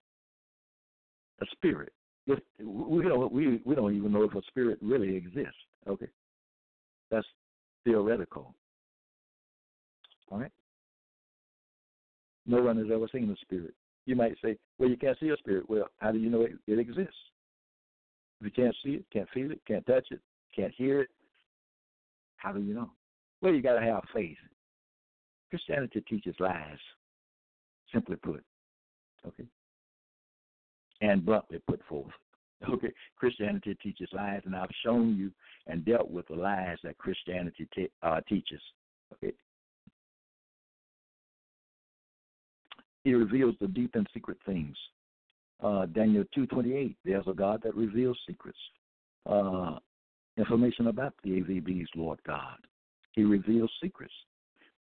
A 1.41 1.45
spirit. 1.53 1.91
If, 2.27 2.39
we 2.59 3.03
don't 3.03 3.31
we 3.31 3.61
we 3.65 3.75
don't 3.75 3.95
even 3.95 4.11
know 4.11 4.23
if 4.23 4.33
a 4.33 4.41
spirit 4.47 4.79
really 4.81 5.15
exists. 5.15 5.53
Okay, 5.87 6.07
that's 7.11 7.27
theoretical. 7.83 8.53
All 10.31 10.39
right? 10.39 10.51
No 12.47 12.63
one 12.63 12.77
has 12.77 12.87
ever 12.91 13.07
seen 13.11 13.29
a 13.29 13.35
spirit. 13.45 13.73
You 14.05 14.15
might 14.15 14.35
say, 14.43 14.57
well, 14.77 14.89
you 14.89 14.97
can't 14.97 15.17
see 15.19 15.29
a 15.29 15.37
spirit. 15.37 15.69
Well, 15.69 15.87
how 15.99 16.11
do 16.11 16.17
you 16.19 16.29
know 16.29 16.41
it, 16.41 16.53
it 16.67 16.79
exists? 16.79 17.13
You 18.45 18.51
can't 18.51 18.75
see 18.83 18.91
it, 18.91 19.05
can't 19.11 19.29
feel 19.33 19.51
it, 19.51 19.61
can't 19.67 19.85
touch 19.85 20.07
it, 20.11 20.19
can't 20.55 20.73
hear 20.75 21.01
it, 21.01 21.09
how 22.37 22.51
do 22.51 22.61
you 22.61 22.73
know? 22.73 22.91
Well, 23.41 23.53
you 23.53 23.61
got 23.61 23.79
to 23.79 23.85
have 23.85 24.03
faith. 24.13 24.37
Christianity 25.49 26.03
teaches 26.07 26.35
lies, 26.39 26.77
simply 27.91 28.15
put. 28.15 28.43
Okay? 29.27 29.45
and 31.01 31.25
bluntly 31.25 31.59
put 31.67 31.81
forth. 31.87 32.11
Okay, 32.69 32.91
Christianity 33.17 33.77
teaches 33.83 34.07
lies, 34.13 34.41
and 34.45 34.55
I've 34.55 34.69
shown 34.83 35.15
you 35.15 35.29
and 35.67 35.85
dealt 35.85 36.09
with 36.09 36.25
the 36.29 36.35
lies 36.35 36.77
that 36.83 36.97
Christianity 36.97 37.67
te- 37.75 37.91
uh, 38.01 38.21
teaches. 38.27 38.61
Okay. 39.13 39.33
He 43.03 43.13
reveals 43.13 43.55
the 43.59 43.67
deep 43.67 43.91
and 43.93 44.07
secret 44.13 44.37
things. 44.45 44.75
Uh, 45.63 45.85
Daniel 45.87 46.23
two 46.33 46.45
twenty 46.47 46.73
eight. 46.73 46.97
There's 47.05 47.27
a 47.27 47.33
God 47.33 47.61
that 47.63 47.75
reveals 47.75 48.17
secrets. 48.27 48.59
Uh, 49.25 49.77
information 50.37 50.87
about 50.87 51.13
the 51.23 51.31
AVB's 51.31 51.89
Lord 51.95 52.19
God. 52.27 52.57
He 53.13 53.23
reveals 53.23 53.71
secrets. 53.81 54.13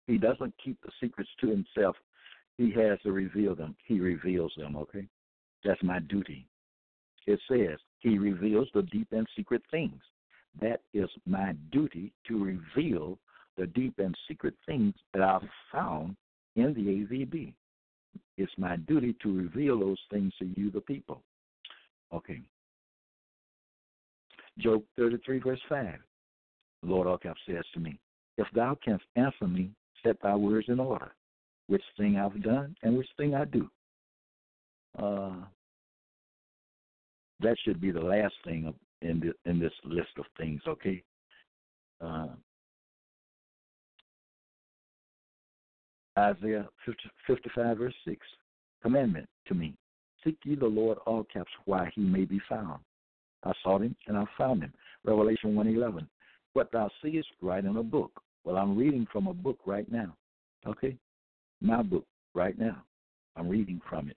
He 0.07 0.16
doesn't 0.16 0.55
keep 0.64 0.79
the 0.83 0.91
secrets 1.01 1.31
to 1.41 1.49
himself. 1.49 1.97
He 2.57 2.71
has 2.73 2.99
to 3.03 3.12
reveal 3.12 3.55
them. 3.55 3.75
He 3.87 4.01
reveals 4.01 4.53
them. 4.57 4.77
Okay, 4.77 5.07
that's 5.64 5.83
my 5.83 5.99
duty. 6.01 6.47
It 7.27 7.41
says 7.51 7.79
he 7.99 8.18
reveals 8.18 8.68
the 8.75 8.83
deep 8.83 9.09
and 9.12 9.27
secret 9.37 9.62
things. 9.71 10.01
That 10.61 10.81
is 10.95 11.09
my 11.27 11.55
duty 11.71 12.12
to 12.29 12.43
reveal 12.43 13.18
the 13.57 13.66
deep 13.66 13.99
and 13.99 14.16
secret 14.27 14.55
things 14.66 14.95
that 15.12 15.23
I've 15.23 15.49
found 15.73 16.16
in 16.57 16.75
the 16.75 16.81
AVB. 16.81 17.53
It's 18.36 18.52
my 18.56 18.76
duty 18.76 19.14
to 19.22 19.36
reveal 19.36 19.78
those 19.78 20.00
things 20.11 20.32
to 20.38 20.46
you, 20.56 20.70
the 20.70 20.80
people. 20.80 21.22
Okay. 22.12 22.40
Job 24.58 24.82
33, 24.96 25.38
verse 25.40 25.61
5. 25.68 25.94
Lord 26.82 27.06
Alcap 27.06 27.34
says 27.46 27.64
to 27.74 27.80
me, 27.80 27.98
If 28.38 28.46
thou 28.54 28.76
canst 28.84 29.04
answer 29.16 29.46
me, 29.46 29.70
set 30.02 30.16
thy 30.22 30.34
words 30.34 30.66
in 30.68 30.80
order, 30.80 31.12
which 31.66 31.82
thing 31.96 32.16
I've 32.16 32.42
done 32.42 32.74
and 32.82 32.96
which 32.96 33.08
thing 33.16 33.34
I 33.34 33.44
do. 33.44 33.70
Uh, 34.98 35.32
that 37.40 37.56
should 37.64 37.80
be 37.80 37.90
the 37.90 38.00
last 38.00 38.34
thing 38.44 38.72
in 39.02 39.20
the, 39.20 39.50
in 39.50 39.58
this 39.58 39.72
list 39.84 40.11
of 40.18 40.24
things. 40.38 40.61
Okay. 40.66 41.02
Uh, 42.00 42.28
Isaiah 46.18 46.68
50, 46.84 47.02
55 47.26 47.78
verse 47.78 47.94
6. 48.06 48.18
Commandment 48.82 49.28
to 49.46 49.54
me. 49.54 49.74
Seek 50.24 50.36
ye 50.44 50.54
the 50.54 50.66
Lord 50.66 50.98
all 51.06 51.24
caps 51.24 51.50
while 51.64 51.86
he 51.94 52.02
may 52.02 52.24
be 52.24 52.40
found. 52.48 52.80
I 53.44 53.52
sought 53.62 53.82
him 53.82 53.96
and 54.06 54.16
I 54.16 54.24
found 54.36 54.62
him. 54.62 54.72
Revelation 55.04 55.54
111. 55.54 56.08
What 56.52 56.70
thou 56.72 56.90
seest, 57.02 57.28
write 57.40 57.64
in 57.64 57.76
a 57.76 57.82
book. 57.82 58.22
Well, 58.44 58.56
I'm 58.56 58.76
reading 58.76 59.06
from 59.12 59.26
a 59.28 59.34
book 59.34 59.58
right 59.66 59.90
now. 59.90 60.14
Okay? 60.66 60.96
My 61.61 61.82
book 61.82 62.06
right 62.34 62.58
now. 62.58 62.82
I'm 63.36 63.48
reading 63.48 63.80
from 63.88 64.11
it. 64.11 64.16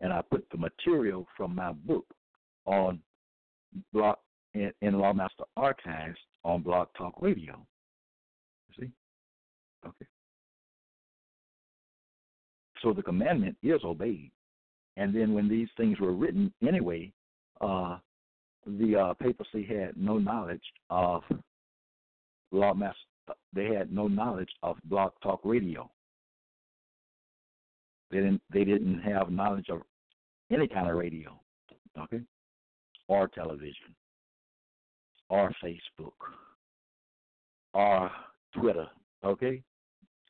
And 0.00 0.12
I 0.12 0.22
put 0.22 0.46
the 0.50 0.58
material 0.58 1.26
from 1.36 1.54
my 1.54 1.72
book 1.72 2.06
on 2.66 3.00
block 3.92 4.20
in, 4.54 4.72
in 4.82 4.94
Lawmaster 4.94 5.44
Archives 5.56 6.18
on 6.44 6.62
Blog 6.62 6.88
Talk 6.96 7.14
Radio. 7.20 7.58
See? 8.78 8.90
Okay. 9.86 10.06
So 12.82 12.92
the 12.92 13.02
commandment 13.02 13.56
is 13.62 13.80
obeyed. 13.84 14.30
And 14.96 15.14
then 15.14 15.34
when 15.34 15.48
these 15.48 15.68
things 15.76 16.00
were 16.00 16.12
written 16.12 16.52
anyway, 16.66 17.12
uh, 17.60 17.98
the 18.66 18.96
uh, 18.96 19.14
papacy 19.14 19.64
had 19.64 19.96
no 19.96 20.18
knowledge 20.18 20.62
of 20.90 21.22
Lawmaster. 22.52 22.94
They 23.52 23.66
had 23.66 23.92
no 23.92 24.08
knowledge 24.08 24.50
of 24.62 24.76
Blog 24.84 25.12
Talk 25.22 25.40
Radio. 25.44 25.90
They 28.10 28.18
didn't. 28.18 28.42
They 28.52 28.64
didn't 28.64 29.00
have 29.00 29.30
knowledge 29.30 29.66
of 29.68 29.82
any 30.52 30.68
kind 30.68 30.88
of 30.88 30.96
radio. 30.96 31.38
Okay 31.98 32.20
or 33.08 33.28
television 33.28 33.94
or 35.28 35.52
Facebook 35.62 36.12
or 37.74 38.10
Twitter. 38.54 38.86
Okay? 39.24 39.62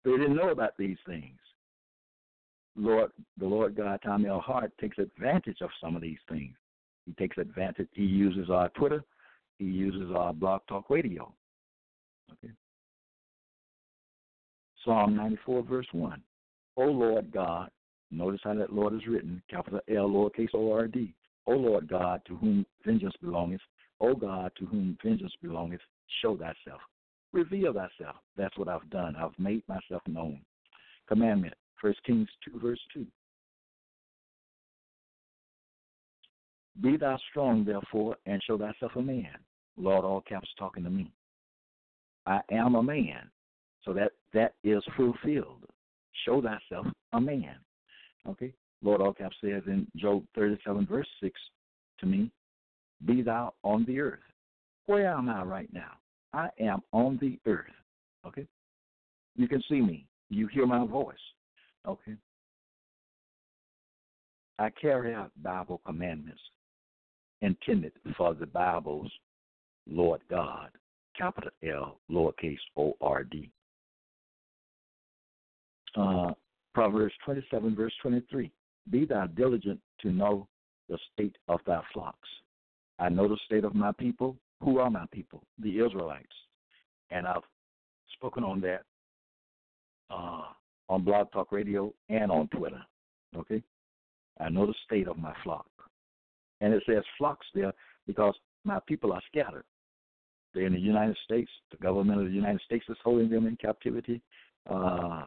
They 0.04 0.10
didn't 0.12 0.36
know 0.36 0.50
about 0.50 0.76
these 0.78 0.96
things. 1.06 1.38
Lord, 2.76 3.10
the 3.38 3.46
Lord 3.46 3.76
God, 3.76 4.00
Tommy 4.04 4.28
L. 4.28 4.40
Hart, 4.40 4.72
takes 4.80 4.98
advantage 4.98 5.58
of 5.60 5.70
some 5.80 5.96
of 5.96 6.02
these 6.02 6.18
things. 6.28 6.54
He 7.06 7.12
takes 7.12 7.38
advantage. 7.38 7.88
He 7.92 8.02
uses 8.02 8.50
our 8.50 8.68
Twitter. 8.70 9.04
He 9.58 9.64
uses 9.64 10.10
our 10.14 10.32
Blog 10.32 10.60
Talk 10.68 10.90
Radio. 10.90 11.32
Okay. 12.32 12.52
Psalm 14.84 15.16
94, 15.16 15.62
verse 15.62 15.86
1. 15.92 16.22
O 16.76 16.84
Lord 16.84 17.32
God, 17.32 17.70
notice 18.10 18.40
how 18.44 18.54
that 18.54 18.72
Lord 18.72 18.94
is 18.94 19.06
written, 19.06 19.42
capital 19.50 19.80
L, 19.88 20.08
lowercase 20.08 20.54
O 20.54 20.72
R 20.72 20.86
D. 20.86 21.14
O 21.46 21.52
Lord 21.52 21.88
God, 21.88 22.20
to 22.26 22.36
whom 22.36 22.66
vengeance 22.84 23.14
belongeth, 23.22 23.60
O 24.00 24.14
God, 24.14 24.50
to 24.58 24.66
whom 24.66 24.98
vengeance 25.02 25.32
belongeth, 25.42 25.80
show 26.20 26.36
thyself. 26.36 26.80
Reveal 27.32 27.72
thyself. 27.72 28.16
That's 28.36 28.56
what 28.58 28.68
I've 28.68 28.88
done. 28.90 29.16
I've 29.16 29.38
made 29.38 29.62
myself 29.68 30.02
known. 30.06 30.40
Commandment, 31.08 31.54
First 31.80 32.02
Kings 32.04 32.28
2, 32.52 32.58
verse 32.58 32.80
2. 32.94 33.06
Be 36.82 36.96
thou 36.96 37.18
strong, 37.30 37.64
therefore, 37.64 38.16
and 38.26 38.42
show 38.42 38.58
thyself 38.58 38.92
a 38.96 39.02
man. 39.02 39.36
Lord, 39.76 40.04
all 40.04 40.20
caps 40.20 40.48
talking 40.58 40.84
to 40.84 40.90
me. 40.90 41.10
I 42.26 42.40
am 42.50 42.74
a 42.74 42.82
man. 42.82 43.30
So 43.84 43.92
that 43.92 44.12
that 44.34 44.54
is 44.64 44.82
fulfilled. 44.96 45.64
Show 46.24 46.42
thyself 46.42 46.86
a 47.12 47.20
man. 47.20 47.56
Okay? 48.28 48.52
Lord 48.82 49.00
all 49.00 49.12
caps 49.12 49.36
says 49.40 49.62
in 49.66 49.86
Job 49.96 50.24
37, 50.34 50.86
verse 50.86 51.06
6 51.22 51.40
to 52.00 52.06
me, 52.06 52.30
Be 53.06 53.22
thou 53.22 53.54
on 53.62 53.84
the 53.86 54.00
earth. 54.00 54.20
Where 54.86 55.08
am 55.08 55.28
I 55.28 55.42
right 55.42 55.72
now? 55.72 55.92
I 56.32 56.48
am 56.60 56.82
on 56.92 57.18
the 57.20 57.38
earth. 57.46 57.70
Okay? 58.26 58.46
You 59.36 59.48
can 59.48 59.62
see 59.68 59.80
me. 59.80 60.06
You 60.28 60.46
hear 60.48 60.66
my 60.66 60.84
voice. 60.84 61.16
Okay? 61.86 62.16
I 64.58 64.70
carry 64.70 65.14
out 65.14 65.30
Bible 65.42 65.80
commandments 65.84 66.40
intended 67.42 67.92
for 68.16 68.34
the 68.34 68.46
Bible's 68.46 69.10
Lord 69.88 70.20
God, 70.28 70.70
capital 71.16 71.50
L, 71.62 71.98
lowercase 72.10 72.56
O 72.76 72.94
R 73.00 73.24
D. 73.24 73.50
Uh, 75.96 76.32
Proverbs 76.74 77.14
27, 77.24 77.74
verse 77.74 77.92
23. 78.02 78.50
Be 78.90 79.04
thou 79.04 79.26
diligent 79.26 79.80
to 80.02 80.10
know 80.10 80.46
the 80.88 80.98
state 81.12 81.36
of 81.48 81.60
thy 81.66 81.80
flocks. 81.92 82.28
I 82.98 83.08
know 83.08 83.28
the 83.28 83.38
state 83.46 83.64
of 83.64 83.74
my 83.74 83.92
people. 83.92 84.36
Who 84.62 84.78
are 84.78 84.90
my 84.90 85.06
people? 85.12 85.42
The 85.58 85.78
Israelites. 85.80 86.26
And 87.10 87.26
I've 87.26 87.42
spoken 88.14 88.44
on 88.44 88.60
that 88.62 88.82
uh, 90.10 90.42
on 90.88 91.04
Blog 91.04 91.30
Talk 91.32 91.52
Radio 91.52 91.92
and 92.08 92.30
on 92.30 92.48
Twitter. 92.48 92.82
Okay? 93.36 93.62
I 94.40 94.48
know 94.48 94.66
the 94.66 94.74
state 94.84 95.08
of 95.08 95.18
my 95.18 95.34
flock. 95.42 95.66
And 96.60 96.72
it 96.72 96.82
says 96.86 97.02
flocks 97.18 97.46
there 97.54 97.72
because 98.06 98.34
my 98.64 98.78
people 98.86 99.12
are 99.12 99.22
scattered. 99.30 99.64
They're 100.54 100.66
in 100.66 100.72
the 100.72 100.80
United 100.80 101.16
States. 101.24 101.50
The 101.70 101.76
government 101.76 102.20
of 102.20 102.26
the 102.26 102.32
United 102.32 102.60
States 102.62 102.84
is 102.88 102.96
holding 103.04 103.28
them 103.28 103.46
in 103.46 103.56
captivity. 103.56 104.22
Uh, 104.68 105.24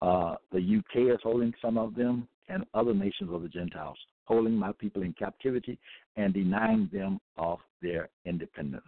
uh, 0.00 0.36
the 0.50 0.78
UK 0.78 1.14
is 1.14 1.20
holding 1.22 1.52
some 1.60 1.76
of 1.76 1.94
them 1.94 2.26
and 2.48 2.64
other 2.72 2.94
nations 2.94 3.30
of 3.32 3.42
the 3.42 3.48
Gentiles, 3.48 3.98
holding 4.24 4.54
my 4.54 4.72
people 4.72 5.02
in 5.02 5.12
captivity 5.12 5.78
and 6.16 6.32
denying 6.32 6.88
them 6.92 7.20
of 7.36 7.58
their 7.82 8.08
independence. 8.24 8.82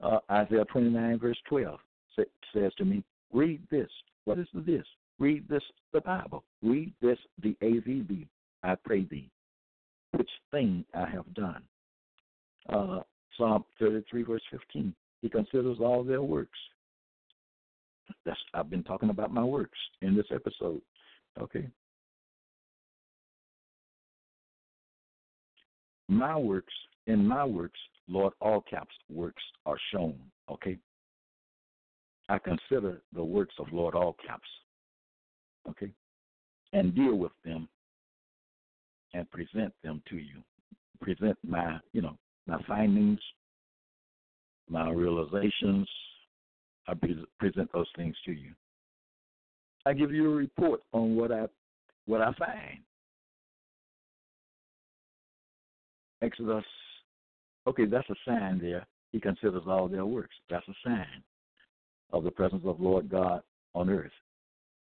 Uh, 0.00 0.18
Isaiah 0.30 0.64
29, 0.64 1.18
verse 1.18 1.36
12 1.48 1.78
says 2.54 2.72
to 2.78 2.84
me, 2.84 3.02
Read 3.32 3.60
this. 3.70 3.88
What 4.24 4.38
is 4.38 4.46
this? 4.54 4.84
Read 5.18 5.48
this, 5.48 5.62
the 5.92 6.00
Bible. 6.00 6.44
Read 6.62 6.92
this, 7.00 7.18
the 7.42 7.56
AVB. 7.62 8.26
I 8.62 8.74
pray 8.74 9.04
thee, 9.04 9.30
which 10.12 10.30
thing 10.50 10.84
I 10.94 11.06
have 11.08 11.32
done. 11.34 11.62
Uh, 12.68 13.00
Psalm 13.36 13.64
33, 13.78 14.22
verse 14.22 14.42
15. 14.50 14.94
He 15.22 15.28
considers 15.28 15.78
all 15.80 16.04
their 16.04 16.22
works. 16.22 16.58
That's 18.24 18.38
I've 18.54 18.70
been 18.70 18.84
talking 18.84 19.10
about 19.10 19.32
my 19.32 19.44
works 19.44 19.78
in 20.02 20.16
this 20.16 20.26
episode. 20.32 20.80
Okay. 21.40 21.68
My 26.08 26.36
works, 26.36 26.72
in 27.06 27.26
my 27.26 27.44
works, 27.44 27.78
Lord, 28.08 28.32
all 28.40 28.62
caps 28.62 28.94
works 29.10 29.42
are 29.66 29.78
shown. 29.92 30.16
Okay. 30.50 30.78
I 32.28 32.38
consider 32.38 33.00
the 33.14 33.24
works 33.24 33.54
of 33.58 33.72
Lord 33.72 33.94
all 33.94 34.16
caps. 34.26 34.48
Okay. 35.68 35.90
And 36.72 36.94
deal 36.94 37.14
with 37.14 37.32
them 37.44 37.68
and 39.14 39.30
present 39.30 39.72
them 39.82 40.02
to 40.10 40.16
you. 40.16 40.42
Present 41.00 41.38
my, 41.46 41.78
you 41.92 42.02
know, 42.02 42.18
my 42.46 42.60
findings, 42.66 43.20
my 44.68 44.90
realizations, 44.90 45.88
I 46.86 46.92
present 47.38 47.70
those 47.72 47.88
things 47.96 48.16
to 48.26 48.32
you. 48.32 48.52
I 49.86 49.92
give 49.94 50.12
you 50.12 50.30
a 50.30 50.34
report 50.34 50.82
on 50.92 51.16
what 51.16 51.32
I 51.32 51.46
what 52.06 52.20
I 52.20 52.32
find. 52.38 52.80
Exodus, 56.20 56.64
okay, 57.66 57.84
that's 57.84 58.08
a 58.10 58.14
sign 58.26 58.58
there. 58.58 58.86
He 59.12 59.20
considers 59.20 59.62
all 59.66 59.88
their 59.88 60.04
works. 60.04 60.34
That's 60.50 60.66
a 60.68 60.74
sign 60.84 61.22
of 62.12 62.24
the 62.24 62.30
presence 62.30 62.62
of 62.64 62.80
Lord 62.80 63.08
God 63.08 63.42
on 63.74 63.90
earth. 63.90 64.12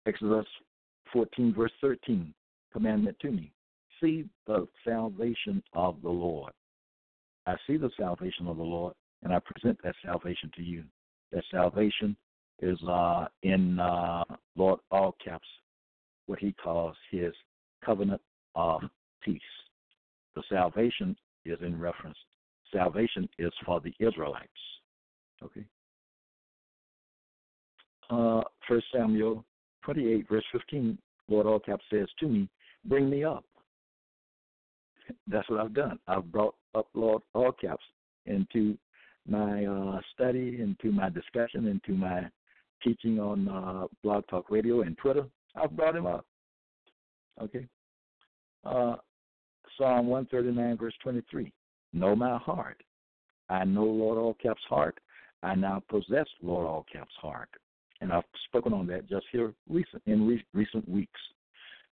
Exodus 0.05 0.45
14, 1.13 1.53
verse 1.53 1.71
13, 1.81 2.33
commandment 2.71 3.17
to 3.21 3.31
me. 3.31 3.51
See 4.01 4.25
the 4.47 4.67
salvation 4.85 5.61
of 5.73 6.01
the 6.01 6.09
Lord. 6.09 6.53
I 7.45 7.55
see 7.67 7.77
the 7.77 7.91
salvation 7.99 8.47
of 8.47 8.57
the 8.57 8.63
Lord, 8.63 8.93
and 9.23 9.33
I 9.33 9.39
present 9.39 9.77
that 9.83 9.95
salvation 10.03 10.51
to 10.55 10.63
you. 10.63 10.83
That 11.31 11.43
salvation 11.51 12.15
is 12.61 12.77
uh, 12.87 13.25
in 13.43 13.79
uh, 13.79 14.23
Lord 14.55 14.79
all 14.91 15.15
caps, 15.23 15.47
what 16.27 16.39
he 16.39 16.53
calls 16.53 16.95
his 17.09 17.33
covenant 17.83 18.21
of 18.55 18.81
peace. 19.23 19.41
The 20.35 20.43
salvation 20.49 21.15
is 21.45 21.57
in 21.61 21.79
reference. 21.79 22.17
Salvation 22.71 23.27
is 23.37 23.51
for 23.65 23.81
the 23.81 23.93
Israelites. 23.99 24.47
Okay. 25.43 25.65
Uh, 28.11 28.41
First 28.67 28.85
Samuel 28.93 29.43
28, 29.83 30.27
verse 30.29 30.43
15, 30.51 30.97
Lord 31.29 31.47
all 31.47 31.59
caps 31.59 31.83
says 31.89 32.07
to 32.19 32.27
me, 32.27 32.49
"Bring 32.85 33.09
me 33.09 33.23
up." 33.23 33.45
That's 35.27 35.49
what 35.49 35.59
I've 35.59 35.73
done. 35.73 35.97
I've 36.07 36.31
brought 36.31 36.55
up 36.75 36.87
Lord 36.93 37.21
all 37.33 37.51
caps 37.51 37.83
into 38.25 38.77
my 39.27 39.65
uh, 39.65 40.01
study, 40.13 40.59
into 40.61 40.91
my 40.91 41.09
discussion, 41.09 41.67
into 41.67 41.93
my 41.93 42.29
teaching 42.83 43.19
on 43.19 43.47
uh, 43.47 43.87
Blog 44.03 44.25
Talk 44.27 44.49
Radio 44.49 44.81
and 44.81 44.97
Twitter. 44.97 45.25
I've 45.55 45.75
brought 45.75 45.95
him 45.95 46.05
up. 46.05 46.25
Okay. 47.41 47.65
Uh, 48.65 48.95
Psalm 49.77 50.07
139, 50.07 50.77
verse 50.77 50.93
23. 51.01 51.51
Know 51.93 52.15
my 52.15 52.37
heart. 52.37 52.81
I 53.49 53.63
know 53.65 53.83
Lord 53.83 54.17
All 54.17 54.33
Caps' 54.35 54.61
heart. 54.69 54.99
I 55.43 55.55
now 55.55 55.81
possess 55.89 56.27
Lord 56.41 56.67
All 56.67 56.85
Caps' 56.91 57.13
heart. 57.21 57.49
And 58.01 58.11
I've 58.11 58.23
spoken 58.47 58.73
on 58.73 58.87
that 58.87 59.07
just 59.07 59.25
here 59.31 59.53
recent 59.69 60.01
in 60.05 60.27
re- 60.27 60.45
recent 60.53 60.87
weeks. 60.89 61.19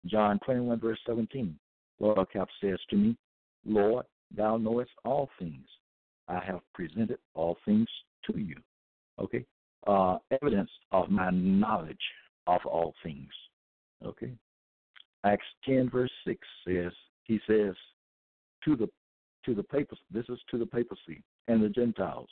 John 0.06 0.40
21, 0.46 0.80
verse 0.80 1.00
17. 1.06 1.58
Lord 2.00 2.28
Caps 2.32 2.54
says 2.62 2.80
to 2.90 2.96
me, 2.96 3.18
Lord, 3.66 4.06
thou 4.36 4.58
knowest 4.58 4.92
all 5.04 5.30
things. 5.38 5.66
I 6.28 6.40
have 6.40 6.62
presented 6.74 7.20
all 7.34 7.58
things 7.66 7.88
to 8.30 8.40
you. 8.40 8.56
Okay? 9.20 9.46
Uh, 9.86 10.18
evidence 10.42 10.70
of 10.92 11.10
my 11.10 11.30
knowledge 11.32 11.98
of 12.46 12.62
all 12.66 12.94
things. 13.04 13.30
Okay? 14.06 14.32
Acts 15.24 15.46
10, 15.66 15.90
verse 15.90 16.12
6 16.26 16.40
says, 16.66 16.92
He 17.24 17.40
says, 17.48 17.74
to 18.66 18.76
the 18.76 18.90
to 19.46 19.56
the 19.56 19.64
papacy, 19.64 20.02
this 20.12 20.26
is 20.28 20.40
to 20.52 20.58
the 20.58 20.66
papacy 20.66 21.24
and 21.48 21.64
the 21.64 21.70
Gentiles. 21.70 22.28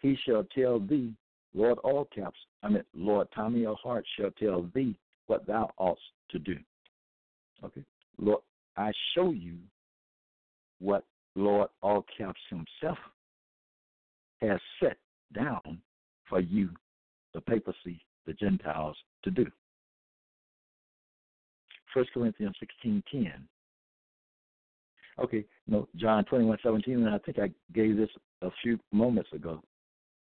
He 0.00 0.16
shall 0.26 0.44
tell 0.54 0.78
thee, 0.78 1.14
Lord 1.54 1.78
all 1.84 2.08
caps, 2.14 2.38
I 2.62 2.68
mean 2.68 2.84
Lord 2.94 3.28
Tommy 3.34 3.64
L. 3.64 3.78
Hart 3.82 4.04
shall 4.18 4.30
tell 4.32 4.68
thee 4.74 4.96
what 5.26 5.46
thou 5.46 5.70
oughtest 5.78 6.02
to 6.30 6.38
do. 6.38 6.56
Okay. 7.64 7.84
Lord 8.18 8.42
I 8.76 8.92
show 9.14 9.30
you 9.30 9.56
what 10.80 11.04
Lord 11.36 11.68
all 11.82 12.04
caps 12.16 12.40
himself 12.50 12.98
has 14.40 14.60
set 14.82 14.96
down 15.34 15.80
for 16.28 16.40
you, 16.40 16.70
the 17.32 17.40
papacy, 17.40 18.00
the 18.26 18.32
Gentiles, 18.34 18.96
to 19.22 19.30
do. 19.30 19.46
First 21.92 22.10
Corinthians 22.12 22.56
sixteen 22.58 23.02
ten. 23.10 23.46
Okay, 25.20 25.44
no, 25.68 25.86
John 25.94 26.24
twenty 26.24 26.44
one 26.44 26.58
seventeen, 26.62 27.06
and 27.06 27.14
I 27.14 27.18
think 27.18 27.38
I 27.38 27.50
gave 27.72 27.96
this 27.96 28.10
a 28.42 28.50
few 28.62 28.78
moments 28.90 29.32
ago. 29.32 29.62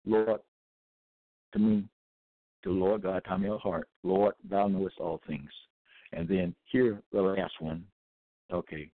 Lord, 0.06 0.40
to 1.56 1.62
me, 1.62 1.84
to 2.64 2.70
Lord 2.70 3.02
God, 3.02 3.22
Tommy 3.26 3.48
L. 3.48 3.58
Hart, 3.58 3.88
Lord, 4.02 4.34
thou 4.48 4.66
knowest 4.66 4.98
all 4.98 5.20
things. 5.26 5.50
And 6.12 6.28
then 6.28 6.54
here, 6.70 7.00
the 7.12 7.22
last 7.22 7.54
one, 7.60 7.84
okay, 8.52 8.90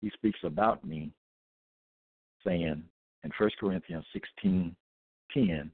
he 0.00 0.10
speaks 0.10 0.38
about 0.44 0.84
me, 0.86 1.10
saying 2.46 2.82
in 3.24 3.30
First 3.38 3.56
Corinthians 3.58 4.04
sixteen 4.12 4.74
ten, 5.32 5.70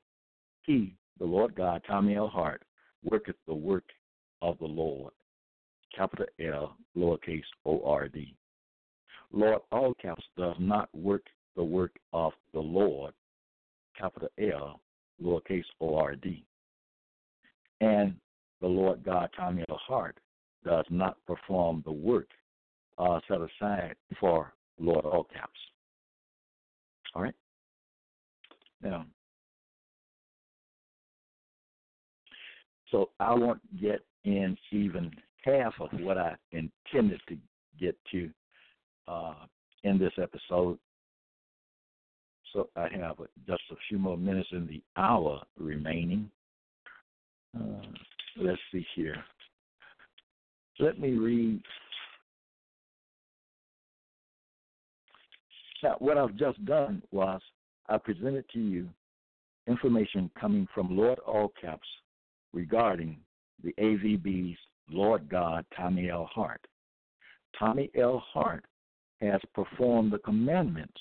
He, 0.62 0.94
the 1.18 1.24
Lord 1.24 1.54
God, 1.54 1.82
Tommy 1.86 2.16
L. 2.16 2.28
Hart, 2.28 2.62
worketh 3.04 3.36
the 3.46 3.54
work 3.54 3.84
of 4.42 4.58
the 4.58 4.66
Lord. 4.66 5.12
Capital 5.96 6.26
L, 6.40 6.76
lowercase 6.96 7.42
O 7.64 7.82
R 7.84 8.08
D. 8.08 8.34
Lord, 9.32 9.60
all 9.72 9.94
caps, 9.94 10.24
does 10.36 10.56
not 10.58 10.88
work 10.94 11.22
the 11.56 11.64
work 11.64 11.92
of 12.12 12.32
the 12.52 12.60
Lord, 12.60 13.14
capital 13.98 14.28
L, 14.38 14.80
lowercase 15.22 15.64
O 15.80 15.96
R 15.96 16.14
D. 16.14 16.44
And 17.80 18.14
the 18.60 18.66
Lord 18.66 19.04
God, 19.04 19.28
Tommy 19.36 19.64
L. 19.68 19.80
Hart, 19.86 20.18
does 20.64 20.84
not 20.90 21.16
perform 21.26 21.82
the 21.84 21.92
work 21.92 22.28
uh, 22.98 23.20
set 23.28 23.38
aside 23.38 23.94
for 24.18 24.52
Lord 24.78 25.04
all 25.04 25.24
caps. 25.24 25.58
All 27.14 27.22
right? 27.22 27.34
Now, 28.82 29.06
so 32.90 33.10
I 33.20 33.32
won't 33.34 33.60
get 33.80 34.00
in 34.24 34.56
even 34.72 35.10
half 35.44 35.74
of 35.80 35.88
what 36.00 36.18
I 36.18 36.34
intended 36.52 37.20
to 37.28 37.36
get 37.78 37.96
to 38.12 38.30
uh, 39.08 39.34
in 39.84 39.98
this 39.98 40.12
episode. 40.20 40.78
So 42.52 42.68
I 42.76 42.88
have 42.96 43.16
just 43.46 43.62
a 43.70 43.76
few 43.88 43.98
more 43.98 44.16
minutes 44.16 44.48
in 44.52 44.66
the 44.66 44.82
hour 44.96 45.42
remaining. 45.58 46.30
Uh, 47.56 47.82
let's 48.38 48.60
see 48.72 48.86
here. 48.94 49.16
Let 50.78 50.98
me 50.98 51.12
read. 51.12 51.60
Now, 55.82 55.96
what 55.98 56.18
I've 56.18 56.36
just 56.36 56.64
done 56.64 57.02
was 57.12 57.40
I 57.88 57.98
presented 57.98 58.44
to 58.52 58.58
you 58.58 58.88
information 59.66 60.30
coming 60.38 60.66
from 60.74 60.96
Lord 60.96 61.18
Allcaps 61.26 61.78
regarding 62.52 63.18
the 63.62 63.74
AVB's 63.78 64.58
Lord 64.90 65.28
God 65.28 65.64
Tommy 65.76 66.10
L. 66.10 66.28
Hart. 66.32 66.66
Tommy 67.58 67.90
L. 67.98 68.22
Hart 68.32 68.64
has 69.20 69.40
performed 69.54 70.12
the 70.12 70.18
commandments 70.18 71.00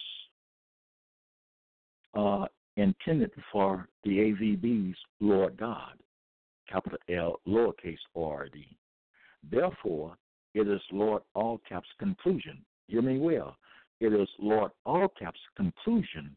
uh, 2.15 2.45
intended 2.77 3.31
for 3.51 3.87
the 4.03 4.17
AVB's 4.17 4.97
Lord 5.19 5.57
God, 5.57 5.93
capital 6.69 6.99
L, 7.09 7.39
lowercase 7.47 7.97
o 8.15 8.25
r 8.25 8.49
d. 8.49 8.65
Therefore, 9.49 10.17
it 10.53 10.67
is 10.67 10.81
Lord 10.91 11.21
All 11.33 11.61
Caps' 11.67 11.87
conclusion. 11.99 12.63
Hear 12.87 13.01
me 13.01 13.19
well. 13.19 13.57
It 13.99 14.13
is 14.13 14.29
Lord 14.39 14.71
All 14.85 15.07
Caps' 15.09 15.39
conclusion 15.55 16.35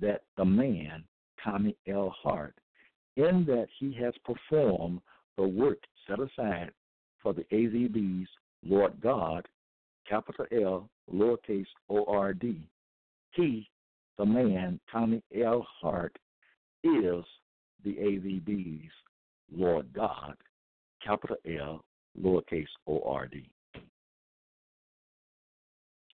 that 0.00 0.22
the 0.36 0.44
man, 0.44 1.04
Tommy 1.42 1.76
L. 1.88 2.14
Hart, 2.22 2.54
in 3.16 3.44
that 3.46 3.66
he 3.78 3.92
has 3.94 4.14
performed 4.24 5.00
the 5.36 5.46
work 5.46 5.78
set 6.06 6.18
aside 6.18 6.70
for 7.22 7.32
the 7.32 7.44
AVB's 7.52 8.28
Lord 8.64 8.94
God, 9.00 9.46
capital 10.08 10.46
L, 10.52 10.88
lowercase 11.12 11.66
o 11.88 12.04
r 12.06 12.32
d. 12.32 12.68
He, 13.32 13.68
the 14.18 14.26
man, 14.26 14.78
Tommy 14.90 15.22
L. 15.42 15.66
Hart, 15.80 16.16
is 16.84 17.24
the 17.84 17.94
AVB's 17.94 18.90
Lord 19.54 19.92
God, 19.92 20.34
capital 21.04 21.36
L, 21.46 21.84
lowercase 22.20 22.66
o 22.86 23.00
r 23.04 23.26
d. 23.26 23.48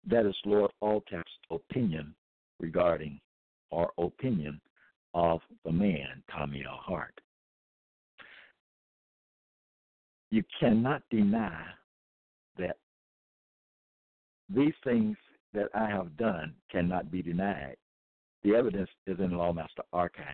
That 0.09 0.26
is 0.26 0.34
Lord 0.45 0.70
All 0.80 1.03
opinion 1.51 2.14
regarding 2.59 3.20
or 3.70 3.90
opinion 3.99 4.61
of 5.14 5.40
the 5.64 5.72
man, 5.72 6.22
Tommy 6.30 6.64
L. 6.66 6.78
Hart. 6.80 7.20
You 10.30 10.43
cannot 10.59 11.03
deny 11.11 11.62
that 12.59 12.76
these 14.49 14.74
things 14.82 15.16
that 15.53 15.68
I 15.74 15.88
have 15.88 16.16
done 16.16 16.55
cannot 16.70 17.11
be 17.11 17.22
denied. 17.22 17.76
The 18.45 18.55
evidence 18.55 18.90
is 19.07 19.18
in 19.20 19.30
Lawmaster 19.30 19.84
Archives. 19.93 20.28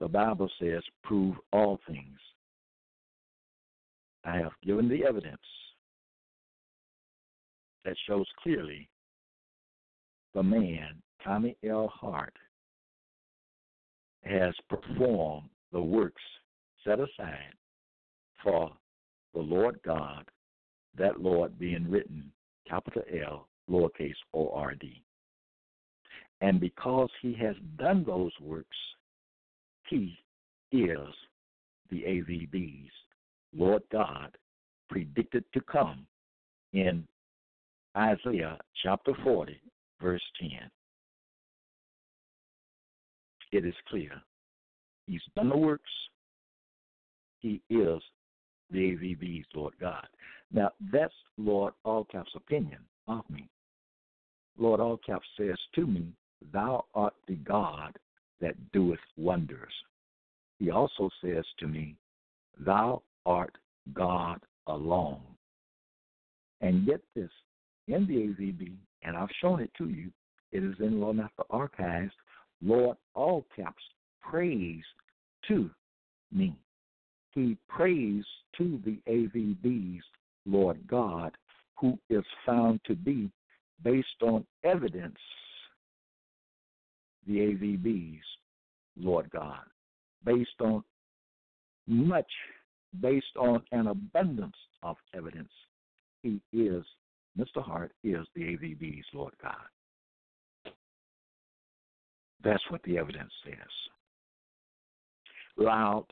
The 0.00 0.08
Bible 0.08 0.50
says, 0.60 0.82
prove 1.02 1.36
all 1.52 1.80
things. 1.86 2.18
I 4.24 4.36
have 4.36 4.52
given 4.64 4.88
the 4.88 5.04
evidence 5.04 5.36
that 7.84 7.96
shows 8.06 8.26
clearly 8.42 8.88
the 10.34 10.42
man, 10.42 11.02
Tommy 11.22 11.56
L. 11.68 11.88
Hart, 11.88 12.34
has 14.22 14.54
performed 14.68 15.48
the 15.72 15.80
works 15.80 16.22
set 16.84 16.98
aside 17.00 17.54
for 18.42 18.72
the 19.34 19.40
Lord 19.40 19.78
God, 19.84 20.24
that 20.96 21.20
Lord 21.20 21.58
being 21.58 21.90
written 21.90 22.30
capital 22.68 23.02
L, 23.26 23.48
lowercase 23.70 24.14
o 24.32 24.50
r 24.50 24.74
d. 24.74 25.02
And 26.44 26.60
because 26.60 27.08
he 27.22 27.32
has 27.40 27.56
done 27.78 28.04
those 28.06 28.32
works, 28.38 28.76
he 29.88 30.18
is 30.72 31.08
the 31.90 32.02
AVB's 32.02 32.90
Lord 33.56 33.82
God 33.90 34.36
predicted 34.90 35.46
to 35.54 35.62
come 35.62 36.06
in 36.74 37.08
Isaiah 37.96 38.58
chapter 38.82 39.12
40, 39.24 39.58
verse 40.02 40.20
10. 40.38 40.50
It 43.52 43.64
is 43.64 43.74
clear. 43.88 44.10
He's 45.06 45.22
done 45.34 45.48
the 45.48 45.56
works. 45.56 45.90
He 47.40 47.62
is 47.70 48.02
the 48.70 48.80
AVB's 48.80 49.46
Lord 49.54 49.72
God. 49.80 50.06
Now, 50.52 50.72
that's 50.92 51.14
Lord 51.38 51.72
Allcap's 51.86 52.34
opinion 52.36 52.80
of 53.08 53.22
me. 53.30 53.48
Lord 54.58 54.80
Allcap 54.80 55.20
says 55.38 55.56
to 55.76 55.86
me, 55.86 56.12
Thou 56.52 56.84
art 56.94 57.14
the 57.26 57.36
God 57.36 57.96
that 58.40 58.54
doeth 58.72 58.98
wonders. 59.16 59.72
He 60.58 60.70
also 60.70 61.10
says 61.22 61.44
to 61.58 61.66
me, 61.66 61.96
Thou 62.58 63.02
art 63.26 63.56
God 63.92 64.40
alone. 64.66 65.20
And 66.60 66.86
get 66.86 67.02
this, 67.14 67.30
in 67.88 68.06
the 68.06 68.14
AVB, 68.14 68.72
and 69.02 69.16
I've 69.16 69.28
shown 69.40 69.60
it 69.60 69.70
to 69.78 69.88
you, 69.88 70.10
it 70.52 70.62
is 70.62 70.74
in 70.78 71.00
Lawmaster 71.00 71.44
Archives, 71.50 72.12
Lord 72.62 72.96
all 73.14 73.44
caps 73.54 73.82
praise 74.22 74.84
to 75.48 75.70
me. 76.32 76.56
He 77.32 77.58
prays 77.68 78.24
to 78.58 78.80
the 78.84 78.98
AVB's 79.08 80.04
Lord 80.46 80.78
God, 80.86 81.32
who 81.76 81.98
is 82.08 82.24
found 82.46 82.80
to 82.86 82.94
be 82.94 83.30
based 83.82 84.22
on 84.22 84.46
evidence 84.62 85.18
the 87.26 87.38
AVB's 87.38 88.24
Lord 88.96 89.30
God, 89.30 89.64
based 90.24 90.60
on 90.60 90.82
much, 91.86 92.30
based 93.00 93.36
on 93.38 93.62
an 93.72 93.88
abundance 93.88 94.56
of 94.82 94.96
evidence. 95.14 95.52
He 96.22 96.40
is, 96.52 96.84
Mr. 97.38 97.62
Hart 97.62 97.92
is 98.02 98.26
the 98.34 98.42
AVB's 98.42 99.06
Lord 99.12 99.34
God. 99.42 99.54
That's 102.42 102.62
what 102.70 102.82
the 102.82 102.98
evidence 102.98 103.32
says. 103.44 103.54
Loud 105.56 106.06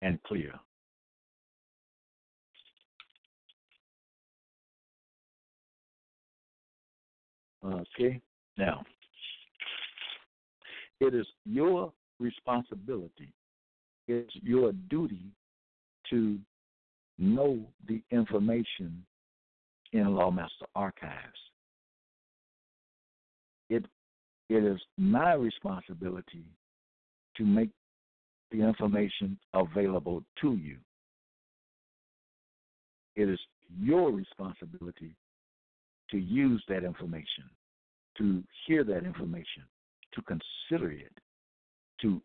and 0.00 0.22
clear. 0.22 0.52
Uh, 7.64 7.80
okay, 7.96 8.20
now, 8.58 8.82
it 11.02 11.14
is 11.14 11.26
your 11.44 11.92
responsibility, 12.20 13.32
it's 14.06 14.32
your 14.40 14.72
duty 14.88 15.26
to 16.10 16.38
know 17.18 17.58
the 17.88 18.00
information 18.12 19.04
in 19.92 20.04
Lawmaster 20.04 20.66
Archives. 20.76 21.40
It 23.68 23.84
it 24.48 24.64
is 24.64 24.80
my 24.96 25.34
responsibility 25.34 26.44
to 27.36 27.44
make 27.44 27.70
the 28.52 28.62
information 28.62 29.38
available 29.54 30.22
to 30.40 30.52
you. 30.54 30.76
It 33.16 33.28
is 33.28 33.40
your 33.80 34.12
responsibility 34.12 35.16
to 36.10 36.18
use 36.18 36.62
that 36.68 36.84
information, 36.84 37.44
to 38.18 38.44
hear 38.66 38.84
that 38.84 39.04
information, 39.04 39.64
to 40.14 40.22
consider 40.22 40.90
it, 40.90 41.12
to 42.00 42.20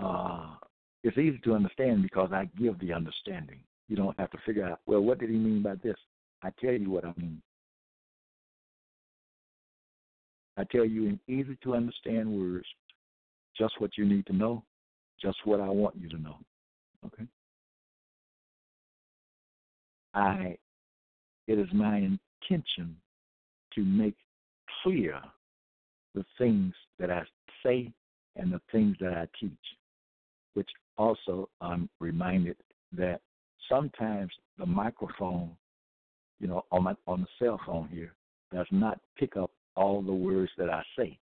uh, 0.00 0.54
it's 1.02 1.18
easy 1.18 1.40
to 1.44 1.54
understand 1.54 2.02
because 2.02 2.30
I 2.32 2.48
give 2.58 2.78
the 2.78 2.92
understanding. 2.92 3.60
You 3.88 3.96
don't 3.96 4.18
have 4.18 4.30
to 4.30 4.38
figure 4.46 4.64
out, 4.64 4.80
well, 4.86 5.00
what 5.00 5.18
did 5.18 5.30
he 5.30 5.36
mean 5.36 5.62
by 5.62 5.74
this? 5.82 5.96
I 6.42 6.50
tell 6.60 6.72
you 6.72 6.90
what 6.90 7.04
I 7.04 7.12
mean. 7.16 7.42
I 10.56 10.64
tell 10.64 10.84
you 10.84 11.06
in 11.06 11.20
easy 11.26 11.56
to 11.62 11.74
understand 11.74 12.30
words 12.30 12.66
just 13.56 13.80
what 13.80 13.96
you 13.96 14.04
need 14.04 14.26
to 14.26 14.32
know, 14.32 14.62
just 15.20 15.38
what 15.44 15.60
I 15.60 15.68
want 15.68 15.96
you 15.96 16.08
to 16.10 16.18
know. 16.18 16.36
Okay? 17.06 17.24
I 20.14 20.56
it 21.46 21.58
is 21.58 21.68
my 21.72 21.96
intention 21.96 22.96
to 23.74 23.84
make 23.84 24.16
clear 24.82 25.20
the 26.14 26.24
things 26.38 26.74
that 27.00 27.10
I 27.10 27.22
say 27.64 27.92
and 28.36 28.52
the 28.52 28.60
things 28.70 28.96
that 29.00 29.14
I 29.14 29.26
teach, 29.40 29.50
which 30.54 30.68
also 30.96 31.48
I'm 31.60 31.88
reminded 31.98 32.56
that 32.96 33.20
sometimes 33.68 34.30
the 34.58 34.66
microphone, 34.66 35.50
you 36.38 36.46
know, 36.46 36.64
on 36.70 36.84
my 36.84 36.94
on 37.06 37.22
the 37.22 37.44
cell 37.44 37.58
phone 37.66 37.88
here, 37.90 38.12
does 38.52 38.66
not 38.70 39.00
pick 39.18 39.36
up 39.36 39.50
all 39.76 40.02
the 40.02 40.12
words 40.12 40.52
that 40.58 40.70
I 40.70 40.82
say. 40.96 41.18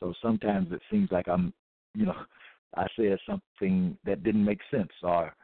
So 0.00 0.12
sometimes 0.22 0.68
it 0.72 0.82
seems 0.90 1.10
like 1.10 1.28
I'm, 1.28 1.52
you 1.94 2.06
know, 2.06 2.16
I 2.76 2.86
said 2.96 3.16
something 3.26 3.96
that 4.04 4.22
didn't 4.22 4.44
make 4.44 4.60
sense, 4.70 4.90
or 5.02 5.34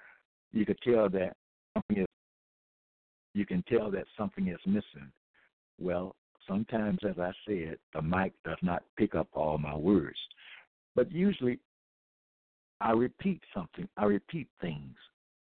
you 0.52 0.66
could 0.66 0.78
tell 0.84 1.08
that 1.10 1.34
something 1.74 2.02
is, 2.02 2.06
you 3.34 3.46
can 3.46 3.64
tell 3.68 3.90
that 3.92 4.04
something 4.18 4.48
is 4.48 4.58
missing. 4.66 5.10
Well, 5.80 6.14
sometimes, 6.48 6.98
as 7.08 7.18
I 7.18 7.32
said, 7.46 7.78
the 7.94 8.02
mic 8.02 8.32
does 8.44 8.58
not 8.62 8.82
pick 8.96 9.14
up 9.14 9.28
all 9.34 9.58
my 9.58 9.74
words, 9.74 10.18
but 10.94 11.10
usually 11.10 11.58
I 12.80 12.92
repeat 12.92 13.40
something. 13.54 13.88
I 13.96 14.04
repeat 14.04 14.48
things 14.60 14.96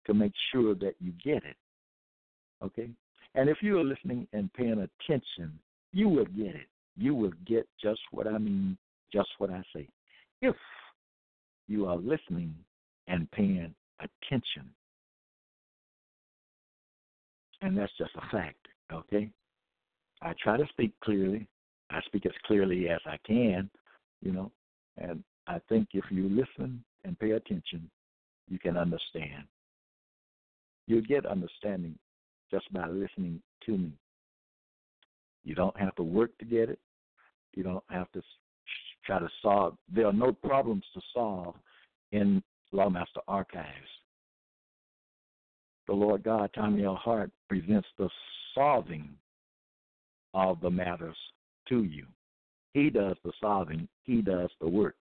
to 0.06 0.14
make 0.14 0.32
sure 0.52 0.74
that 0.76 0.94
you 1.00 1.12
get 1.24 1.44
it. 1.44 1.56
Okay? 2.62 2.90
And 3.34 3.48
if 3.48 3.58
you 3.62 3.78
are 3.78 3.84
listening 3.84 4.28
and 4.32 4.52
paying 4.52 4.86
attention, 5.08 5.58
you 5.92 6.08
will 6.08 6.26
get 6.26 6.54
it. 6.54 6.68
You 6.96 7.14
will 7.14 7.32
get 7.46 7.66
just 7.82 8.00
what 8.12 8.26
I 8.26 8.38
mean, 8.38 8.76
just 9.12 9.28
what 9.38 9.50
I 9.50 9.62
say. 9.74 9.88
If 10.42 10.54
you 11.66 11.86
are 11.86 11.96
listening 11.96 12.54
and 13.08 13.30
paying 13.32 13.74
attention. 14.00 14.70
And 17.62 17.76
that's 17.76 17.92
just 17.98 18.10
a 18.16 18.30
fact, 18.30 18.68
okay? 18.92 19.30
I 20.24 20.32
try 20.42 20.56
to 20.56 20.66
speak 20.70 20.92
clearly. 21.04 21.46
I 21.90 22.00
speak 22.06 22.24
as 22.26 22.32
clearly 22.46 22.88
as 22.88 23.00
I 23.06 23.18
can, 23.26 23.70
you 24.22 24.32
know, 24.32 24.50
and 24.96 25.22
I 25.46 25.60
think 25.68 25.88
if 25.92 26.04
you 26.10 26.28
listen 26.28 26.82
and 27.04 27.18
pay 27.18 27.32
attention, 27.32 27.90
you 28.48 28.58
can 28.58 28.78
understand. 28.78 29.44
You'll 30.86 31.02
get 31.02 31.26
understanding 31.26 31.98
just 32.50 32.72
by 32.72 32.88
listening 32.88 33.42
to 33.66 33.72
me. 33.76 33.92
You 35.44 35.54
don't 35.54 35.78
have 35.78 35.94
to 35.96 36.02
work 36.02 36.36
to 36.38 36.46
get 36.46 36.70
it. 36.70 36.78
You 37.54 37.62
don't 37.62 37.84
have 37.90 38.10
to 38.12 38.22
try 39.04 39.18
to 39.18 39.28
solve. 39.42 39.76
There 39.94 40.06
are 40.06 40.12
no 40.12 40.32
problems 40.32 40.84
to 40.94 41.00
solve 41.12 41.54
in 42.12 42.42
Lawmaster 42.72 43.20
Archives. 43.28 43.68
The 45.86 45.92
Lord 45.92 46.22
God, 46.22 46.50
Tommy 46.54 46.84
L. 46.84 46.96
Hart, 46.96 47.30
presents 47.48 47.88
the 47.98 48.08
solving 48.54 49.10
of 50.34 50.60
the 50.60 50.70
matters 50.70 51.16
to 51.68 51.84
you. 51.84 52.06
He 52.74 52.90
does 52.90 53.16
the 53.24 53.32
solving, 53.40 53.88
He 54.02 54.20
does 54.20 54.50
the 54.60 54.68
work. 54.68 54.96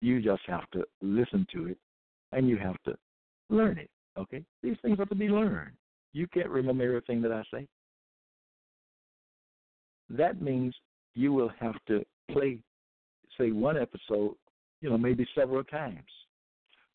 You 0.00 0.20
just 0.20 0.42
have 0.46 0.68
to 0.72 0.84
listen 1.00 1.46
to 1.52 1.66
it 1.66 1.78
and 2.32 2.48
you 2.48 2.56
have 2.56 2.76
to 2.84 2.96
learn 3.50 3.78
it. 3.78 3.90
Okay? 4.18 4.44
These 4.62 4.76
things 4.82 4.98
have 4.98 5.08
to 5.10 5.14
be 5.14 5.28
learned. 5.28 5.72
You 6.12 6.26
can't 6.26 6.48
remember 6.48 6.84
everything 6.84 7.20
that 7.22 7.32
I 7.32 7.42
say. 7.52 7.66
That 10.08 10.40
means 10.40 10.74
you 11.14 11.32
will 11.32 11.50
have 11.60 11.74
to 11.88 12.04
play, 12.30 12.58
say, 13.38 13.52
one 13.52 13.76
episode, 13.76 14.34
you 14.80 14.88
know, 14.88 14.98
maybe 14.98 15.26
several 15.34 15.64
times. 15.64 16.04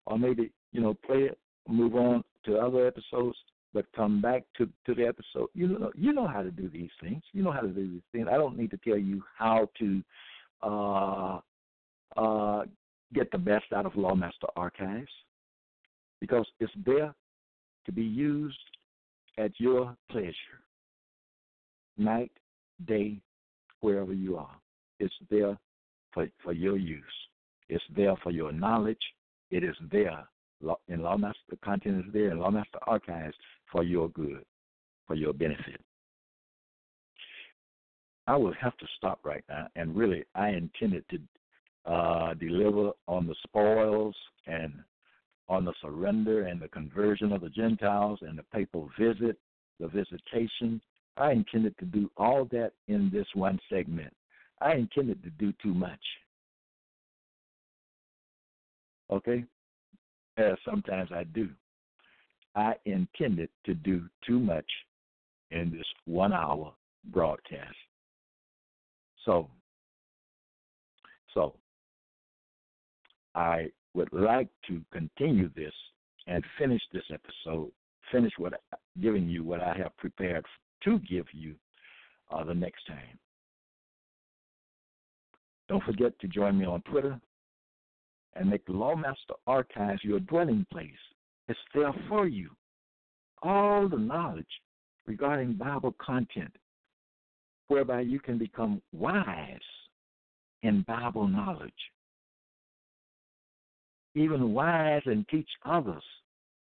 Or 0.06 0.18
maybe, 0.18 0.52
you 0.72 0.82
know, 0.82 0.96
play 1.06 1.24
it, 1.24 1.38
move 1.68 1.96
on 1.96 2.24
to 2.46 2.58
other 2.58 2.88
episodes, 2.88 3.38
but 3.74 3.86
come 3.96 4.22
back 4.22 4.44
to, 4.58 4.68
to 4.86 4.94
the 4.94 5.06
episode. 5.06 5.48
You 5.54 5.68
know, 5.68 5.92
you 5.96 6.14
know 6.14 6.28
how 6.28 6.44
to 6.44 6.52
do 6.52 6.70
these 6.70 6.90
things. 7.02 7.22
You 7.34 7.44
know 7.44 7.52
how 7.52 7.62
to 7.62 7.70
do 7.70 7.90
these 7.90 8.02
things. 8.12 8.28
I 8.30 8.38
don't 8.38 8.58
need 8.58 8.72
to 8.72 8.78
tell 8.78 8.98
you 8.98 9.24
how 9.38 9.70
to 9.80 10.04
uh, 10.62 11.40
uh, 12.18 12.66
get 13.14 13.32
the 13.32 13.38
best 13.38 13.66
out 13.76 13.86
of 13.86 13.94
Lawmaster 13.94 14.50
Archives 14.56 15.12
because 16.20 16.46
it's 16.60 16.72
there 16.86 17.14
to 17.86 17.92
be 17.92 18.04
used 18.04 18.58
at 19.38 19.52
your 19.58 19.96
pleasure, 20.10 20.36
night, 21.98 22.32
day, 22.86 23.18
wherever 23.80 24.14
you 24.14 24.38
are. 24.38 24.56
It's 25.00 25.14
there 25.30 25.58
for, 26.14 26.28
for 26.44 26.54
your 26.54 26.78
use. 26.78 27.04
It's 27.70 27.84
there 27.96 28.16
for 28.22 28.32
your 28.32 28.52
knowledge. 28.52 29.02
It 29.50 29.64
is 29.64 29.76
there 29.92 30.28
in 30.88 31.00
Lawmaster, 31.00 31.60
content 31.64 32.06
is 32.06 32.14
there 32.14 32.32
in 32.32 32.38
Lawmaster 32.38 32.80
Archives 32.88 33.36
for 33.72 33.84
your 33.84 34.10
good, 34.10 34.44
for 35.08 35.16
your 35.16 35.34
benefit. 35.34 35.82
I 38.28 38.36
will 38.36 38.54
have 38.54 38.78
to 38.78 38.86
stop 38.98 39.20
right 39.24 39.44
now, 39.50 39.68
and 39.76 39.96
really, 39.96 40.24
I 40.36 40.50
intended 40.50 41.04
to 41.10 41.92
uh, 41.92 42.34
deliver 42.36 42.92
on 43.08 43.28
the 43.28 43.36
spoils 43.44 44.16
and 44.48 44.74
on 45.50 45.66
the 45.66 45.74
surrender 45.82 46.44
and 46.44 46.62
the 46.62 46.68
conversion 46.70 47.34
of 47.34 47.42
the 47.42 47.50
Gentiles 47.50 48.20
and 48.22 48.38
the 48.38 48.44
papal 48.54 48.90
visit, 48.98 49.38
the 49.80 49.88
visitation. 49.88 50.82
I 51.18 51.32
intended 51.32 51.78
to 51.80 51.86
do 51.86 52.10
all 52.16 52.46
that 52.52 52.72
in 52.88 53.10
this 53.12 53.28
one 53.34 53.60
segment. 53.70 54.14
I 54.62 54.76
intended 54.76 55.24
to 55.24 55.30
do 55.32 55.52
too 55.62 55.74
much. 55.74 56.00
Okay? 59.12 59.44
As 60.38 60.54
sometimes 60.66 61.10
I 61.14 61.24
do. 61.24 61.50
I 62.56 62.74
intended 62.86 63.50
to 63.66 63.74
do 63.74 64.04
too 64.26 64.40
much 64.40 64.66
in 65.52 65.72
this 65.72 65.86
one 66.06 66.34
hour 66.34 66.74
broadcast. 67.06 67.76
So, 69.26 69.50
so 71.34 71.54
I 73.36 73.72
would 73.94 74.12
like 74.12 74.50
to 74.68 74.82
continue 74.92 75.50
this 75.56 75.74
and 76.28 76.44
finish 76.58 76.82
this 76.92 77.04
episode, 77.12 77.72
finish 78.12 78.32
what 78.38 78.54
giving 79.02 79.30
you 79.30 79.44
what 79.44 79.62
I 79.62 79.76
have 79.78 79.96
prepared 79.98 80.46
to 80.84 81.00
give 81.00 81.26
you 81.34 81.56
uh, 82.32 82.44
the 82.44 82.54
next 82.54 82.86
time. 82.88 83.20
Don't 85.70 85.84
forget 85.84 86.18
to 86.20 86.28
join 86.28 86.58
me 86.58 86.66
on 86.66 86.82
Twitter 86.82 87.20
and 88.36 88.50
make 88.50 88.66
the 88.66 88.74
Lawmaster 88.74 89.36
Archives 89.48 90.04
your 90.04 90.20
dwelling 90.20 90.66
place. 90.72 90.90
It's 91.48 91.60
there 91.74 91.94
for 92.08 92.28
you. 92.28 92.50
All 93.44 93.90
the 93.90 93.98
knowledge 93.98 94.46
regarding 95.06 95.54
Bible 95.54 95.96
content, 96.00 96.56
whereby 97.68 98.02
you 98.02 98.20
can 98.20 98.38
become 98.38 98.82
wise 98.94 99.60
in 100.64 100.84
Bible 100.88 101.28
knowledge 101.28 101.74
even 104.16 104.54
wise 104.54 105.02
and 105.06 105.28
teach 105.30 105.48
others 105.66 106.04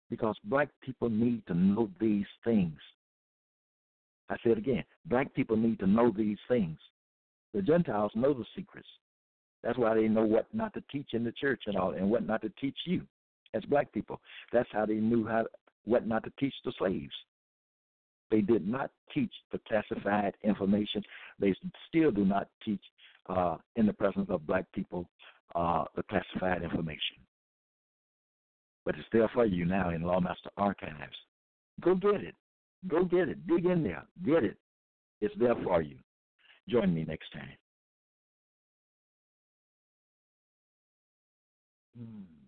because 0.10 0.36
black 0.46 0.70
people 0.84 1.10
need 1.10 1.46
to 1.48 1.54
know 1.54 1.90
these 2.00 2.26
things. 2.44 2.78
I 4.30 4.36
say 4.44 4.52
it 4.52 4.58
again 4.58 4.84
black 5.06 5.34
people 5.34 5.58
need 5.58 5.80
to 5.80 5.88
know 5.88 6.14
these 6.16 6.38
things. 6.48 6.78
The 7.54 7.62
Gentiles 7.62 8.12
know 8.14 8.34
the 8.34 8.46
secrets. 8.56 8.88
That's 9.64 9.78
why 9.78 9.95
they 9.95 10.07
know 10.07 10.24
what 10.24 10.47
not 10.53 10.74
to 10.76 10.84
teach 10.91 11.10
in 11.14 11.24
the 11.24 11.32
church 11.34 11.64
and 11.68 11.76
all, 11.76 11.91
and 11.91 12.10
what 12.10 12.26
not 12.26 12.41
to 12.41 12.49
teach 12.62 12.78
you 12.86 13.01
as 13.53 13.64
black 13.66 13.91
people. 13.91 14.22
That's 14.53 14.70
how 14.72 14.86
they 14.86 14.95
knew 14.95 15.28
how 15.28 15.45
what 15.86 16.07
not 16.07 16.24
to 16.24 16.32
teach 16.39 16.53
the 16.64 16.74
slaves. 16.78 17.14
They 18.32 18.41
did 18.41 18.68
not 18.68 18.91
teach 19.14 19.34
the 19.51 19.60
classified 19.68 20.34
information. 20.43 21.03
They 21.39 21.55
still 21.88 22.12
do 22.12 22.26
not 22.26 22.47
teach 22.64 22.84
uh, 23.28 23.57
in 23.76 23.86
the 23.88 23.93
presence 23.93 24.28
of 24.30 24.45
black 24.45 24.66
people 24.74 25.10
uh, 25.55 25.86
the 25.95 26.03
classified 26.03 26.64
information 26.64 27.18
but 28.89 28.97
it's 28.97 29.07
there 29.12 29.30
for 29.36 29.45
you 29.45 29.66
now 29.66 29.91
in 29.91 30.01
Lawmaster 30.01 30.49
Archives. 30.57 31.16
Go 31.80 31.93
get 31.93 32.22
it. 32.22 32.34
Go 32.88 33.03
get 33.03 33.30
it. 33.30 33.45
Dig 33.45 33.66
in 33.68 33.84
there. 33.84 34.03
Get 34.26 34.43
it. 34.43 34.57
It's 35.22 35.36
there 35.38 35.53
for 35.64 35.84
you. 35.84 35.97
Join 36.68 36.95
me 36.95 37.05
next 37.07 37.32
time. 37.32 37.49
Hmm. 42.00 42.39